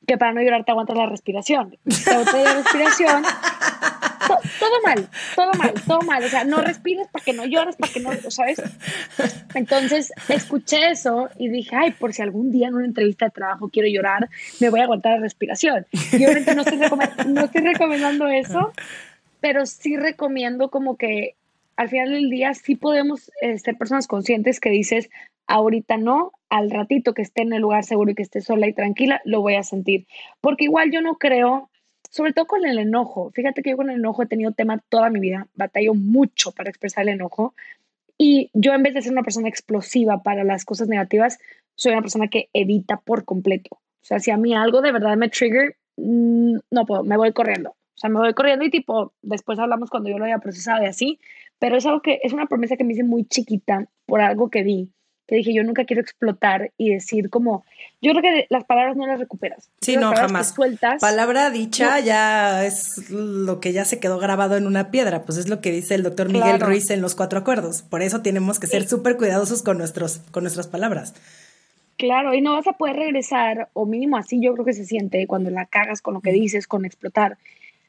que 0.07 0.19
para 0.19 0.35
no 0.35 0.43
llorar 0.43 0.67
te 0.67 0.73
aguantas 0.73 0.99
la 0.99 1.07
respiración. 1.07 1.79
Te 2.05 2.11
aguantas 2.11 2.45
la 2.45 2.55
respiración. 2.57 3.23
todo 4.61 4.83
mal, 4.85 5.09
todo 5.35 5.53
mal, 5.55 5.75
todo 5.87 6.01
mal. 6.03 6.23
O 6.23 6.29
sea, 6.29 6.45
no 6.45 6.61
respires 6.61 7.09
para 7.09 7.25
que 7.25 7.33
no 7.33 7.47
llores, 7.47 7.77
para 7.77 7.91
que 7.91 8.01
no, 8.01 8.11
¿sabes? 8.29 8.61
Entonces 9.55 10.13
escuché 10.29 10.91
eso 10.91 11.31
y 11.39 11.49
dije, 11.49 11.75
ay, 11.75 11.93
por 11.93 12.13
si 12.13 12.21
algún 12.21 12.51
día 12.51 12.69
en 12.69 12.75
una 12.75 12.85
entrevista 12.85 13.25
de 13.25 13.31
trabajo 13.31 13.71
quiero 13.71 13.89
llorar, 13.89 14.29
me 14.61 14.69
voy 14.69 14.81
a 14.81 14.83
aguantar 14.83 15.13
la 15.13 15.21
respiración. 15.21 15.87
Y 16.13 16.17
obviamente 16.17 16.55
no 16.55 16.61
estoy, 16.61 16.81
no 17.29 17.45
estoy 17.47 17.63
recomendando 17.63 18.29
eso, 18.29 18.75
pero 19.41 19.65
sí 19.65 19.97
recomiendo 19.97 20.69
como 20.69 20.99
que 20.99 21.35
al 21.77 21.89
final 21.89 22.13
del 22.13 22.31
día 22.31 22.55
sí 22.55 22.75
podemos 22.75 23.31
eh, 23.43 23.59
ser 23.59 23.77
personas 23.77 24.07
conscientes 24.07 24.61
que 24.61 24.71
dices, 24.71 25.11
ahorita 25.47 25.97
no, 25.97 26.33
al 26.49 26.71
ratito 26.71 27.15
que 27.15 27.23
esté 27.23 27.43
en 27.43 27.53
el 27.53 27.63
lugar 27.63 27.85
seguro 27.85 28.11
y 28.11 28.15
que 28.15 28.23
esté 28.23 28.41
sola 28.41 28.67
y 28.67 28.73
tranquila, 28.73 29.21
lo 29.25 29.43
voy 29.43 29.55
a 29.55 29.63
sentir. 29.63 30.07
Porque 30.41 30.65
igual 30.65 30.91
yo 30.91 31.01
no 31.01 31.17
creo, 31.17 31.71
sobre 32.11 32.33
todo 32.33 32.47
con 32.47 32.65
el 32.65 32.79
enojo, 32.79 33.31
fíjate 33.33 33.63
que 33.63 33.71
yo 33.71 33.77
con 33.77 33.91
el 33.91 33.97
enojo 33.97 34.23
he 34.23 34.27
tenido 34.27 34.53
tema 34.53 34.83
toda 34.89 35.11
mi 35.11 35.21
vida, 35.21 35.49
batallo 35.55 35.95
mucho 35.95 36.53
para 36.53 36.71
expresar 36.71 37.03
el 37.03 37.11
enojo. 37.11 37.55
Y 38.19 38.51
yo 38.55 38.73
en 38.73 38.83
vez 38.83 38.95
de 38.95 39.03
ser 39.03 39.13
una 39.13 39.23
persona 39.23 39.49
explosiva 39.49 40.23
para 40.23 40.45
las 40.45 40.65
cosas 40.65 40.89
negativas, 40.89 41.39
soy 41.75 41.93
una 41.93 42.03
persona 42.03 42.29
que 42.29 42.49
evita 42.55 42.99
por 42.99 43.25
completo. 43.25 43.77
O 43.77 44.09
sea, 44.09 44.19
si 44.19 44.31
a 44.31 44.37
mí 44.37 44.55
algo 44.55 44.81
de 44.81 44.93
verdad 44.93 45.17
me 45.17 45.29
trigger, 45.29 45.77
mm, 45.97 46.57
no 46.71 46.87
puedo, 46.87 47.05
me 47.05 47.17
voy 47.17 47.33
corriendo. 47.33 47.75
O 47.97 47.99
sea, 47.99 48.11
me 48.11 48.19
voy 48.19 48.35
corriendo 48.35 48.65
y 48.65 48.71
tipo, 48.71 49.15
después 49.23 49.59
hablamos 49.59 49.89
cuando 49.89 50.11
yo 50.11 50.19
lo 50.19 50.27
haya 50.27 50.39
procesado 50.39 50.83
y 50.83 50.87
así, 50.87 51.19
pero 51.59 51.77
es 51.77 51.87
algo 51.87 52.03
que 52.03 52.21
es 52.23 52.35
una 52.35 52.47
promesa 52.47 52.77
que 52.77 52.85
me 52.85 52.93
hice 52.93 53.05
muy 53.05 53.25
chiquita 53.25 53.87
por 54.05 54.21
algo 54.21 54.51
que 54.51 54.63
vi, 54.63 54.91
que 55.27 55.37
dije, 55.37 55.55
yo 55.55 55.65
nunca 55.65 55.87
quiero 55.87 56.03
explotar 56.03 56.73
y 56.77 56.91
decir 56.93 57.31
como, 57.31 57.65
yo 58.03 58.13
creo 58.13 58.23
que 58.23 58.47
las 58.51 58.65
palabras 58.65 58.97
no 58.97 59.07
las 59.07 59.19
recuperas. 59.19 59.71
Sí, 59.81 59.97
no, 59.97 60.13
jamás. 60.15 60.55
Sueltas, 60.55 61.01
Palabra 61.01 61.51
dicha 61.51 61.99
ya 62.01 62.67
es 62.67 63.11
lo 63.11 63.61
que 63.61 63.73
ya 63.73 63.87
se 63.87 63.99
quedó 63.99 64.19
grabado 64.19 64.59
en 64.59 64.67
una 64.67 64.91
piedra, 64.91 65.23
pues 65.23 65.39
es 65.39 65.49
lo 65.49 65.63
que 65.63 65.73
dice 65.73 65.95
el 65.95 66.03
doctor 66.03 66.31
Miguel 66.31 66.61
Ruiz 66.61 66.91
en 66.91 67.01
los 67.01 67.15
cuatro 67.15 67.39
acuerdos. 67.39 67.81
Por 67.81 68.03
eso 68.03 68.21
tenemos 68.21 68.61
que 68.61 68.67
ser 68.67 68.87
súper 68.87 69.17
cuidadosos 69.17 69.63
con, 69.63 69.79
nuestros, 69.79 70.19
con 70.31 70.45
nuestras 70.45 70.69
palabras. 70.69 71.15
Claro, 71.97 72.35
y 72.35 72.43
no 72.43 72.53
vas 72.53 72.67
a 72.67 72.75
poder 72.75 72.97
regresar, 72.97 73.71
o 73.73 73.87
mínimo 73.87 74.19
así 74.19 74.39
yo 74.39 74.53
creo 74.53 74.67
que 74.67 74.75
se 74.75 74.85
siente 74.85 75.27
cuando 75.27 75.49
la 75.49 75.65
cagas 75.65 76.03
con 76.03 76.13
lo 76.13 76.21
que 76.21 76.31
dices, 76.31 76.67
con 76.67 76.85
explotar 76.85 77.39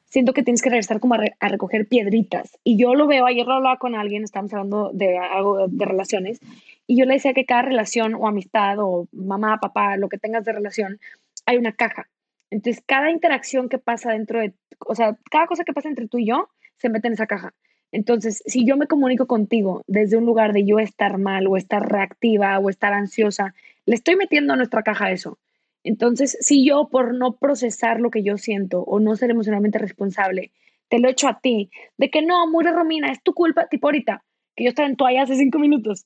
siento 0.09 0.33
que 0.33 0.43
tienes 0.43 0.61
que 0.61 0.69
regresar 0.69 0.99
como 0.99 1.15
a, 1.15 1.47
recoger 1.47 1.87
piedritas. 1.87 2.57
Y 2.63 2.77
yo 2.77 2.95
lo 2.95 3.07
veo, 3.07 3.25
ayer 3.25 3.45
lo 3.45 3.53
hablaba 3.53 3.77
con 3.77 3.95
alguien, 3.95 4.23
estábamos 4.23 4.53
hablando 4.53 4.91
de 4.93 5.17
algo 5.17 5.67
de 5.67 5.85
relaciones, 5.85 6.39
y 6.85 6.97
yo 6.97 7.05
le 7.05 7.15
decía 7.15 7.33
que 7.33 7.45
cada 7.45 7.63
relación 7.63 8.15
o 8.15 8.27
amistad 8.27 8.79
o 8.79 9.07
mamá, 9.11 9.59
papá, 9.59 9.97
lo 9.97 10.09
que 10.09 10.17
tengas 10.17 10.45
de 10.45 10.53
relación, 10.53 10.99
hay 11.45 11.57
una 11.57 11.73
caja. 11.73 12.07
Entonces, 12.49 12.81
cada 12.85 13.11
interacción 13.11 13.67
que 13.67 13.77
pasa 13.77 14.13
dentro 14.13 14.39
de, 14.39 14.53
o 14.79 14.95
sea, 14.95 15.17
cada 15.29 15.47
cosa 15.47 15.65
que 15.65 15.73
pasa 15.73 15.89
entre 15.89 16.07
tú 16.07 16.17
y 16.17 16.27
yo, 16.27 16.49
se 16.77 16.89
mete 16.89 17.07
en 17.07 17.13
esa 17.13 17.27
caja. 17.27 17.53
Entonces, 17.91 18.43
si 18.45 18.65
yo 18.65 18.77
me 18.77 18.87
comunico 18.87 19.27
contigo 19.27 19.83
desde 19.87 20.17
un 20.17 20.25
lugar 20.25 20.53
de 20.53 20.65
yo 20.65 20.79
estar 20.79 21.17
mal 21.17 21.47
o 21.47 21.57
estar 21.57 21.89
reactiva 21.89 22.57
o 22.59 22.69
estar 22.69 22.93
ansiosa, 22.93 23.53
le 23.85 23.95
estoy 23.95 24.15
metiendo 24.15 24.53
a 24.53 24.55
nuestra 24.55 24.83
caja 24.83 25.11
eso. 25.11 25.39
Entonces, 25.83 26.37
si 26.41 26.65
yo 26.65 26.89
por 26.89 27.13
no 27.13 27.37
procesar 27.37 27.99
lo 27.99 28.11
que 28.11 28.23
yo 28.23 28.37
siento 28.37 28.81
o 28.81 28.99
no 28.99 29.15
ser 29.15 29.29
emocionalmente 29.31 29.79
responsable, 29.79 30.51
te 30.89 30.99
lo 30.99 31.09
echo 31.09 31.27
a 31.27 31.39
ti, 31.39 31.69
de 31.97 32.09
que 32.09 32.21
no, 32.21 32.47
Mure 32.47 32.71
Romina, 32.71 33.11
es 33.11 33.21
tu 33.21 33.33
culpa, 33.33 33.67
tipo 33.67 33.87
ahorita, 33.87 34.23
que 34.55 34.63
yo 34.63 34.69
estaba 34.69 34.87
en 34.87 34.95
toalla 34.95 35.23
hace 35.23 35.35
cinco 35.35 35.59
minutos. 35.59 36.05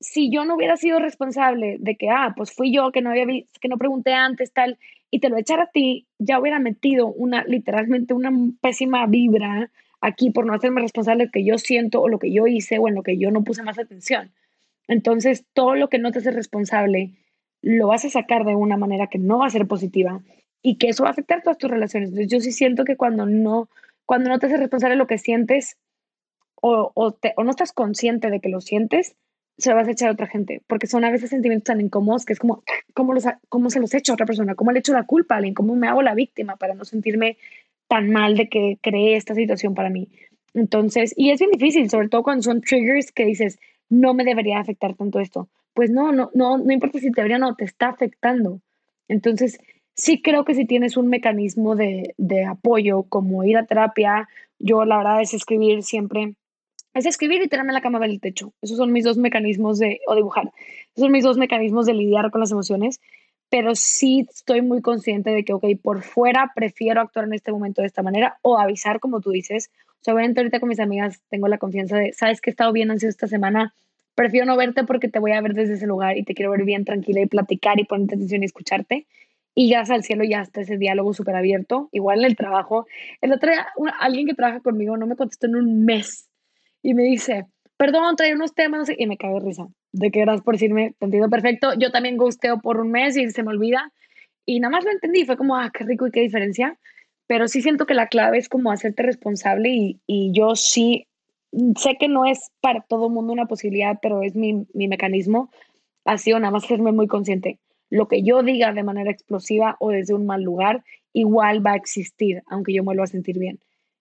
Si 0.00 0.30
yo 0.30 0.44
no 0.44 0.56
hubiera 0.56 0.76
sido 0.76 0.98
responsable 0.98 1.76
de 1.78 1.96
que, 1.96 2.08
ah, 2.10 2.34
pues 2.36 2.52
fui 2.52 2.72
yo 2.74 2.90
que 2.90 3.02
no 3.02 3.10
había 3.10 3.26
que 3.26 3.68
no 3.68 3.78
pregunté 3.78 4.12
antes, 4.14 4.52
tal, 4.52 4.78
y 5.10 5.20
te 5.20 5.28
lo 5.28 5.36
echara 5.36 5.64
a 5.64 5.70
ti, 5.70 6.06
ya 6.18 6.40
hubiera 6.40 6.58
metido 6.58 7.06
una, 7.06 7.44
literalmente 7.44 8.14
una 8.14 8.32
pésima 8.60 9.06
vibra 9.06 9.70
aquí 10.00 10.30
por 10.30 10.46
no 10.46 10.54
hacerme 10.54 10.80
responsable 10.80 11.24
de 11.24 11.26
lo 11.26 11.32
que 11.32 11.44
yo 11.44 11.58
siento 11.58 12.00
o 12.00 12.08
lo 12.08 12.18
que 12.18 12.32
yo 12.32 12.46
hice 12.46 12.78
o 12.78 12.88
en 12.88 12.94
lo 12.94 13.02
que 13.02 13.18
yo 13.18 13.30
no 13.30 13.44
puse 13.44 13.62
más 13.62 13.78
atención. 13.78 14.32
Entonces, 14.88 15.44
todo 15.52 15.76
lo 15.76 15.88
que 15.88 15.98
no 15.98 16.10
te 16.10 16.18
hace 16.18 16.32
responsable, 16.32 17.12
lo 17.62 17.88
vas 17.88 18.04
a 18.04 18.10
sacar 18.10 18.44
de 18.44 18.54
una 18.54 18.76
manera 18.76 19.06
que 19.06 19.18
no 19.18 19.38
va 19.38 19.46
a 19.46 19.50
ser 19.50 19.66
positiva 19.66 20.20
y 20.60 20.76
que 20.76 20.88
eso 20.88 21.04
va 21.04 21.10
a 21.10 21.12
afectar 21.12 21.42
todas 21.42 21.58
tus 21.58 21.70
relaciones. 21.70 22.10
Entonces, 22.10 22.30
yo 22.30 22.40
sí 22.40 22.52
siento 22.52 22.84
que 22.84 22.96
cuando 22.96 23.26
no 23.26 23.68
cuando 24.06 24.28
no 24.28 24.38
te 24.38 24.46
haces 24.46 24.60
responsable 24.60 24.94
de 24.94 24.98
lo 24.98 25.06
que 25.06 25.18
sientes 25.18 25.76
o, 26.60 26.92
o, 26.94 27.44
no 27.44 27.50
estás 27.50 27.72
consciente 27.72 28.30
de 28.30 28.40
que 28.40 28.48
lo 28.48 28.60
sientes, 28.60 29.16
se 29.58 29.70
lo 29.70 29.76
vas 29.76 29.88
a 29.88 29.92
echar 29.92 30.08
a 30.08 30.12
otra 30.12 30.26
gente, 30.26 30.62
porque 30.66 30.86
son 30.86 31.04
a 31.04 31.10
veces 31.10 31.30
sentimientos 31.30 31.66
tan 31.66 31.80
incómodos 31.80 32.24
que 32.24 32.32
es 32.32 32.38
como, 32.38 32.62
¿cómo, 32.94 33.14
los, 33.14 33.24
cómo 33.48 33.70
se 33.70 33.80
los 33.80 33.94
echo 33.94 34.12
a 34.12 34.14
otra 34.14 34.26
persona? 34.26 34.54
¿Cómo 34.54 34.70
le 34.70 34.78
echo 34.78 34.92
la 34.92 35.04
culpa 35.04 35.34
a 35.34 35.38
alguien? 35.38 35.54
¿Cómo 35.54 35.74
me 35.74 35.88
hago 35.88 36.02
la 36.02 36.14
víctima 36.14 36.56
para 36.56 36.74
no 36.74 36.84
sentirme 36.84 37.36
tan 37.88 38.10
mal 38.10 38.36
de 38.36 38.48
que 38.48 38.78
creé 38.80 39.16
esta 39.16 39.34
situación 39.34 39.74
para 39.74 39.90
mí? 39.90 40.08
Entonces, 40.54 41.14
y 41.16 41.30
es 41.30 41.40
bien 41.40 41.50
difícil, 41.50 41.88
sobre 41.90 42.08
todo 42.08 42.22
cuando 42.22 42.42
son 42.42 42.60
triggers 42.60 43.12
que 43.12 43.24
dices, 43.24 43.58
no 43.88 44.14
me 44.14 44.24
debería 44.24 44.58
afectar 44.58 44.94
tanto 44.94 45.20
esto. 45.20 45.48
Pues 45.74 45.90
no, 45.90 46.12
no, 46.12 46.30
no, 46.34 46.58
no 46.58 46.72
importa 46.72 46.98
si 46.98 47.10
te 47.10 47.22
debería 47.22 47.36
o 47.36 47.40
no, 47.40 47.54
te 47.54 47.64
está 47.64 47.88
afectando. 47.88 48.60
Entonces, 49.08 49.58
sí 49.94 50.22
creo 50.22 50.44
que 50.44 50.54
si 50.54 50.66
tienes 50.66 50.96
un 50.96 51.08
mecanismo 51.08 51.76
de, 51.76 52.14
de, 52.18 52.44
apoyo 52.44 53.04
como 53.04 53.44
ir 53.44 53.56
a 53.56 53.66
terapia, 53.66 54.28
yo 54.58 54.84
la 54.84 54.98
verdad 54.98 55.22
es 55.22 55.34
escribir 55.34 55.82
siempre, 55.82 56.34
es 56.94 57.06
escribir 57.06 57.42
y 57.42 57.48
tirarme 57.48 57.72
la 57.72 57.80
cama 57.80 57.98
del 57.98 58.20
techo. 58.20 58.52
Esos 58.62 58.76
son 58.76 58.92
mis 58.92 59.04
dos 59.04 59.16
mecanismos 59.16 59.78
de, 59.78 60.00
o 60.06 60.14
dibujar, 60.14 60.52
esos 60.94 61.04
son 61.04 61.12
mis 61.12 61.24
dos 61.24 61.38
mecanismos 61.38 61.86
de 61.86 61.94
lidiar 61.94 62.30
con 62.30 62.40
las 62.40 62.52
emociones, 62.52 63.00
pero 63.50 63.74
sí 63.74 64.26
estoy 64.30 64.62
muy 64.62 64.80
consciente 64.80 65.30
de 65.30 65.44
que, 65.44 65.52
ok, 65.52 65.64
por 65.82 66.02
fuera 66.02 66.52
prefiero 66.54 67.02
actuar 67.02 67.26
en 67.26 67.34
este 67.34 67.52
momento 67.52 67.82
de 67.82 67.86
esta 67.86 68.02
manera 68.02 68.38
o 68.40 68.58
avisar 68.58 68.98
como 68.98 69.20
tú 69.20 69.30
dices. 69.30 69.70
O 70.00 70.04
sea, 70.04 70.14
obviamente 70.14 70.40
ahorita 70.40 70.58
con 70.58 70.70
mis 70.70 70.80
amigas 70.80 71.20
tengo 71.28 71.48
la 71.48 71.58
confianza 71.58 71.96
de, 71.96 72.12
sabes 72.14 72.40
que 72.40 72.48
he 72.48 72.52
estado 72.52 72.72
bien 72.72 72.90
ansiosa 72.90 73.10
esta 73.10 73.28
semana, 73.28 73.74
prefiero 74.14 74.46
no 74.46 74.56
verte 74.56 74.84
porque 74.84 75.08
te 75.08 75.18
voy 75.18 75.32
a 75.32 75.40
ver 75.40 75.54
desde 75.54 75.74
ese 75.74 75.86
lugar 75.86 76.16
y 76.16 76.24
te 76.24 76.34
quiero 76.34 76.50
ver 76.50 76.64
bien 76.64 76.84
tranquila 76.84 77.20
y 77.20 77.26
platicar 77.26 77.80
y 77.80 77.84
ponerte 77.84 78.14
atención 78.14 78.42
y 78.42 78.46
escucharte 78.46 79.06
y 79.54 79.68
gracias 79.70 79.96
al 79.96 80.04
cielo 80.04 80.24
ya 80.24 80.40
está 80.40 80.62
ese 80.62 80.78
diálogo 80.78 81.12
súper 81.12 81.36
abierto. 81.36 81.88
Igual 81.92 82.20
en 82.20 82.24
el 82.26 82.36
trabajo. 82.36 82.86
El 83.20 83.32
otro 83.32 83.50
día, 83.50 83.66
alguien 83.98 84.26
que 84.26 84.34
trabaja 84.34 84.60
conmigo 84.60 84.96
no 84.96 85.06
me 85.06 85.16
contestó 85.16 85.46
en 85.46 85.56
un 85.56 85.84
mes 85.84 86.28
y 86.82 86.94
me 86.94 87.02
dice, 87.02 87.46
perdón, 87.76 88.16
trae 88.16 88.34
unos 88.34 88.54
temas 88.54 88.88
y 88.96 89.06
me 89.06 89.16
cae 89.16 89.34
de 89.34 89.40
risa. 89.40 89.68
De 89.92 90.10
que 90.10 90.20
gracias 90.20 90.42
por 90.42 90.54
decirme, 90.54 90.94
te 90.98 91.28
perfecto. 91.28 91.74
Yo 91.78 91.90
también 91.90 92.16
gusteo 92.16 92.60
por 92.60 92.80
un 92.80 92.90
mes 92.90 93.16
y 93.16 93.28
se 93.30 93.42
me 93.42 93.50
olvida. 93.50 93.92
Y 94.46 94.58
nada 94.58 94.72
más 94.72 94.84
lo 94.84 94.90
entendí, 94.90 95.24
fue 95.24 95.36
como, 95.36 95.56
ah, 95.56 95.70
qué 95.72 95.84
rico 95.84 96.06
y 96.06 96.10
qué 96.10 96.20
diferencia. 96.20 96.78
Pero 97.26 97.46
sí 97.46 97.60
siento 97.60 97.86
que 97.86 97.94
la 97.94 98.08
clave 98.08 98.38
es 98.38 98.48
como 98.48 98.72
hacerte 98.72 99.02
responsable 99.02 99.68
y, 99.68 100.00
y 100.06 100.32
yo 100.32 100.56
sí 100.56 101.06
sé 101.76 101.96
que 101.98 102.08
no 102.08 102.26
es 102.26 102.50
para 102.60 102.80
todo 102.82 103.08
mundo 103.08 103.32
una 103.32 103.46
posibilidad, 103.46 103.98
pero 104.00 104.22
es 104.22 104.34
mi, 104.34 104.66
mi 104.74 104.88
mecanismo. 104.88 105.50
Ha 106.04 106.18
sido 106.18 106.38
nada 106.38 106.52
más 106.52 106.66
serme 106.66 106.92
muy 106.92 107.06
consciente 107.06 107.58
lo 107.92 108.08
que 108.08 108.22
yo 108.22 108.42
diga 108.42 108.72
de 108.72 108.82
manera 108.82 109.10
explosiva 109.10 109.76
o 109.78 109.90
desde 109.90 110.14
un 110.14 110.24
mal 110.24 110.42
lugar, 110.42 110.82
igual 111.12 111.64
va 111.64 111.72
a 111.72 111.76
existir, 111.76 112.42
aunque 112.46 112.72
yo 112.72 112.82
me 112.82 112.94
lo 112.94 113.02
a 113.02 113.06
sentir 113.06 113.38
bien. 113.38 113.60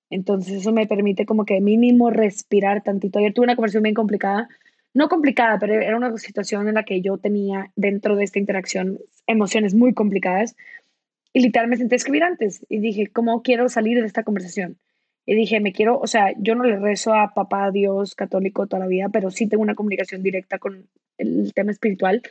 Entonces 0.10 0.54
eso 0.54 0.72
me 0.72 0.88
permite 0.88 1.26
como 1.26 1.44
que 1.44 1.60
mínimo 1.60 2.10
respirar 2.10 2.84
tantito. 2.84 3.20
Ayer 3.20 3.34
tuve 3.34 3.44
una 3.44 3.58
conversación 3.58 3.84
bien 3.84 3.94
complicada, 3.94 4.48
no 4.94 5.10
complicada, 5.10 5.60
pero 5.60 5.74
era 5.74 5.98
una 5.98 6.18
situación 6.18 6.70
en 6.70 6.76
la 6.76 6.84
que 6.84 7.02
yo 7.02 7.18
tenía 7.18 7.74
dentro 7.76 8.16
de 8.16 8.24
esta 8.24 8.40
interacción 8.40 8.98
emociones 9.28 9.74
muy 9.74 9.94
complicadas 9.94 10.56
y 11.34 11.42
literalmente 11.42 11.84
me 11.84 11.84
senté 11.84 11.96
escribir 11.98 12.24
antes 12.24 12.66
y 12.70 12.80
dije, 12.80 13.08
¿cómo 13.08 13.42
quiero 13.42 13.68
salir 13.68 14.00
de 14.00 14.08
esta 14.08 14.24
conversación? 14.24 14.78
Y 15.26 15.36
dije, 15.36 15.60
me 15.60 15.72
quiero, 15.72 16.00
o 16.00 16.08
sea, 16.08 16.34
yo 16.38 16.56
no 16.56 16.64
le 16.64 16.78
rezo 16.78 17.14
a 17.14 17.34
papá 17.34 17.72
Dios 17.72 18.16
católico 18.16 18.68
toda 18.68 18.82
la 18.82 18.88
vida, 18.88 19.10
pero 19.10 19.30
sí 19.30 19.48
tengo 19.48 19.64
una 19.64 19.76
comunicación 19.76 20.24
directa 20.24 20.58
con 20.58 20.88
el 21.18 21.54
tema 21.54 21.72
espiritual 21.72 22.22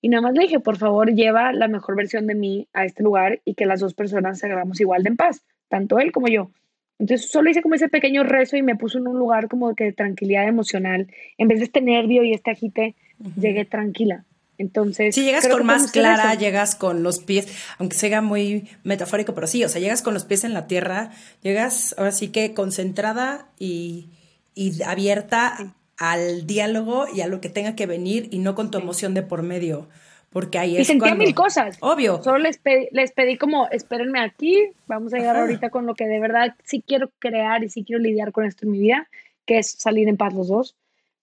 y 0.00 0.08
nada 0.08 0.22
más 0.22 0.34
le 0.34 0.42
dije, 0.42 0.60
por 0.60 0.78
favor, 0.78 1.14
lleva 1.14 1.52
la 1.52 1.68
mejor 1.68 1.94
versión 1.96 2.26
de 2.26 2.34
mí 2.34 2.68
a 2.72 2.84
este 2.84 3.02
lugar 3.02 3.40
y 3.44 3.54
que 3.54 3.66
las 3.66 3.80
dos 3.80 3.94
personas 3.94 4.38
se 4.38 4.46
hagamos 4.46 4.80
igual 4.80 5.02
de 5.02 5.10
en 5.10 5.16
paz, 5.16 5.44
tanto 5.68 5.98
él 5.98 6.10
como 6.12 6.28
yo. 6.28 6.50
Entonces 6.98 7.30
solo 7.30 7.50
hice 7.50 7.62
como 7.62 7.74
ese 7.74 7.88
pequeño 7.88 8.24
rezo 8.24 8.56
y 8.56 8.62
me 8.62 8.76
puso 8.76 8.98
en 8.98 9.08
un 9.08 9.18
lugar 9.18 9.48
como 9.48 9.74
que 9.74 9.84
de 9.84 9.92
tranquilidad 9.92 10.48
emocional. 10.48 11.08
En 11.38 11.48
vez 11.48 11.58
de 11.58 11.64
este 11.64 11.80
nervio 11.80 12.22
y 12.22 12.32
este 12.32 12.50
agite, 12.50 12.94
llegué 13.36 13.64
tranquila. 13.64 14.24
Entonces. 14.60 15.14
Si 15.14 15.24
llegas 15.24 15.48
con 15.48 15.64
más 15.64 15.90
clara, 15.90 16.34
llegas 16.34 16.74
con 16.74 17.02
los 17.02 17.20
pies, 17.20 17.48
aunque 17.78 17.96
sea 17.96 18.20
muy 18.20 18.68
metafórico, 18.84 19.34
pero 19.34 19.46
sí, 19.46 19.64
o 19.64 19.68
sea, 19.70 19.80
llegas 19.80 20.02
con 20.02 20.12
los 20.12 20.26
pies 20.26 20.44
en 20.44 20.52
la 20.52 20.66
tierra, 20.66 21.12
llegas 21.40 21.94
ahora 21.96 22.12
sí 22.12 22.28
que 22.28 22.52
concentrada 22.52 23.48
y, 23.58 24.10
y 24.54 24.82
abierta 24.82 25.74
al 25.96 26.46
diálogo 26.46 27.06
y 27.12 27.22
a 27.22 27.26
lo 27.26 27.40
que 27.40 27.48
tenga 27.48 27.74
que 27.74 27.86
venir 27.86 28.28
y 28.30 28.38
no 28.38 28.54
con 28.54 28.70
tu 28.70 28.76
emoción 28.76 29.14
de 29.14 29.22
por 29.22 29.42
medio. 29.42 29.88
Porque 30.28 30.58
ahí 30.58 30.76
es. 30.76 30.82
Y 30.82 30.84
sentía 30.84 31.14
mil 31.14 31.34
cosas. 31.34 31.78
Obvio. 31.80 32.22
Solo 32.22 32.38
les 32.38 32.58
pedí, 32.58 32.88
les 32.92 33.12
pedí 33.12 33.38
como, 33.38 33.66
espérenme 33.70 34.20
aquí, 34.20 34.72
vamos 34.86 35.14
a 35.14 35.16
llegar 35.16 35.38
ahorita 35.38 35.70
con 35.70 35.86
lo 35.86 35.94
que 35.94 36.06
de 36.06 36.20
verdad 36.20 36.54
sí 36.64 36.84
quiero 36.86 37.10
crear 37.18 37.64
y 37.64 37.70
sí 37.70 37.82
quiero 37.82 38.02
lidiar 38.02 38.30
con 38.30 38.44
esto 38.44 38.66
en 38.66 38.72
mi 38.72 38.78
vida, 38.80 39.08
que 39.46 39.58
es 39.58 39.70
salir 39.70 40.06
en 40.06 40.18
paz 40.18 40.34
los 40.34 40.48
dos. 40.48 40.76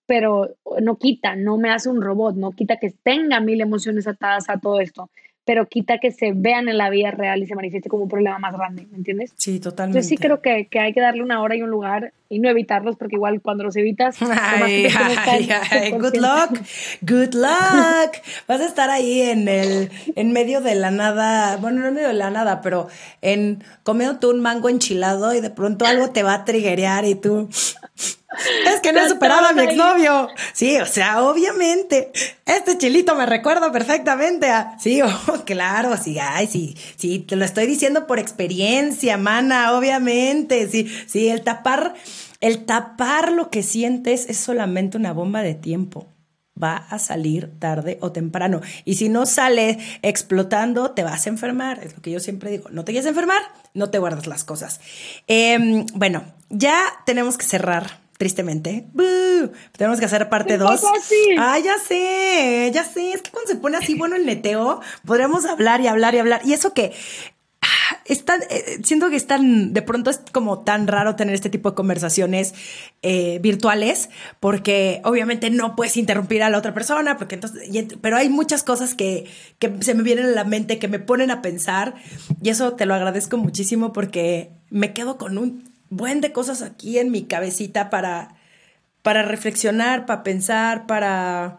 Pero 0.08 0.56
no 0.82 0.96
quita, 0.96 1.36
no 1.36 1.56
me 1.56 1.70
hace 1.70 1.88
un 1.88 2.02
robot, 2.02 2.34
no 2.34 2.50
quita 2.50 2.78
que 2.78 2.90
tenga 2.90 3.38
mil 3.38 3.60
emociones 3.60 4.08
atadas 4.08 4.50
a 4.50 4.58
todo 4.58 4.80
esto 4.80 5.08
pero 5.48 5.66
quita 5.66 5.96
que 5.96 6.10
se 6.10 6.32
vean 6.34 6.68
en 6.68 6.76
la 6.76 6.90
vida 6.90 7.10
real 7.10 7.42
y 7.42 7.46
se 7.46 7.54
manifieste 7.54 7.88
como 7.88 8.02
un 8.02 8.10
problema 8.10 8.38
más 8.38 8.52
grande, 8.52 8.86
¿me 8.90 8.98
entiendes? 8.98 9.32
Sí, 9.38 9.58
totalmente. 9.60 9.98
Yo 9.98 10.06
sí 10.06 10.18
creo 10.18 10.42
que, 10.42 10.66
que 10.66 10.78
hay 10.78 10.92
que 10.92 11.00
darle 11.00 11.22
una 11.22 11.40
hora 11.40 11.56
y 11.56 11.62
un 11.62 11.70
lugar 11.70 12.12
y 12.28 12.38
no 12.38 12.50
evitarlos, 12.50 12.96
porque 12.96 13.16
igual 13.16 13.40
cuando 13.40 13.64
los 13.64 13.74
evitas, 13.76 14.18
ay, 14.20 14.88
ay, 15.70 15.90
good 15.92 16.16
luck, 16.16 16.60
good 17.00 17.32
luck. 17.32 18.16
Vas 18.46 18.60
a 18.60 18.66
estar 18.66 18.90
ahí 18.90 19.22
en 19.22 19.48
el, 19.48 19.90
en 20.16 20.32
medio 20.34 20.60
de 20.60 20.74
la 20.74 20.90
nada, 20.90 21.56
bueno, 21.56 21.80
no 21.80 21.88
en 21.88 21.94
medio 21.94 22.08
de 22.08 22.14
la 22.14 22.28
nada, 22.28 22.60
pero 22.60 22.88
en 23.22 23.64
comiendo 23.84 24.18
tú 24.18 24.28
un 24.28 24.40
mango 24.40 24.68
enchilado 24.68 25.32
y 25.32 25.40
de 25.40 25.48
pronto 25.48 25.86
algo 25.86 26.10
te 26.10 26.22
va 26.22 26.34
a 26.34 26.44
triguear 26.44 27.06
y 27.06 27.14
tú 27.14 27.48
es 28.74 28.80
que 28.80 28.92
no 28.92 29.00
he 29.00 29.08
superado 29.08 29.46
a 29.46 29.52
mi 29.52 29.62
exnovio. 29.62 30.28
Sí, 30.52 30.76
o 30.78 30.86
sea, 30.86 31.22
obviamente. 31.22 32.12
Este 32.44 32.76
chilito 32.76 33.14
me 33.14 33.26
recuerda 33.26 33.72
perfectamente 33.72 34.50
a. 34.50 34.78
Sí, 34.78 35.00
oh, 35.02 35.44
claro, 35.44 35.96
sí, 35.96 36.18
ay, 36.18 36.46
sí, 36.46 36.76
sí, 36.96 37.20
te 37.20 37.36
lo 37.36 37.44
estoy 37.44 37.66
diciendo 37.66 38.06
por 38.06 38.18
experiencia, 38.18 39.16
mana, 39.16 39.72
obviamente. 39.76 40.68
Sí, 40.68 40.90
sí, 41.06 41.28
el 41.28 41.42
tapar, 41.42 41.94
el 42.40 42.66
tapar 42.66 43.32
lo 43.32 43.50
que 43.50 43.62
sientes 43.62 44.28
es 44.28 44.36
solamente 44.36 44.98
una 44.98 45.12
bomba 45.12 45.42
de 45.42 45.54
tiempo. 45.54 46.12
Va 46.60 46.76
a 46.76 46.98
salir 46.98 47.52
tarde 47.60 47.98
o 48.00 48.10
temprano. 48.10 48.60
Y 48.84 48.96
si 48.96 49.08
no 49.08 49.26
sale 49.26 49.78
explotando, 50.02 50.90
te 50.90 51.04
vas 51.04 51.24
a 51.24 51.28
enfermar. 51.30 51.78
Es 51.84 51.94
lo 51.94 52.02
que 52.02 52.10
yo 52.10 52.18
siempre 52.18 52.50
digo. 52.50 52.68
No 52.70 52.84
te 52.84 52.90
quieres 52.90 53.08
enfermar, 53.08 53.40
no 53.74 53.90
te 53.90 53.98
guardas 53.98 54.26
las 54.26 54.42
cosas. 54.42 54.80
Em, 55.28 55.86
bueno, 55.94 56.24
ya 56.50 56.76
tenemos 57.06 57.38
que 57.38 57.46
cerrar 57.46 58.07
tristemente. 58.18 58.86
Tenemos 59.76 59.98
que 59.98 60.04
hacer 60.04 60.28
parte 60.28 60.58
2. 60.58 60.82
Ah, 61.38 61.58
ya 61.58 61.78
sé, 61.78 62.70
ya 62.74 62.84
sé. 62.84 63.12
Es 63.12 63.22
que 63.22 63.30
cuando 63.30 63.48
se 63.48 63.56
pone 63.56 63.78
así 63.78 63.94
bueno 63.94 64.16
el 64.16 64.26
neteo, 64.26 64.80
podríamos 65.06 65.46
hablar 65.46 65.80
y 65.80 65.86
hablar 65.86 66.14
y 66.14 66.18
hablar. 66.18 66.42
Y 66.44 66.52
eso 66.52 66.74
que 66.74 66.92
ah, 67.62 68.00
es 68.06 68.24
eh, 68.50 68.80
siento 68.82 69.08
que 69.08 69.14
es 69.14 69.28
tan, 69.28 69.72
de 69.72 69.82
pronto 69.82 70.10
es 70.10 70.20
como 70.32 70.64
tan 70.64 70.88
raro 70.88 71.14
tener 71.14 71.32
este 71.32 71.48
tipo 71.48 71.70
de 71.70 71.76
conversaciones 71.76 72.54
eh, 73.02 73.38
virtuales, 73.40 74.10
porque 74.40 75.00
obviamente 75.04 75.50
no 75.50 75.76
puedes 75.76 75.96
interrumpir 75.96 76.42
a 76.42 76.50
la 76.50 76.58
otra 76.58 76.74
persona, 76.74 77.18
porque 77.18 77.36
entonces, 77.36 77.70
pero 78.00 78.16
hay 78.16 78.28
muchas 78.28 78.64
cosas 78.64 78.96
que, 78.96 79.30
que 79.60 79.72
se 79.80 79.94
me 79.94 80.02
vienen 80.02 80.26
a 80.26 80.30
la 80.30 80.44
mente, 80.44 80.80
que 80.80 80.88
me 80.88 80.98
ponen 80.98 81.30
a 81.30 81.40
pensar, 81.40 81.94
y 82.42 82.50
eso 82.50 82.72
te 82.72 82.84
lo 82.84 82.94
agradezco 82.94 83.36
muchísimo 83.36 83.92
porque 83.92 84.50
me 84.70 84.92
quedo 84.92 85.18
con 85.18 85.38
un 85.38 85.67
buen 85.90 86.20
de 86.20 86.32
cosas 86.32 86.62
aquí 86.62 86.98
en 86.98 87.10
mi 87.10 87.24
cabecita 87.24 87.90
para, 87.90 88.36
para 89.02 89.22
reflexionar, 89.22 90.06
para 90.06 90.22
pensar, 90.22 90.86
para... 90.86 91.58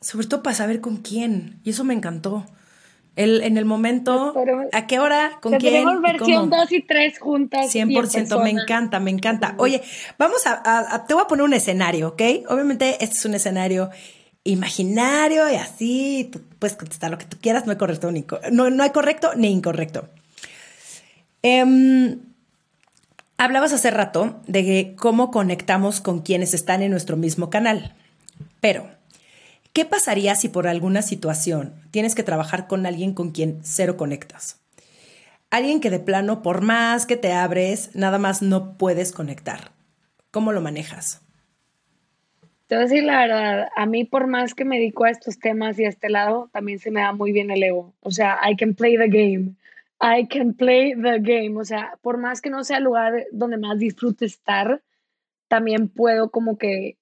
Sobre 0.00 0.26
todo 0.26 0.42
para 0.42 0.56
saber 0.56 0.80
con 0.80 0.96
quién. 0.96 1.60
Y 1.62 1.70
eso 1.70 1.84
me 1.84 1.94
encantó. 1.94 2.44
El, 3.14 3.42
en 3.42 3.58
el 3.58 3.64
momento, 3.66 4.34
¿a 4.72 4.86
qué 4.86 4.98
hora? 4.98 5.38
¿Con 5.40 5.58
quién? 5.58 5.74
Tenemos 5.74 6.00
versión 6.00 6.48
2 6.48 6.72
y 6.72 6.82
3 6.82 7.18
juntas. 7.18 7.72
100%, 7.72 8.42
me 8.42 8.50
encanta, 8.50 9.00
me 9.00 9.10
encanta. 9.10 9.54
Oye, 9.58 9.82
vamos 10.18 10.42
a, 10.46 11.04
te 11.06 11.12
voy 11.12 11.22
a 11.22 11.26
poner 11.26 11.44
un 11.44 11.52
escenario, 11.52 12.08
¿ok? 12.08 12.22
Obviamente 12.48 12.96
este 13.04 13.16
es 13.16 13.24
un 13.26 13.34
escenario 13.34 13.90
imaginario 14.44 15.48
y 15.50 15.56
así, 15.56 16.30
tú 16.32 16.40
puedes 16.58 16.74
contestar 16.74 17.10
lo 17.10 17.18
que 17.18 17.26
tú 17.26 17.36
quieras, 17.40 17.66
no 17.66 17.72
hay 17.72 17.78
correcto 17.78 18.10
ni, 18.10 18.24
no, 18.50 18.70
no 18.70 18.82
hay 18.82 18.90
correcto 18.90 19.32
ni 19.36 19.50
incorrecto. 19.52 20.08
Eh, 21.42 22.16
Hablabas 23.42 23.72
hace 23.72 23.90
rato 23.90 24.40
de 24.46 24.94
cómo 24.96 25.32
conectamos 25.32 26.00
con 26.00 26.20
quienes 26.20 26.54
están 26.54 26.80
en 26.80 26.92
nuestro 26.92 27.16
mismo 27.16 27.50
canal, 27.50 27.92
pero 28.60 28.88
¿qué 29.72 29.84
pasaría 29.84 30.36
si 30.36 30.48
por 30.48 30.68
alguna 30.68 31.02
situación 31.02 31.74
tienes 31.90 32.14
que 32.14 32.22
trabajar 32.22 32.68
con 32.68 32.86
alguien 32.86 33.14
con 33.14 33.32
quien 33.32 33.58
cero 33.64 33.96
conectas? 33.96 34.60
Alguien 35.50 35.80
que 35.80 35.90
de 35.90 35.98
plano, 35.98 36.40
por 36.40 36.60
más 36.60 37.04
que 37.04 37.16
te 37.16 37.32
abres, 37.32 37.90
nada 37.96 38.16
más 38.16 38.42
no 38.42 38.78
puedes 38.78 39.10
conectar. 39.10 39.72
¿Cómo 40.30 40.52
lo 40.52 40.60
manejas? 40.60 41.20
Te 42.68 42.76
voy 42.76 42.84
a 42.84 42.86
decir 42.86 43.02
la 43.02 43.22
verdad, 43.22 43.68
a 43.74 43.86
mí 43.86 44.04
por 44.04 44.28
más 44.28 44.54
que 44.54 44.64
me 44.64 44.78
dedico 44.78 45.02
a 45.02 45.10
estos 45.10 45.40
temas 45.40 45.76
y 45.80 45.84
a 45.84 45.88
este 45.88 46.10
lado, 46.10 46.48
también 46.52 46.78
se 46.78 46.92
me 46.92 47.00
da 47.00 47.12
muy 47.12 47.32
bien 47.32 47.50
el 47.50 47.64
ego. 47.64 47.92
O 48.02 48.12
sea, 48.12 48.38
I 48.48 48.54
can 48.54 48.74
play 48.74 48.96
the 48.96 49.08
game. 49.08 49.56
I 50.02 50.26
can 50.26 50.54
play 50.54 50.94
the 50.94 51.20
game. 51.20 51.58
O 51.58 51.64
sea, 51.64 51.98
por 52.02 52.18
más 52.18 52.42
que 52.42 52.50
no 52.50 52.64
sea 52.64 52.78
el 52.78 52.84
lugar 52.84 53.26
donde 53.30 53.56
más 53.56 53.78
disfrute 53.78 54.24
estar, 54.26 54.82
también 55.48 55.88
puedo 55.88 56.30
como 56.30 56.58
que 56.58 56.96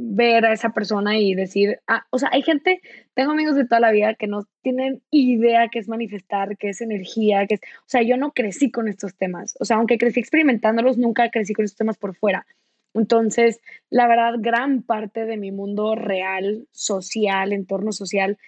ver 0.00 0.46
a 0.46 0.52
esa 0.52 0.70
persona 0.70 1.18
y 1.18 1.34
decir, 1.34 1.80
ah, 1.88 2.06
o 2.10 2.18
sea, 2.18 2.30
hay 2.32 2.42
gente, 2.42 2.80
tengo 3.14 3.32
amigos 3.32 3.56
de 3.56 3.64
toda 3.64 3.80
la 3.80 3.90
vida 3.90 4.14
que 4.14 4.28
no 4.28 4.46
tienen 4.62 5.02
idea 5.10 5.68
qué 5.72 5.80
es 5.80 5.88
manifestar, 5.88 6.56
qué 6.56 6.68
es 6.68 6.80
energía, 6.80 7.46
qué 7.48 7.54
es, 7.54 7.60
o 7.60 7.88
sea, 7.88 8.02
yo 8.02 8.16
no 8.16 8.30
crecí 8.32 8.70
con 8.70 8.86
estos 8.86 9.16
temas, 9.16 9.56
o 9.58 9.64
sea, 9.64 9.78
aunque 9.78 9.98
crecí 9.98 10.20
experimentándolos, 10.20 10.98
nunca 10.98 11.30
crecí 11.30 11.52
con 11.52 11.64
estos 11.64 11.78
temas 11.78 11.98
por 11.98 12.14
fuera. 12.14 12.46
Entonces, 12.94 13.60
la 13.90 14.06
verdad, 14.06 14.34
gran 14.38 14.82
parte 14.82 15.24
de 15.26 15.36
mi 15.36 15.50
mundo 15.50 15.96
real, 15.96 16.68
social, 16.70 17.52
entorno 17.52 17.90
social, 17.90 18.38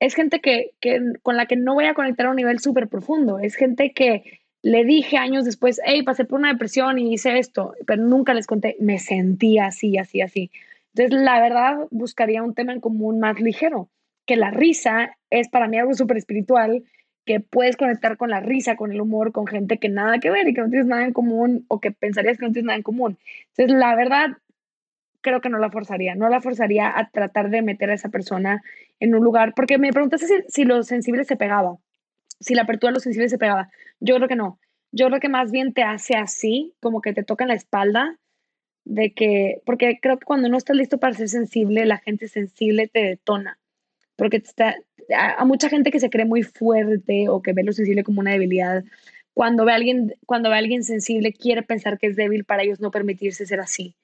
es 0.00 0.14
gente 0.14 0.40
que, 0.40 0.72
con 1.22 1.36
la 1.36 1.46
que 1.46 1.56
no 1.56 1.74
voy 1.74 1.86
a 1.86 1.94
conectar 1.94 2.26
a 2.26 2.30
un 2.30 2.36
nivel 2.36 2.60
súper 2.60 2.88
profundo. 2.88 3.38
Es 3.38 3.54
gente 3.56 3.92
que 3.92 4.40
le 4.62 4.84
dije 4.84 5.16
años 5.16 5.44
después, 5.44 5.80
hey, 5.84 6.02
pasé 6.02 6.24
por 6.24 6.38
una 6.38 6.52
depresión 6.52 6.98
y 6.98 7.14
hice 7.14 7.38
esto, 7.38 7.74
pero 7.86 8.02
nunca 8.02 8.34
les 8.34 8.46
conté, 8.46 8.76
me 8.80 8.98
sentía 8.98 9.66
así, 9.66 9.98
así, 9.98 10.20
así. 10.20 10.50
Entonces, 10.94 11.20
la 11.20 11.40
verdad, 11.40 11.76
buscaría 11.90 12.42
un 12.42 12.54
tema 12.54 12.72
en 12.72 12.80
común 12.80 13.20
más 13.20 13.40
ligero, 13.40 13.88
que 14.26 14.36
la 14.36 14.50
risa 14.50 15.16
es 15.30 15.48
para 15.48 15.68
mí 15.68 15.78
algo 15.78 15.94
súper 15.94 16.16
espiritual 16.16 16.84
que 17.24 17.40
puedes 17.40 17.76
conectar 17.76 18.16
con 18.16 18.30
la 18.30 18.40
risa, 18.40 18.76
con 18.76 18.90
el 18.90 19.00
humor, 19.00 19.32
con 19.32 19.46
gente 19.46 19.78
que 19.78 19.90
nada 19.90 20.18
que 20.18 20.30
ver 20.30 20.48
y 20.48 20.54
que 20.54 20.62
no 20.62 20.70
tienes 20.70 20.86
nada 20.86 21.04
en 21.04 21.12
común 21.12 21.66
o 21.68 21.78
que 21.78 21.90
pensarías 21.90 22.38
que 22.38 22.46
no 22.46 22.52
tienes 22.52 22.66
nada 22.66 22.78
en 22.78 22.82
común. 22.82 23.18
Entonces, 23.50 23.76
la 23.78 23.94
verdad, 23.94 24.28
creo 25.20 25.40
que 25.40 25.48
no 25.48 25.58
la 25.58 25.70
forzaría, 25.70 26.14
no 26.14 26.28
la 26.28 26.40
forzaría 26.40 26.98
a 26.98 27.10
tratar 27.10 27.50
de 27.50 27.62
meter 27.62 27.90
a 27.90 27.94
esa 27.94 28.08
persona 28.08 28.62
en 29.00 29.14
un 29.14 29.22
lugar, 29.22 29.54
porque 29.54 29.78
me 29.78 29.92
preguntaste 29.92 30.26
si, 30.26 30.34
si 30.48 30.64
lo 30.64 30.82
sensible 30.82 31.24
se 31.24 31.36
pegaba, 31.36 31.76
si 32.40 32.54
la 32.54 32.62
apertura 32.62 32.90
a 32.90 32.94
lo 32.94 33.00
sensible 33.00 33.28
se 33.28 33.38
pegaba. 33.38 33.70
Yo 34.00 34.16
creo 34.16 34.28
que 34.28 34.36
no. 34.36 34.58
Yo 34.92 35.08
creo 35.08 35.20
que 35.20 35.28
más 35.28 35.50
bien 35.50 35.74
te 35.74 35.82
hace 35.82 36.16
así, 36.16 36.74
como 36.80 37.02
que 37.02 37.12
te 37.12 37.24
toca 37.24 37.44
en 37.44 37.48
la 37.48 37.54
espalda, 37.54 38.18
de 38.84 39.12
que, 39.12 39.60
porque 39.66 39.98
creo 40.00 40.18
que 40.18 40.24
cuando 40.24 40.48
no 40.48 40.56
estás 40.56 40.76
listo 40.76 40.98
para 40.98 41.14
ser 41.14 41.28
sensible, 41.28 41.84
la 41.84 41.98
gente 41.98 42.26
sensible 42.28 42.88
te 42.88 43.00
detona 43.00 43.58
porque 44.18 44.38
está, 44.38 44.74
a, 45.16 45.44
mucha 45.44 45.68
gente 45.68 45.92
que 45.92 46.00
se 46.00 46.10
cree 46.10 46.26
muy 46.26 46.42
fuerte 46.42 47.28
o 47.28 47.40
que 47.40 47.52
ve 47.52 47.62
lo 47.62 47.72
sensible 47.72 48.02
como 48.02 48.18
una 48.18 48.32
debilidad, 48.32 48.84
cuando 49.32 49.64
ve, 49.64 49.70
a 49.70 49.76
alguien, 49.76 50.16
cuando 50.26 50.50
ve 50.50 50.56
a 50.56 50.58
alguien 50.58 50.82
sensible 50.82 51.32
quiere 51.32 51.62
pensar 51.62 51.98
que 51.98 52.08
es 52.08 52.16
débil 52.16 52.44
para 52.44 52.64
ellos 52.64 52.80
no 52.80 52.90
permitirse 52.90 53.46
ser 53.46 53.60
así. 53.60 53.94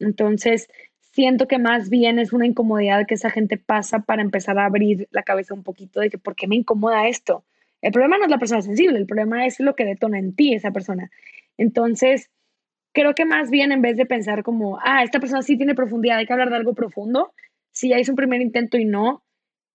Entonces, 0.00 0.68
siento 1.12 1.46
que 1.46 1.58
más 1.58 1.90
bien 1.90 2.18
es 2.18 2.32
una 2.32 2.46
incomodidad 2.46 3.06
que 3.06 3.14
esa 3.14 3.30
gente 3.30 3.56
pasa 3.58 4.00
para 4.00 4.22
empezar 4.22 4.58
a 4.58 4.64
abrir 4.64 5.08
la 5.10 5.22
cabeza 5.22 5.54
un 5.54 5.62
poquito 5.62 6.00
de 6.00 6.10
que, 6.10 6.18
¿por 6.18 6.34
qué 6.34 6.48
me 6.48 6.56
incomoda 6.56 7.08
esto? 7.08 7.44
El 7.82 7.92
problema 7.92 8.18
no 8.18 8.24
es 8.24 8.30
la 8.30 8.38
persona 8.38 8.62
sensible, 8.62 8.98
el 8.98 9.06
problema 9.06 9.46
es 9.46 9.58
lo 9.60 9.74
que 9.74 9.84
detona 9.84 10.18
en 10.18 10.34
ti 10.34 10.54
esa 10.54 10.70
persona. 10.70 11.10
Entonces, 11.56 12.30
creo 12.92 13.14
que 13.14 13.24
más 13.24 13.50
bien 13.50 13.72
en 13.72 13.82
vez 13.82 13.96
de 13.96 14.06
pensar 14.06 14.42
como, 14.42 14.78
ah, 14.82 15.02
esta 15.02 15.20
persona 15.20 15.42
sí 15.42 15.56
tiene 15.56 15.74
profundidad, 15.74 16.18
hay 16.18 16.26
que 16.26 16.32
hablar 16.32 16.50
de 16.50 16.56
algo 16.56 16.74
profundo, 16.74 17.32
si 17.72 17.88
ya 17.88 17.98
hizo 17.98 18.12
un 18.12 18.16
primer 18.16 18.40
intento 18.40 18.76
y 18.78 18.84
no, 18.84 19.22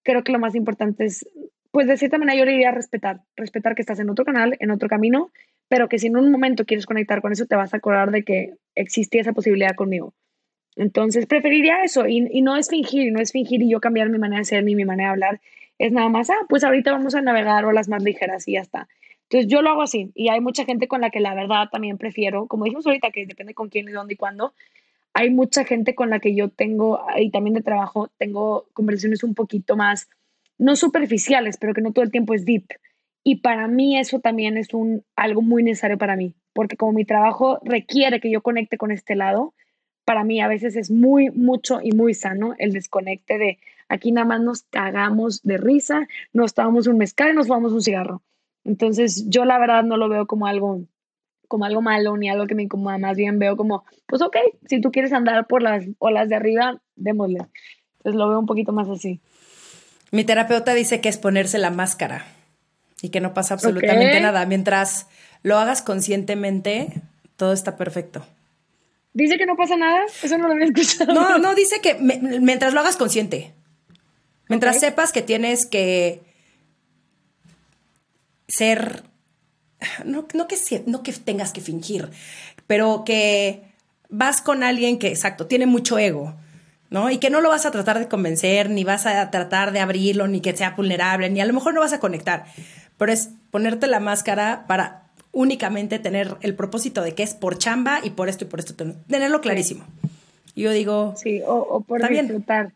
creo 0.03 0.23
que 0.23 0.31
lo 0.31 0.39
más 0.39 0.55
importante 0.55 1.05
es, 1.05 1.27
pues 1.71 1.87
de 1.87 1.97
cierta 1.97 2.17
manera 2.17 2.37
yo 2.37 2.45
le 2.45 2.51
diría 2.51 2.71
respetar, 2.71 3.21
respetar 3.35 3.75
que 3.75 3.81
estás 3.81 3.99
en 3.99 4.09
otro 4.09 4.25
canal, 4.25 4.55
en 4.59 4.71
otro 4.71 4.87
camino, 4.87 5.31
pero 5.67 5.89
que 5.89 5.99
si 5.99 6.07
en 6.07 6.17
un 6.17 6.31
momento 6.31 6.65
quieres 6.65 6.85
conectar 6.85 7.21
con 7.21 7.31
eso, 7.31 7.45
te 7.45 7.55
vas 7.55 7.73
a 7.73 7.77
acordar 7.77 8.11
de 8.11 8.23
que 8.23 8.53
existía 8.75 9.21
esa 9.21 9.33
posibilidad 9.33 9.75
conmigo. 9.75 10.13
Entonces, 10.75 11.25
preferiría 11.25 11.83
eso 11.83 12.05
y, 12.07 12.27
y 12.31 12.41
no 12.41 12.57
es 12.57 12.69
fingir, 12.69 13.11
no 13.11 13.19
es 13.19 13.31
fingir 13.31 13.61
y 13.61 13.69
yo 13.69 13.79
cambiar 13.79 14.09
mi 14.09 14.17
manera 14.17 14.39
de 14.39 14.45
ser 14.45 14.63
ni 14.63 14.75
mi 14.75 14.85
manera 14.85 15.09
de 15.09 15.13
hablar. 15.13 15.41
Es 15.77 15.91
nada 15.91 16.09
más, 16.09 16.29
ah, 16.29 16.45
pues 16.49 16.63
ahorita 16.63 16.91
vamos 16.91 17.15
a 17.15 17.21
navegar 17.21 17.65
olas 17.65 17.87
más 17.87 18.03
ligeras 18.03 18.47
y 18.47 18.53
ya 18.53 18.61
está. 18.61 18.87
Entonces, 19.23 19.49
yo 19.49 19.61
lo 19.61 19.69
hago 19.69 19.81
así 19.81 20.11
y 20.13 20.29
hay 20.29 20.39
mucha 20.39 20.65
gente 20.65 20.87
con 20.87 21.01
la 21.01 21.09
que 21.09 21.19
la 21.19 21.33
verdad 21.33 21.69
también 21.71 21.97
prefiero, 21.97 22.47
como 22.47 22.65
dijimos 22.65 22.85
ahorita, 22.85 23.11
que 23.11 23.25
depende 23.25 23.53
con 23.53 23.69
quién 23.69 23.89
y 23.89 23.91
dónde 23.91 24.13
y 24.13 24.17
cuándo, 24.17 24.53
hay 25.13 25.29
mucha 25.29 25.63
gente 25.63 25.95
con 25.95 26.09
la 26.09 26.19
que 26.19 26.35
yo 26.35 26.49
tengo, 26.49 26.99
y 27.17 27.31
también 27.31 27.53
de 27.53 27.61
trabajo, 27.61 28.11
tengo 28.17 28.67
conversaciones 28.73 29.23
un 29.23 29.33
poquito 29.33 29.77
más, 29.77 30.09
no 30.57 30.75
superficiales, 30.75 31.55
pero 31.57 31.73
que 31.73 31.81
no 31.81 31.93
todo 31.93 32.03
el 32.03 32.11
tiempo 32.11 32.33
es 32.33 32.43
deep. 32.43 32.65
Y 33.27 33.37
para 33.37 33.67
mí 33.67 33.97
eso 33.97 34.19
también 34.19 34.55
es 34.55 34.71
un, 34.75 35.03
algo 35.15 35.41
muy 35.41 35.63
necesario 35.63 35.97
para 35.97 36.15
mí, 36.15 36.35
porque 36.53 36.77
como 36.77 36.91
mi 36.91 37.05
trabajo 37.05 37.59
requiere 37.63 38.19
que 38.19 38.29
yo 38.29 38.43
conecte 38.43 38.77
con 38.77 38.91
este 38.91 39.15
lado, 39.15 39.55
para 40.05 40.23
mí 40.23 40.41
a 40.41 40.47
veces 40.47 40.75
es 40.75 40.91
muy, 40.91 41.31
mucho 41.31 41.79
y 41.81 41.91
muy 41.91 42.13
sano 42.13 42.53
el 42.59 42.71
desconecte 42.71 43.39
de 43.39 43.57
aquí 43.89 44.11
nada 44.11 44.27
más 44.27 44.41
nos 44.41 44.61
cagamos 44.69 45.41
de 45.41 45.57
risa, 45.57 46.07
nos 46.33 46.53
tomamos 46.53 46.85
un 46.85 46.99
mezcal 46.99 47.31
y 47.31 47.35
nos 47.35 47.47
fumamos 47.47 47.73
un 47.73 47.81
cigarro. 47.81 48.21
Entonces 48.63 49.27
yo 49.27 49.43
la 49.43 49.57
verdad 49.57 49.83
no 49.83 49.97
lo 49.97 50.07
veo 50.07 50.27
como 50.27 50.45
algo 50.45 50.83
como 51.47 51.65
algo 51.65 51.81
malo 51.81 52.17
ni 52.17 52.29
algo 52.29 52.45
que 52.45 52.53
me 52.53 52.63
incomoda, 52.63 52.99
más 52.99 53.17
bien 53.17 53.39
veo 53.39 53.57
como, 53.57 53.85
pues 54.05 54.21
ok, 54.21 54.37
si 54.67 54.81
tú 54.81 54.91
quieres 54.91 55.13
andar 55.13 55.47
por 55.47 55.63
las 55.63 55.83
olas 55.97 56.29
de 56.29 56.35
arriba, 56.35 56.79
démosle. 56.95 57.39
Entonces 57.97 58.19
lo 58.19 58.29
veo 58.29 58.39
un 58.39 58.45
poquito 58.45 58.71
más 58.71 58.87
así. 58.87 59.19
Mi 60.11 60.23
terapeuta 60.23 60.75
dice 60.75 61.01
que 61.01 61.09
es 61.09 61.17
ponerse 61.17 61.57
la 61.57 61.71
máscara 61.71 62.34
y 63.01 63.09
que 63.09 63.21
no 63.21 63.33
pasa 63.33 63.53
absolutamente 63.53 64.19
nada. 64.19 64.45
Mientras 64.45 65.07
lo 65.43 65.57
hagas 65.57 65.81
conscientemente, 65.81 67.01
todo 67.35 67.53
está 67.53 67.77
perfecto. 67.77 68.25
¿Dice 69.13 69.37
que 69.37 69.45
no 69.45 69.55
pasa 69.55 69.77
nada? 69.77 70.01
Eso 70.21 70.37
no 70.37 70.47
lo 70.47 70.53
había 70.53 70.65
escuchado. 70.65 71.13
No, 71.13 71.37
no, 71.37 71.55
dice 71.55 71.79
que 71.81 71.95
mientras 71.95 72.73
lo 72.73 72.81
hagas 72.81 72.97
consciente. 72.97 73.53
Mientras 74.49 74.79
sepas 74.79 75.11
que 75.11 75.21
tienes 75.21 75.65
que 75.65 76.21
ser 78.47 79.03
no, 80.03 80.27
no, 80.33 80.47
que, 80.47 80.57
no 80.85 81.03
que 81.03 81.13
tengas 81.13 81.51
que 81.51 81.61
fingir, 81.61 82.09
pero 82.67 83.03
que 83.05 83.63
vas 84.09 84.41
con 84.41 84.63
alguien 84.63 84.99
que, 84.99 85.07
exacto, 85.07 85.47
tiene 85.47 85.65
mucho 85.65 85.97
ego, 85.97 86.35
¿no? 86.89 87.09
Y 87.09 87.17
que 87.17 87.29
no 87.29 87.41
lo 87.41 87.49
vas 87.49 87.65
a 87.65 87.71
tratar 87.71 87.99
de 87.99 88.07
convencer, 88.07 88.69
ni 88.69 88.83
vas 88.83 89.05
a 89.05 89.29
tratar 89.31 89.71
de 89.71 89.79
abrirlo, 89.79 90.27
ni 90.27 90.41
que 90.41 90.55
sea 90.55 90.71
vulnerable, 90.71 91.29
ni 91.29 91.41
a 91.41 91.45
lo 91.45 91.53
mejor 91.53 91.73
no 91.73 91.81
vas 91.81 91.93
a 91.93 91.99
conectar, 91.99 92.45
pero 92.97 93.11
es 93.11 93.31
ponerte 93.51 93.87
la 93.87 93.99
máscara 93.99 94.65
para 94.67 95.11
únicamente 95.31 95.99
tener 95.99 96.37
el 96.41 96.55
propósito 96.55 97.01
de 97.01 97.13
que 97.13 97.23
es 97.23 97.33
por 97.33 97.57
chamba 97.57 97.99
y 98.03 98.11
por 98.11 98.29
esto 98.29 98.45
y 98.45 98.47
por 98.47 98.59
esto, 98.59 98.73
tenerlo 99.07 99.41
clarísimo. 99.41 99.85
Yo 100.55 100.71
digo... 100.71 101.13
Sí, 101.17 101.41
o, 101.45 101.81
por 101.81 102.07
disfrutar. 102.07 102.71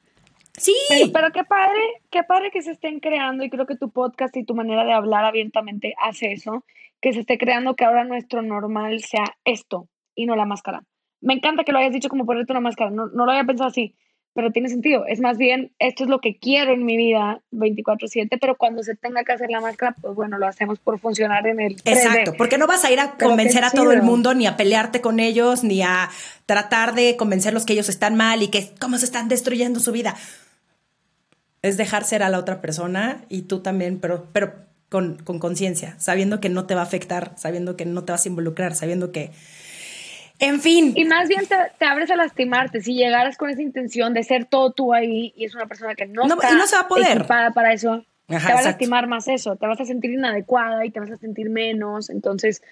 Sí. 0.58 0.76
Pero, 1.14 1.32
qué 1.32 1.46
padre, 1.46 1.80
qué 2.10 2.24
padre 2.24 2.52
que 2.52 2.62
se 2.62 2.72
estén 2.72 3.00
creando 3.00 3.46
y 3.46 3.50
creo 3.50 3.66
que 3.66 3.78
tu 3.78 3.90
podcast 3.90 4.36
y 4.36 4.44
tu 4.44 4.56
manera 4.56 4.84
de 4.84 4.92
hablar 4.92 5.24
abiertamente 5.24 5.96
hace 6.04 6.34
eso, 6.34 6.66
que 7.00 7.14
se 7.14 7.22
esté 7.22 7.38
creando 7.38 7.76
que 7.76 7.86
ahora 7.86 8.04
nuestro 8.04 8.42
normal 8.42 9.00
sea 9.02 9.38
esto 9.46 9.88
y 10.16 10.26
no 10.26 10.36
la 10.36 10.46
máscara. 10.46 10.84
Me 11.22 11.34
encanta 11.34 11.64
que 11.64 11.72
lo 11.72 11.80
hayas 11.80 11.94
dicho 11.94 12.10
como 12.10 12.26
ponerte 12.26 12.52
una 12.52 12.60
máscara, 12.60 12.92
no, 12.92 13.08
no 13.08 13.26
lo 13.26 13.32
había 13.32 13.46
pensado 13.46 13.70
así, 13.70 13.96
pero 14.34 14.52
tiene 14.52 14.70
sentido. 14.70 15.06
Es 15.06 15.20
más 15.20 15.38
bien, 15.38 15.72
esto 15.80 16.04
es 16.04 16.10
lo 16.10 16.20
que 16.20 16.38
quiero 16.38 16.74
en 16.74 16.86
mi 16.86 16.96
vida 16.98 17.42
24/7, 17.52 18.38
pero 18.40 18.58
cuando 18.58 18.84
se 18.84 18.96
tenga 18.96 19.24
que 19.24 19.32
hacer 19.32 19.50
la 19.50 19.60
máscara, 19.60 19.96
pues 20.02 20.16
bueno, 20.16 20.38
lo 20.38 20.48
hacemos 20.48 20.80
por 20.80 21.00
funcionar 21.00 21.48
en 21.48 21.60
el... 21.60 21.74
Exacto, 21.84 22.34
porque 22.38 22.58
no 22.58 22.68
vas 22.68 22.86
a 22.86 22.92
ir 22.92 23.00
a 23.00 23.18
convencer 23.18 23.64
a 23.64 23.72
todo 23.72 23.92
el 23.92 24.02
mundo, 24.02 24.34
ni 24.34 24.48
a 24.48 24.56
pelearte 24.56 25.02
con 25.02 25.20
ellos, 25.20 25.64
ni 25.64 25.82
a 25.82 26.10
tratar 26.46 26.94
de 26.94 27.18
convencerlos 27.18 27.66
que 27.66 27.74
ellos 27.74 27.90
están 27.90 28.16
mal 28.16 28.42
y 28.42 28.50
que 28.50 28.72
cómo 28.80 28.98
se 28.98 29.06
están 29.06 29.30
destruyendo 29.30 29.80
su 29.80 29.92
vida. 29.92 30.16
Es 31.62 31.76
dejar 31.76 32.06
ser 32.06 32.24
a 32.24 32.30
la 32.30 32.40
otra 32.40 32.62
persona 32.62 33.26
y 33.28 33.42
tú 33.42 33.60
también, 33.60 34.00
pero, 34.00 34.28
pero 34.32 34.54
con 34.90 35.18
conciencia, 35.18 35.96
sabiendo 36.00 36.40
que 36.40 36.50
no 36.50 36.66
te 36.66 36.76
va 36.76 36.82
a 36.82 36.86
afectar, 36.86 37.34
sabiendo 37.36 37.76
que 37.76 37.86
no 37.86 38.06
te 38.06 38.12
vas 38.12 38.26
a 38.26 38.30
involucrar, 38.30 38.76
sabiendo 38.76 39.12
que... 39.12 39.32
En 40.40 40.62
fin. 40.62 40.94
Y 40.96 41.06
más 41.06 41.28
bien 41.28 41.44
te, 41.46 41.86
abres 41.86 42.10
a 42.10 42.16
lastimarte. 42.16 42.82
Si 42.82 42.94
llegaras 42.94 43.38
con 43.38 43.50
esa 43.50 43.62
intención 43.62 44.14
de 44.14 44.24
ser 44.24 44.46
todo 44.46 44.72
tú 44.72 44.94
ahí 44.94 45.34
y 45.36 45.46
es 45.46 45.54
una 45.54 45.68
persona 45.68 45.96
que 45.96 46.06
no, 46.06 46.24
está 46.24 46.54
no 46.54 46.66
se 46.66 46.76
va 46.76 46.84
a 46.84 46.88
poder. 46.88 47.18
equipada 47.18 47.52
para 47.52 47.74
eso, 47.74 48.06
te 48.28 48.36
va 48.36 48.60
a 48.60 48.62
lastimar 48.62 49.08
más 49.08 49.28
eso. 49.28 49.58
Te 49.58 49.68
vas 49.68 49.80
a 49.82 49.86
sentir 49.86 50.12
inadecuada 50.12 50.86
y 50.86 50.92
te 50.92 51.00
vas 51.00 51.12
a 51.12 51.18
sentir 51.18 51.50
menos. 51.50 52.10
Entonces, 52.10 52.64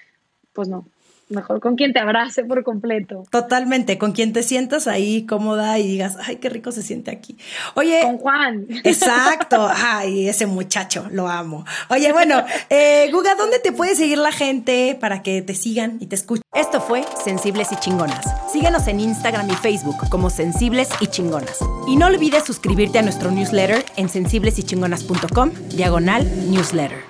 pues 0.54 0.70
no. 0.70 0.88
Mejor 1.30 1.60
con 1.60 1.76
quien 1.76 1.92
te 1.92 2.00
abrace 2.00 2.46
por 2.46 2.64
completo. 2.64 3.24
Totalmente, 3.30 3.98
con 3.98 4.14
quien 4.14 4.32
te 4.32 4.44
sientas 4.44 4.88
ahí 4.88 5.26
cómoda 5.26 5.78
y 5.78 5.88
digas, 5.88 6.18
ay, 6.26 6.38
qué 6.38 6.50
rico 6.50 6.72
se 6.72 6.82
siente 6.82 7.12
aquí. 7.12 7.38
Oye. 7.74 8.00
Con 8.02 8.18
Juan. 8.18 8.68
Exacto. 8.84 9.68
Ay, 9.76 10.28
ese 10.30 10.46
muchacho, 10.46 11.08
lo 11.12 11.28
amo. 11.28 11.66
Oye, 11.90 12.12
bueno, 12.14 12.44
eh, 12.70 13.10
Guga, 13.12 13.36
¿dónde 13.36 13.60
te 13.60 13.72
puede 13.72 13.96
seguir 13.96 14.18
la 14.18 14.32
gente 14.32 14.98
para 15.00 15.22
que 15.22 15.42
te 15.42 15.54
sigan 15.54 15.98
y 16.00 16.08
te 16.08 16.16
escuchen? 16.16 16.44
Esto 16.54 16.82
fue 16.82 17.04
Sensibles 17.24 17.72
y 17.72 17.76
Chingonas. 17.76 18.26
Síguenos 18.52 18.88
en 18.88 19.00
Instagram 19.00 19.50
y 19.50 19.56
Facebook 19.56 20.10
como 20.10 20.30
Sensibles 20.30 20.90
y 21.00 21.08
Chingonas. 21.08 21.60
Y 21.88 21.96
no 21.96 22.08
olvides 22.08 22.44
suscribirte 22.46 23.00
a 23.00 23.02
nuestro 23.02 23.32
newsletter 23.32 23.86
en 23.96 24.10
sensiblesychingonas.com, 24.10 25.52
diagonal 25.70 26.26
newsletter. 26.50 27.07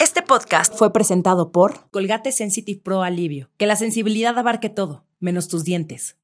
Este 0.00 0.22
podcast 0.22 0.74
fue 0.74 0.94
presentado 0.94 1.52
por 1.52 1.90
Colgate 1.90 2.32
Sensitive 2.32 2.80
Pro 2.82 3.02
Alivio. 3.02 3.50
Que 3.58 3.66
la 3.66 3.76
sensibilidad 3.76 4.38
abarque 4.38 4.70
todo, 4.70 5.04
menos 5.18 5.48
tus 5.48 5.62
dientes. 5.62 6.16